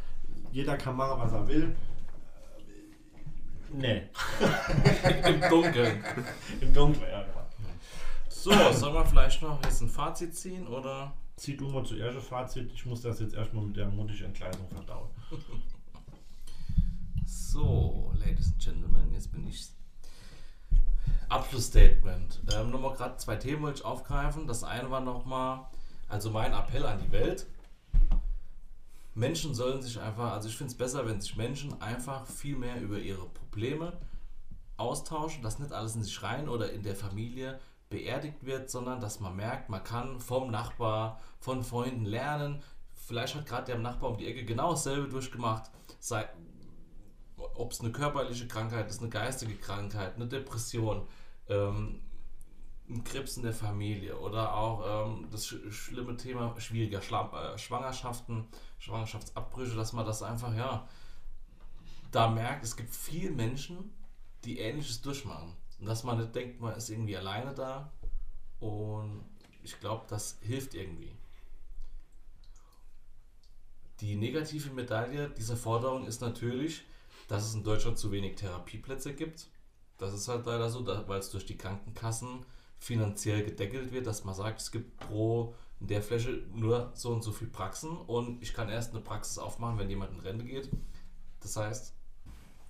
jeder 0.51 0.77
kann 0.77 0.95
machen, 0.95 1.19
was 1.19 1.33
er 1.33 1.47
will. 1.47 1.75
Nee. 3.73 4.03
Im 5.27 5.41
Dunkeln. 5.49 6.03
Im 6.61 6.73
Dunkeln, 6.73 7.11
ja, 7.11 7.23
genau. 7.23 7.45
So, 8.29 8.51
sollen 8.51 8.93
wir 8.93 9.05
vielleicht 9.05 9.41
noch 9.41 9.61
jetzt 9.63 9.81
ein 9.81 9.89
Fazit 9.89 10.35
ziehen? 10.35 10.67
Oder? 10.67 11.13
Zieh 11.35 11.57
du 11.57 11.67
mal 11.67 11.83
zuerst 11.83 12.17
das 12.17 12.25
Fazit. 12.25 12.71
Ich 12.73 12.85
muss 12.85 13.01
das 13.01 13.19
jetzt 13.19 13.33
erstmal 13.33 13.65
mit 13.65 13.75
der 13.75 13.87
modischen 13.87 14.27
Entkleidung 14.27 14.67
verdauen. 14.69 15.09
So, 17.27 18.13
Ladies 18.19 18.51
and 18.51 18.61
Gentlemen, 18.61 19.13
jetzt 19.13 19.31
bin 19.31 19.47
ich. 19.47 19.69
Abschlussstatement. 21.29 22.41
Ähm, 22.53 22.71
nochmal 22.71 22.93
gerade 22.93 23.17
zwei 23.17 23.35
Themen 23.35 23.63
wollte 23.63 23.79
ich 23.79 23.85
aufgreifen. 23.85 24.47
Das 24.47 24.63
eine 24.63 24.89
war 24.91 25.01
nochmal, 25.01 25.65
also 26.07 26.29
mein 26.29 26.53
Appell 26.53 26.85
an 26.85 26.99
die 26.99 27.11
Welt. 27.11 27.47
Menschen 29.15 29.55
sollen 29.55 29.81
sich 29.81 29.99
einfach, 29.99 30.33
also 30.33 30.49
ich 30.49 30.57
finde 30.57 30.71
es 30.71 30.77
besser, 30.77 31.07
wenn 31.07 31.21
sich 31.21 31.35
Menschen 31.37 31.81
einfach 31.81 32.27
viel 32.27 32.57
mehr 32.57 32.81
über 32.81 32.99
ihre 32.99 33.25
Probleme 33.25 33.93
austauschen, 34.77 35.41
dass 35.41 35.57
nicht 35.59 35.71
alles 35.71 35.95
in 35.95 36.03
sich 36.03 36.21
rein 36.21 36.49
oder 36.49 36.71
in 36.71 36.83
der 36.83 36.95
Familie 36.95 37.59
beerdigt 37.89 38.45
wird, 38.45 38.69
sondern 38.69 38.99
dass 38.99 39.21
man 39.21 39.35
merkt, 39.35 39.69
man 39.69 39.83
kann 39.83 40.19
vom 40.19 40.51
Nachbar, 40.51 41.21
von 41.39 41.63
Freunden 41.63 42.05
lernen. 42.05 42.61
Vielleicht 42.93 43.35
hat 43.35 43.45
gerade 43.45 43.65
der 43.67 43.77
Nachbar 43.77 44.11
um 44.11 44.17
die 44.17 44.27
Ecke 44.27 44.43
genau 44.43 44.71
dasselbe 44.71 45.07
durchgemacht. 45.07 45.71
Sei, 45.99 46.27
ob 47.55 47.71
es 47.71 47.81
eine 47.81 47.91
körperliche 47.91 48.47
Krankheit 48.47 48.89
ist, 48.89 49.01
eine 49.01 49.09
geistige 49.09 49.55
Krankheit, 49.55 50.15
eine 50.15 50.27
Depression, 50.27 51.07
ähm, 51.47 52.01
ein 52.89 53.03
Krebs 53.03 53.37
in 53.37 53.43
der 53.43 53.53
Familie 53.53 54.17
oder 54.19 54.55
auch 54.55 55.07
ähm, 55.07 55.27
das 55.31 55.47
sch 55.47 55.55
schlimme 55.71 56.17
Thema 56.17 56.59
schwieriger 56.59 57.01
Schla 57.01 57.53
äh, 57.53 57.57
Schwangerschaften, 57.57 58.47
Schwangerschaftsabbrüche, 58.79 59.75
dass 59.75 59.93
man 59.93 60.05
das 60.05 60.21
einfach, 60.21 60.55
ja, 60.55 60.87
da 62.11 62.29
merkt, 62.29 62.63
es 62.63 62.75
gibt 62.75 62.93
viele 62.93 63.31
Menschen, 63.31 63.91
die 64.43 64.59
Ähnliches 64.59 65.01
durchmachen. 65.01 65.53
Und 65.79 65.87
dass 65.87 66.03
man 66.03 66.17
nicht 66.19 66.33
denkt, 66.35 66.61
man 66.61 66.75
ist 66.75 66.89
irgendwie 66.89 67.17
alleine 67.17 67.53
da. 67.53 67.91
Und 68.59 69.25
ich 69.63 69.79
glaube, 69.79 70.05
das 70.07 70.37
hilft 70.41 70.75
irgendwie. 70.75 71.11
Die 73.99 74.15
negative 74.15 74.69
Medaille 74.71 75.29
dieser 75.29 75.57
Forderung 75.57 76.05
ist 76.05 76.21
natürlich, 76.21 76.85
dass 77.27 77.43
es 77.45 77.55
in 77.55 77.63
Deutschland 77.63 77.97
zu 77.97 78.11
wenig 78.11 78.35
Therapieplätze 78.35 79.13
gibt. 79.13 79.47
Das 79.97 80.13
ist 80.13 80.27
halt 80.27 80.45
leider 80.45 80.69
so, 80.69 80.85
weil 81.07 81.19
es 81.19 81.29
durch 81.31 81.45
die 81.45 81.57
Krankenkassen 81.57 82.45
finanziell 82.77 83.43
gedeckelt 83.43 83.91
wird, 83.91 84.05
dass 84.07 84.25
man 84.25 84.35
sagt, 84.35 84.61
es 84.61 84.71
gibt 84.71 84.97
pro 84.97 85.55
in 85.79 85.87
der 85.87 86.01
Fläche 86.01 86.43
nur 86.53 86.91
so 86.93 87.11
und 87.11 87.21
so 87.23 87.31
viel 87.31 87.47
Praxen 87.47 87.97
und 87.97 88.41
ich 88.41 88.53
kann 88.53 88.69
erst 88.69 88.91
eine 88.93 89.01
Praxis 89.01 89.37
aufmachen, 89.37 89.77
wenn 89.77 89.89
jemand 89.89 90.11
in 90.13 90.19
Rente 90.19 90.45
geht. 90.45 90.69
Das 91.41 91.55
heißt, 91.57 91.93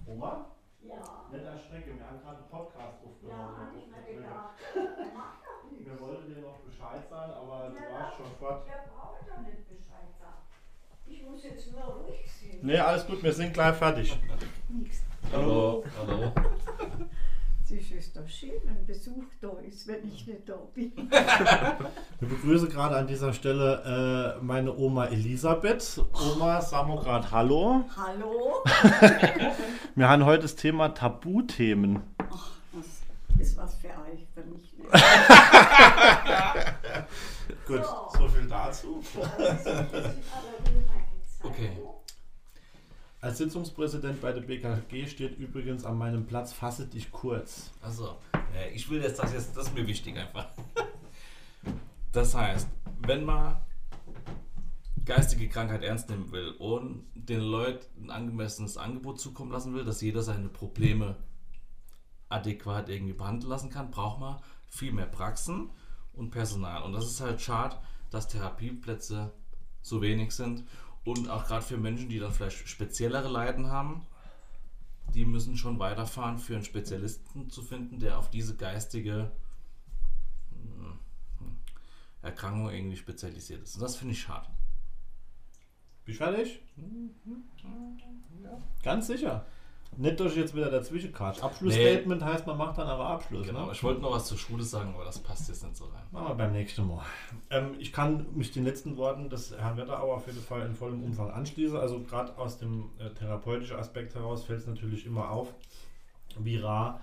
Oma? 0.06 0.46
Ja, 0.82 1.26
Nicht 1.32 1.44
erschrecken, 1.44 1.98
wir 1.98 2.08
haben 2.08 2.20
gerade 2.22 2.38
einen 2.38 2.50
Podcast 2.50 3.00
ja, 3.28 3.58
hatte 3.58 3.78
ich 3.78 3.88
mir 3.90 4.16
gedacht. 4.22 4.54
Mach 5.16 5.42
doch 5.42 5.72
nichts. 5.72 5.86
Wir 5.86 6.00
wollten 6.00 6.28
dir 6.28 6.42
noch 6.42 6.60
Bescheid 6.60 7.10
sagen, 7.10 7.34
aber 7.34 7.70
du 7.70 7.76
Ja, 7.76 7.92
warst 7.92 8.18
schon 8.18 8.32
fort. 8.40 8.68
Der 8.68 8.86
braucht 8.94 9.22
doch 9.28 9.42
nicht 9.42 9.68
Bescheid. 9.68 9.95
Ich 11.08 11.24
muss 11.24 11.44
jetzt 11.44 11.72
nur 11.72 11.84
ruhig 11.84 12.20
sein. 12.42 12.60
Nee, 12.62 12.78
alles 12.78 13.06
gut, 13.06 13.22
wir 13.24 13.34
sind 13.34 13.54
gleich 13.54 13.76
fertig. 13.76 14.18
Nichts. 14.70 15.04
hallo, 15.32 15.84
hallo. 16.00 16.32
Es 17.64 17.72
ist 17.92 18.16
doch 18.16 18.28
schön, 18.28 18.52
wenn 18.64 18.86
Besuch 18.86 19.24
da 19.42 19.50
ist, 19.68 19.88
wenn 19.88 20.08
ich 20.08 20.26
nicht 20.28 20.48
da 20.48 20.56
bin. 20.74 20.92
Wir 22.20 22.30
begrüßen 22.30 22.70
gerade 22.70 22.96
an 22.96 23.08
dieser 23.08 23.34
Stelle 23.34 24.38
äh, 24.40 24.44
meine 24.44 24.76
Oma 24.76 25.06
Elisabeth. 25.06 26.02
Oma, 26.14 26.62
sagen 26.62 26.90
wir 26.94 27.02
gerade 27.02 27.32
Hallo. 27.32 27.86
Hallo? 27.98 28.64
Wir 29.96 30.10
haben 30.10 30.26
heute 30.26 30.44
das 30.44 30.56
Thema 30.56 30.90
Tabuthemen. 30.90 32.02
Das 33.38 33.48
ist 33.48 33.58
was 33.58 33.76
für 33.76 33.88
euch, 33.90 34.26
für 34.34 34.44
mich 34.44 34.74
nicht. 34.78 34.92
Gut, 37.66 37.84
So. 37.84 38.28
viel 38.28 38.48
dazu. 38.48 39.04
Okay. 41.42 41.78
Als 43.22 43.38
Sitzungspräsident 43.40 44.22
bei 44.22 44.32
der 44.32 44.42
BKG 44.42 45.08
steht 45.08 45.38
übrigens 45.38 45.84
an 45.84 45.98
meinem 45.98 46.26
Platz 46.28 46.54
Fasse 46.54 46.86
dich 46.88 47.12
kurz. 47.12 47.72
Also, 47.82 48.18
äh, 48.56 48.72
ich 48.74 48.90
will 48.90 49.02
jetzt 49.02 49.20
das 49.20 49.34
jetzt, 49.34 49.58
das 49.58 49.68
ist 49.68 49.74
mir 49.76 49.88
wichtig 49.88 50.18
einfach. 50.18 50.48
Das 52.12 52.34
heißt, 52.36 52.68
wenn 53.00 53.26
man 53.26 53.58
geistige 55.06 55.50
Krankheit 55.50 55.84
ernst 55.84 56.10
nehmen 56.10 56.32
will 56.32 56.52
und 56.60 57.06
den 57.14 57.42
Leuten 57.42 58.06
ein 58.06 58.12
angemessenes 58.12 58.78
Angebot 58.78 59.20
zukommen 59.20 59.52
lassen 59.52 59.74
will, 59.74 59.86
dass 59.86 60.02
jeder 60.02 60.22
seine 60.22 60.50
Probleme 60.50 61.16
adäquat 62.30 62.90
irgendwie 62.90 63.14
behandeln 63.14 63.50
lassen 63.50 63.70
kann, 63.70 63.92
braucht 63.92 64.20
man 64.20 64.40
viel 64.68 64.92
mehr 64.92 65.06
Praxen 65.06 65.70
und 66.16 66.32
Personal. 66.32 66.84
Und 66.84 66.94
das 66.94 67.06
ist 67.06 67.22
halt 67.22 67.42
schade, 67.42 67.78
dass 68.10 68.28
Therapieplätze 68.28 69.32
so 69.82 70.02
wenig 70.02 70.32
sind. 70.32 70.64
Und 71.04 71.30
auch 71.30 71.46
gerade 71.46 71.64
für 71.64 71.78
Menschen, 71.78 72.10
die 72.10 72.20
dann 72.20 72.32
vielleicht 72.32 72.68
speziellere 72.68 73.30
Leiden 73.30 73.68
haben, 73.70 74.06
die 75.14 75.26
müssen 75.26 75.56
schon 75.56 75.80
weiterfahren, 75.80 76.40
für 76.40 76.56
einen 76.56 76.66
Spezialisten 76.66 77.50
zu 77.50 77.62
finden, 77.62 78.00
der 78.00 78.18
auf 78.18 78.30
diese 78.30 78.56
geistige 78.56 79.32
hm, 80.52 81.00
Erkrankung 82.22 82.70
irgendwie 82.70 82.98
spezialisiert 82.98 83.62
ist. 83.64 83.76
Und 83.76 83.82
das 83.82 83.96
finde 83.96 84.14
ich 84.14 84.22
schade. 84.22 84.48
Bist 86.06 86.20
du 86.20 86.24
fertig? 86.24 86.62
Ganz 88.84 89.08
sicher. 89.08 89.46
Nicht, 89.98 90.20
dass 90.20 90.32
ich 90.32 90.38
jetzt 90.38 90.56
wieder 90.56 90.70
dazwischen 90.70 91.12
quatsch. 91.14 91.42
Abschlussstatement 91.42 92.24
heißt, 92.24 92.46
man 92.48 92.58
macht 92.58 92.78
dann 92.78 92.88
aber 92.88 93.06
Abschluss. 93.08 93.48
Genau. 93.48 93.68
Ne? 93.68 93.72
Ich 93.72 93.84
wollte 93.84 94.02
noch 94.02 94.12
was 94.12 94.28
zur 94.28 94.38
Schule 94.38 94.64
sagen, 94.64 94.94
aber 94.94 95.06
das 95.06 95.20
passt 95.20 95.48
jetzt 95.48 95.64
nicht 95.64 95.76
so 95.76 95.86
rein. 95.86 96.04
Machen 96.12 96.28
wir 96.30 96.36
beim 96.36 96.52
nächsten 96.52 96.88
Mal. 96.88 97.04
Ähm, 97.50 97.76
ich 97.80 97.94
kann 97.94 98.26
mich 98.34 98.52
den 98.52 98.64
letzten 98.64 98.98
Worten 98.98 99.30
des 99.30 99.58
Herrn 99.58 99.78
Wetterauer 99.78 100.16
auf 100.16 100.28
jeden 100.28 100.42
Fall 100.42 100.66
in 100.66 100.76
vollem 100.76 101.04
Umfang 101.04 101.32
anschließen. 101.32 101.78
Also 101.78 102.02
gerade 102.02 102.38
aus 102.38 102.58
dem 102.58 102.90
äh, 103.00 103.10
therapeutischen 103.12 103.78
Aspekt 103.78 104.16
heraus 104.16 104.44
fällt 104.44 104.62
es 104.62 104.68
natürlich 104.68 105.06
immer 105.06 105.30
auf, 105.30 105.54
wie 106.40 106.58
rar 106.58 107.02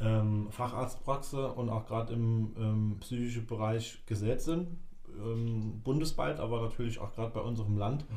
ähm, 0.00 0.48
Facharztpraxen 0.50 1.44
und 1.44 1.68
auch 1.68 1.86
gerade 1.86 2.12
im 2.12 2.54
ähm, 2.58 2.96
psychischen 3.00 3.46
Bereich 3.46 4.04
gesät 4.06 4.42
sind. 4.42 4.68
Ähm, 5.16 5.80
bundesweit, 5.84 6.40
aber 6.40 6.62
natürlich 6.62 6.98
auch 6.98 7.12
gerade 7.12 7.30
bei 7.32 7.40
unserem 7.40 7.76
Land. 7.76 8.08
Mhm. 8.10 8.16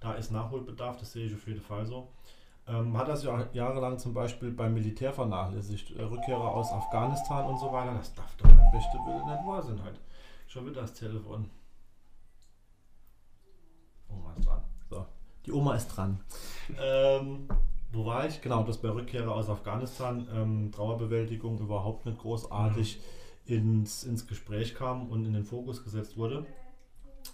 Da 0.00 0.12
ist 0.12 0.30
Nachholbedarf, 0.30 0.98
das 0.98 1.12
sehe 1.12 1.26
ich 1.26 1.34
auf 1.34 1.46
jeden 1.46 1.60
Fall 1.60 1.86
so. 1.86 2.08
Ähm, 2.68 2.96
hat 2.96 3.08
das 3.08 3.22
ja 3.22 3.46
jahrelang 3.52 3.98
zum 3.98 4.12
Beispiel 4.12 4.50
beim 4.50 4.74
Militär 4.74 5.12
vernachlässigt. 5.12 5.92
Äh, 5.96 6.02
Rückkehrer 6.02 6.54
aus 6.54 6.72
Afghanistan 6.72 7.46
und 7.46 7.58
so 7.58 7.72
weiter. 7.72 7.94
Das 7.94 8.12
darf 8.14 8.34
doch 8.36 8.48
mein 8.48 8.72
beste 8.72 8.98
Willen 8.98 9.26
nicht 9.26 9.46
wahr 9.46 9.62
sein 9.62 9.82
halt. 9.82 10.00
Schon 10.48 10.66
wieder 10.66 10.80
das 10.82 10.94
Telefon. 10.94 11.48
Oma 14.08 14.32
ist 14.36 14.46
dran. 14.46 14.64
So, 14.90 15.06
die 15.44 15.52
Oma 15.52 15.74
ist 15.76 15.88
dran. 15.88 16.20
ähm, 16.80 17.48
wo 17.92 18.04
war 18.04 18.26
ich? 18.26 18.40
Genau, 18.42 18.64
das 18.64 18.78
bei 18.78 18.90
Rückkehrer 18.90 19.32
aus 19.32 19.48
Afghanistan, 19.48 20.26
ähm, 20.34 20.72
Trauerbewältigung 20.72 21.58
überhaupt 21.60 22.04
nicht 22.04 22.18
großartig 22.18 23.00
ins, 23.46 24.04
ins 24.04 24.26
Gespräch 24.26 24.74
kam 24.74 25.08
und 25.08 25.24
in 25.24 25.32
den 25.32 25.44
Fokus 25.44 25.84
gesetzt 25.84 26.16
wurde. 26.16 26.44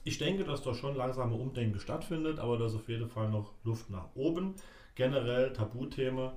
Ich 0.05 0.18
denke, 0.18 0.45
dass 0.45 0.62
da 0.62 0.74
schon 0.74 0.97
langsame 0.97 1.35
Umdenken 1.35 1.80
stattfindet, 1.80 2.39
aber 2.39 2.59
da 2.59 2.66
ist 2.66 2.74
auf 2.74 2.89
jeden 2.89 3.09
Fall 3.09 3.30
noch 3.30 3.53
Luft 3.64 3.91
nach 3.91 4.09
oben. 4.14 4.55
Generell 4.95 5.53
Tabuthema. 5.53 6.34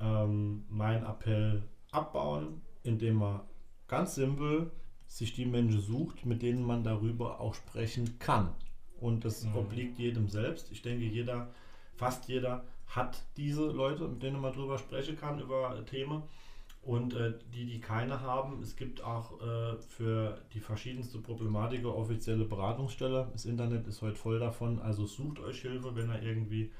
Ähm, 0.00 0.64
mein 0.68 1.04
Appell 1.04 1.62
abbauen, 1.92 2.60
indem 2.82 3.16
man 3.16 3.40
ganz 3.86 4.16
simpel 4.16 4.70
sich 5.06 5.32
die 5.34 5.46
Menschen 5.46 5.80
sucht, 5.80 6.26
mit 6.26 6.42
denen 6.42 6.66
man 6.66 6.82
darüber 6.82 7.40
auch 7.40 7.54
sprechen 7.54 8.18
kann. 8.18 8.48
Und 9.00 9.24
das 9.24 9.44
Mhm. 9.44 9.56
obliegt 9.56 9.98
jedem 9.98 10.28
selbst. 10.28 10.72
Ich 10.72 10.82
denke, 10.82 11.04
jeder, 11.04 11.48
fast 11.94 12.28
jeder 12.28 12.64
hat 12.86 13.22
diese 13.36 13.66
Leute, 13.70 14.08
mit 14.08 14.22
denen 14.22 14.40
man 14.40 14.52
darüber 14.52 14.78
sprechen 14.78 15.16
kann, 15.16 15.40
über 15.40 15.84
Themen. 15.86 16.22
Und 16.82 17.14
äh, 17.14 17.32
die, 17.54 17.64
die 17.64 17.80
keine 17.80 18.20
haben, 18.20 18.60
es 18.60 18.76
gibt 18.76 19.02
auch 19.02 19.40
äh, 19.40 19.76
für 19.88 20.42
die 20.52 20.60
verschiedenste 20.60 21.18
Problematik 21.18 21.84
offizielle 21.86 22.44
Beratungsstelle. 22.44 23.28
Das 23.32 23.46
Internet 23.46 23.86
ist 23.86 24.02
heute 24.02 24.16
voll 24.16 24.38
davon. 24.38 24.80
Also 24.80 25.06
sucht 25.06 25.38
euch 25.40 25.62
Hilfe, 25.62 25.94
wenn 25.96 26.10
ihr 26.10 26.22
irgendwie 26.22 26.72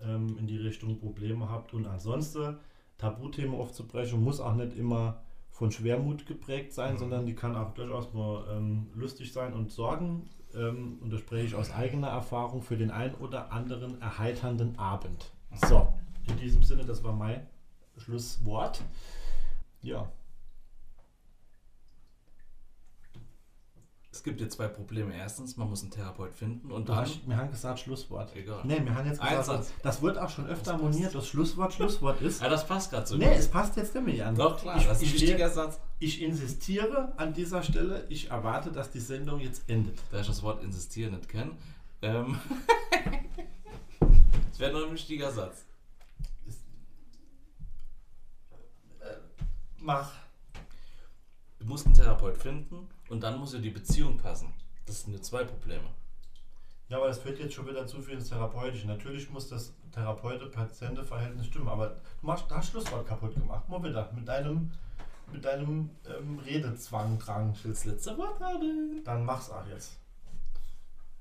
ähm, 0.00 0.36
in 0.38 0.46
die 0.46 0.56
Richtung 0.58 0.98
Probleme 0.98 1.48
habt. 1.48 1.74
Und 1.74 1.86
ansonsten, 1.86 2.56
Tabuthemen 2.98 3.54
aufzubrechen, 3.58 4.22
muss 4.22 4.40
auch 4.40 4.54
nicht 4.54 4.76
immer 4.76 5.20
von 5.50 5.70
Schwermut 5.70 6.26
geprägt 6.26 6.72
sein, 6.72 6.94
Mhm. 6.94 6.98
sondern 6.98 7.26
die 7.26 7.34
kann 7.34 7.54
auch 7.56 7.74
durchaus 7.74 8.12
nur 8.12 8.48
ähm, 8.50 8.88
lustig 8.94 9.32
sein 9.32 9.52
und 9.52 9.70
sorgen. 9.70 10.28
Ähm, 10.54 10.98
und 11.00 11.12
das 11.12 11.20
spreche 11.20 11.46
ich 11.46 11.54
aus 11.54 11.72
eigener 11.72 12.08
Erfahrung 12.08 12.62
für 12.62 12.76
den 12.76 12.90
einen 12.90 13.14
oder 13.16 13.52
anderen 13.52 14.00
erheiternden 14.00 14.78
Abend. 14.78 15.32
So, 15.68 15.88
in 16.28 16.36
diesem 16.38 16.62
Sinne, 16.62 16.84
das 16.84 17.02
war 17.04 17.12
mein 17.12 17.46
Schlusswort. 17.96 18.82
Ja, 19.82 20.10
gibt 24.24 24.40
jetzt 24.40 24.56
zwei 24.56 24.66
Probleme. 24.66 25.14
Erstens, 25.14 25.56
man 25.56 25.68
muss 25.68 25.82
einen 25.82 25.90
Therapeut 25.90 26.34
finden 26.34 26.72
und 26.72 26.88
dann. 26.88 27.06
wir 27.26 27.36
haben 27.36 27.50
gesagt 27.50 27.78
Schlusswort. 27.78 28.34
Egal. 28.34 28.62
Nee, 28.64 28.80
wir 28.82 28.94
haben 28.94 29.06
jetzt 29.06 29.20
gesagt, 29.20 29.44
Satz. 29.44 29.72
das 29.82 30.02
wird 30.02 30.18
auch 30.18 30.30
schon 30.30 30.46
öfter 30.46 30.72
Das 30.72 30.82
moniert, 30.82 31.14
das 31.14 31.28
Schlusswort 31.28 31.74
Schlusswort 31.74 32.20
ist. 32.22 32.42
Ja, 32.42 32.48
das 32.48 32.66
passt 32.66 32.90
gerade 32.90 33.06
so. 33.06 33.16
Nee, 33.16 33.34
es 33.34 33.48
passt 33.48 33.76
jetzt 33.76 33.94
nämlich 33.94 34.24
an. 34.24 34.34
Doch, 34.34 34.58
klar, 34.58 34.78
ich, 34.78 34.86
das 34.86 35.02
ist 35.02 35.02
ein 35.02 35.14
ich, 35.14 35.22
wichtiger 35.22 35.50
Satz. 35.50 35.78
ich 35.98 36.22
insistiere 36.22 37.12
an 37.18 37.34
dieser 37.34 37.62
Stelle, 37.62 38.06
ich 38.08 38.30
erwarte, 38.30 38.72
dass 38.72 38.90
die 38.90 39.00
Sendung 39.00 39.40
jetzt 39.40 39.68
endet. 39.68 39.98
Da 40.10 40.20
ich 40.20 40.26
das 40.26 40.42
Wort 40.42 40.64
insistieren 40.64 41.14
nicht 41.14 41.28
kenne. 41.28 41.52
Ähm, 42.00 42.38
das 44.50 44.58
wäre 44.58 44.72
nur 44.72 44.86
ein 44.86 44.92
wichtiger 44.94 45.30
Satz. 45.30 45.66
Mach. 49.78 50.10
Du 51.58 51.66
musst 51.66 51.84
einen 51.84 51.94
Therapeut 51.94 52.38
finden 52.38 52.88
und 53.14 53.20
dann 53.20 53.38
muss 53.38 53.52
ja 53.52 53.60
die 53.60 53.70
Beziehung 53.70 54.18
passen. 54.18 54.52
Das 54.86 55.02
sind 55.02 55.12
jetzt 55.12 55.26
zwei 55.26 55.44
Probleme. 55.44 55.84
Ja, 56.88 56.96
aber 56.96 57.06
das 57.06 57.20
führt 57.20 57.38
jetzt 57.38 57.54
schon 57.54 57.68
wieder 57.68 57.86
zu 57.86 58.02
viel 58.02 58.14
ins 58.14 58.28
Therapeutische. 58.28 58.88
Natürlich 58.88 59.30
muss 59.30 59.48
das 59.48 59.72
Therapeute-Patiente-Verhältnis 59.92 61.46
stimmen, 61.46 61.68
aber 61.68 61.90
du 62.20 62.26
machst 62.26 62.50
das 62.50 62.68
Schlusswort 62.68 63.06
kaputt 63.06 63.34
gemacht. 63.34 63.68
Mal 63.68 63.84
wieder. 63.84 64.12
Mit 64.12 64.26
deinem, 64.26 64.72
mit 65.32 65.44
deinem 65.44 65.90
ähm, 66.06 66.40
Redezwang 66.40 67.18
dran. 67.20 67.52
Ich 67.52 67.64
will 67.64 67.70
das 67.70 67.84
letzte 67.84 68.18
Wort 68.18 68.40
haben. 68.40 69.00
Dann 69.04 69.24
mach's 69.24 69.48
auch 69.48 69.66
jetzt. 69.68 70.00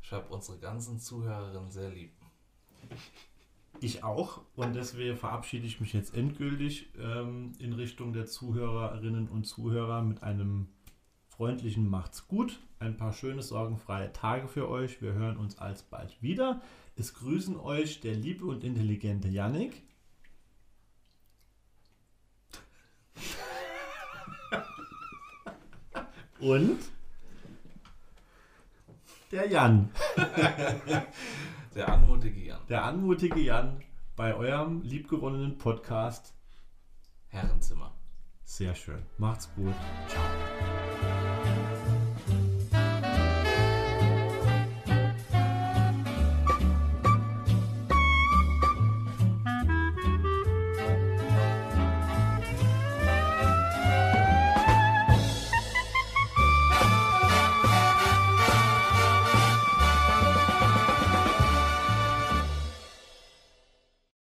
Ich 0.01 0.11
habe 0.11 0.27
unsere 0.33 0.57
ganzen 0.57 0.99
Zuhörerinnen 0.99 1.69
sehr 1.69 1.91
lieb. 1.91 2.11
Ich 3.81 4.03
auch. 4.03 4.41
Und 4.55 4.75
deswegen 4.75 5.15
verabschiede 5.15 5.67
ich 5.67 5.79
mich 5.79 5.93
jetzt 5.93 6.15
endgültig 6.15 6.89
ähm, 6.97 7.53
in 7.59 7.73
Richtung 7.73 8.13
der 8.13 8.25
Zuhörerinnen 8.25 9.29
und 9.29 9.45
Zuhörer 9.45 10.01
mit 10.01 10.23
einem 10.23 10.69
freundlichen 11.37 11.89
Macht's 11.89 12.27
gut. 12.27 12.59
Ein 12.79 12.95
paar 12.95 13.11
schöne, 13.13 13.41
sorgenfreie 13.41 14.13
Tage 14.13 14.47
für 14.47 14.69
euch. 14.69 15.01
Wir 15.01 15.13
hören 15.13 15.37
uns 15.37 15.57
alsbald 15.57 16.21
wieder. 16.21 16.61
Es 16.95 17.15
grüßen 17.15 17.59
euch 17.59 18.01
der 18.01 18.13
liebe 18.13 18.45
und 18.45 18.63
intelligente 18.63 19.27
Yannick. 19.27 19.81
Und 26.39 26.79
der 29.31 29.49
Jan. 29.49 29.89
Der 31.73 31.89
anmutige 31.91 32.39
Jan. 32.39 32.59
Der 32.69 32.83
anmutige 32.83 33.39
Jan 33.39 33.81
bei 34.15 34.35
eurem 34.35 34.83
liebgewonnenen 34.83 35.57
Podcast. 35.57 36.35
Herrenzimmer. 37.29 37.95
Sehr 38.43 38.75
schön. 38.75 39.01
Macht's 39.17 39.49
gut. 39.55 39.73
Ciao. 40.07 40.82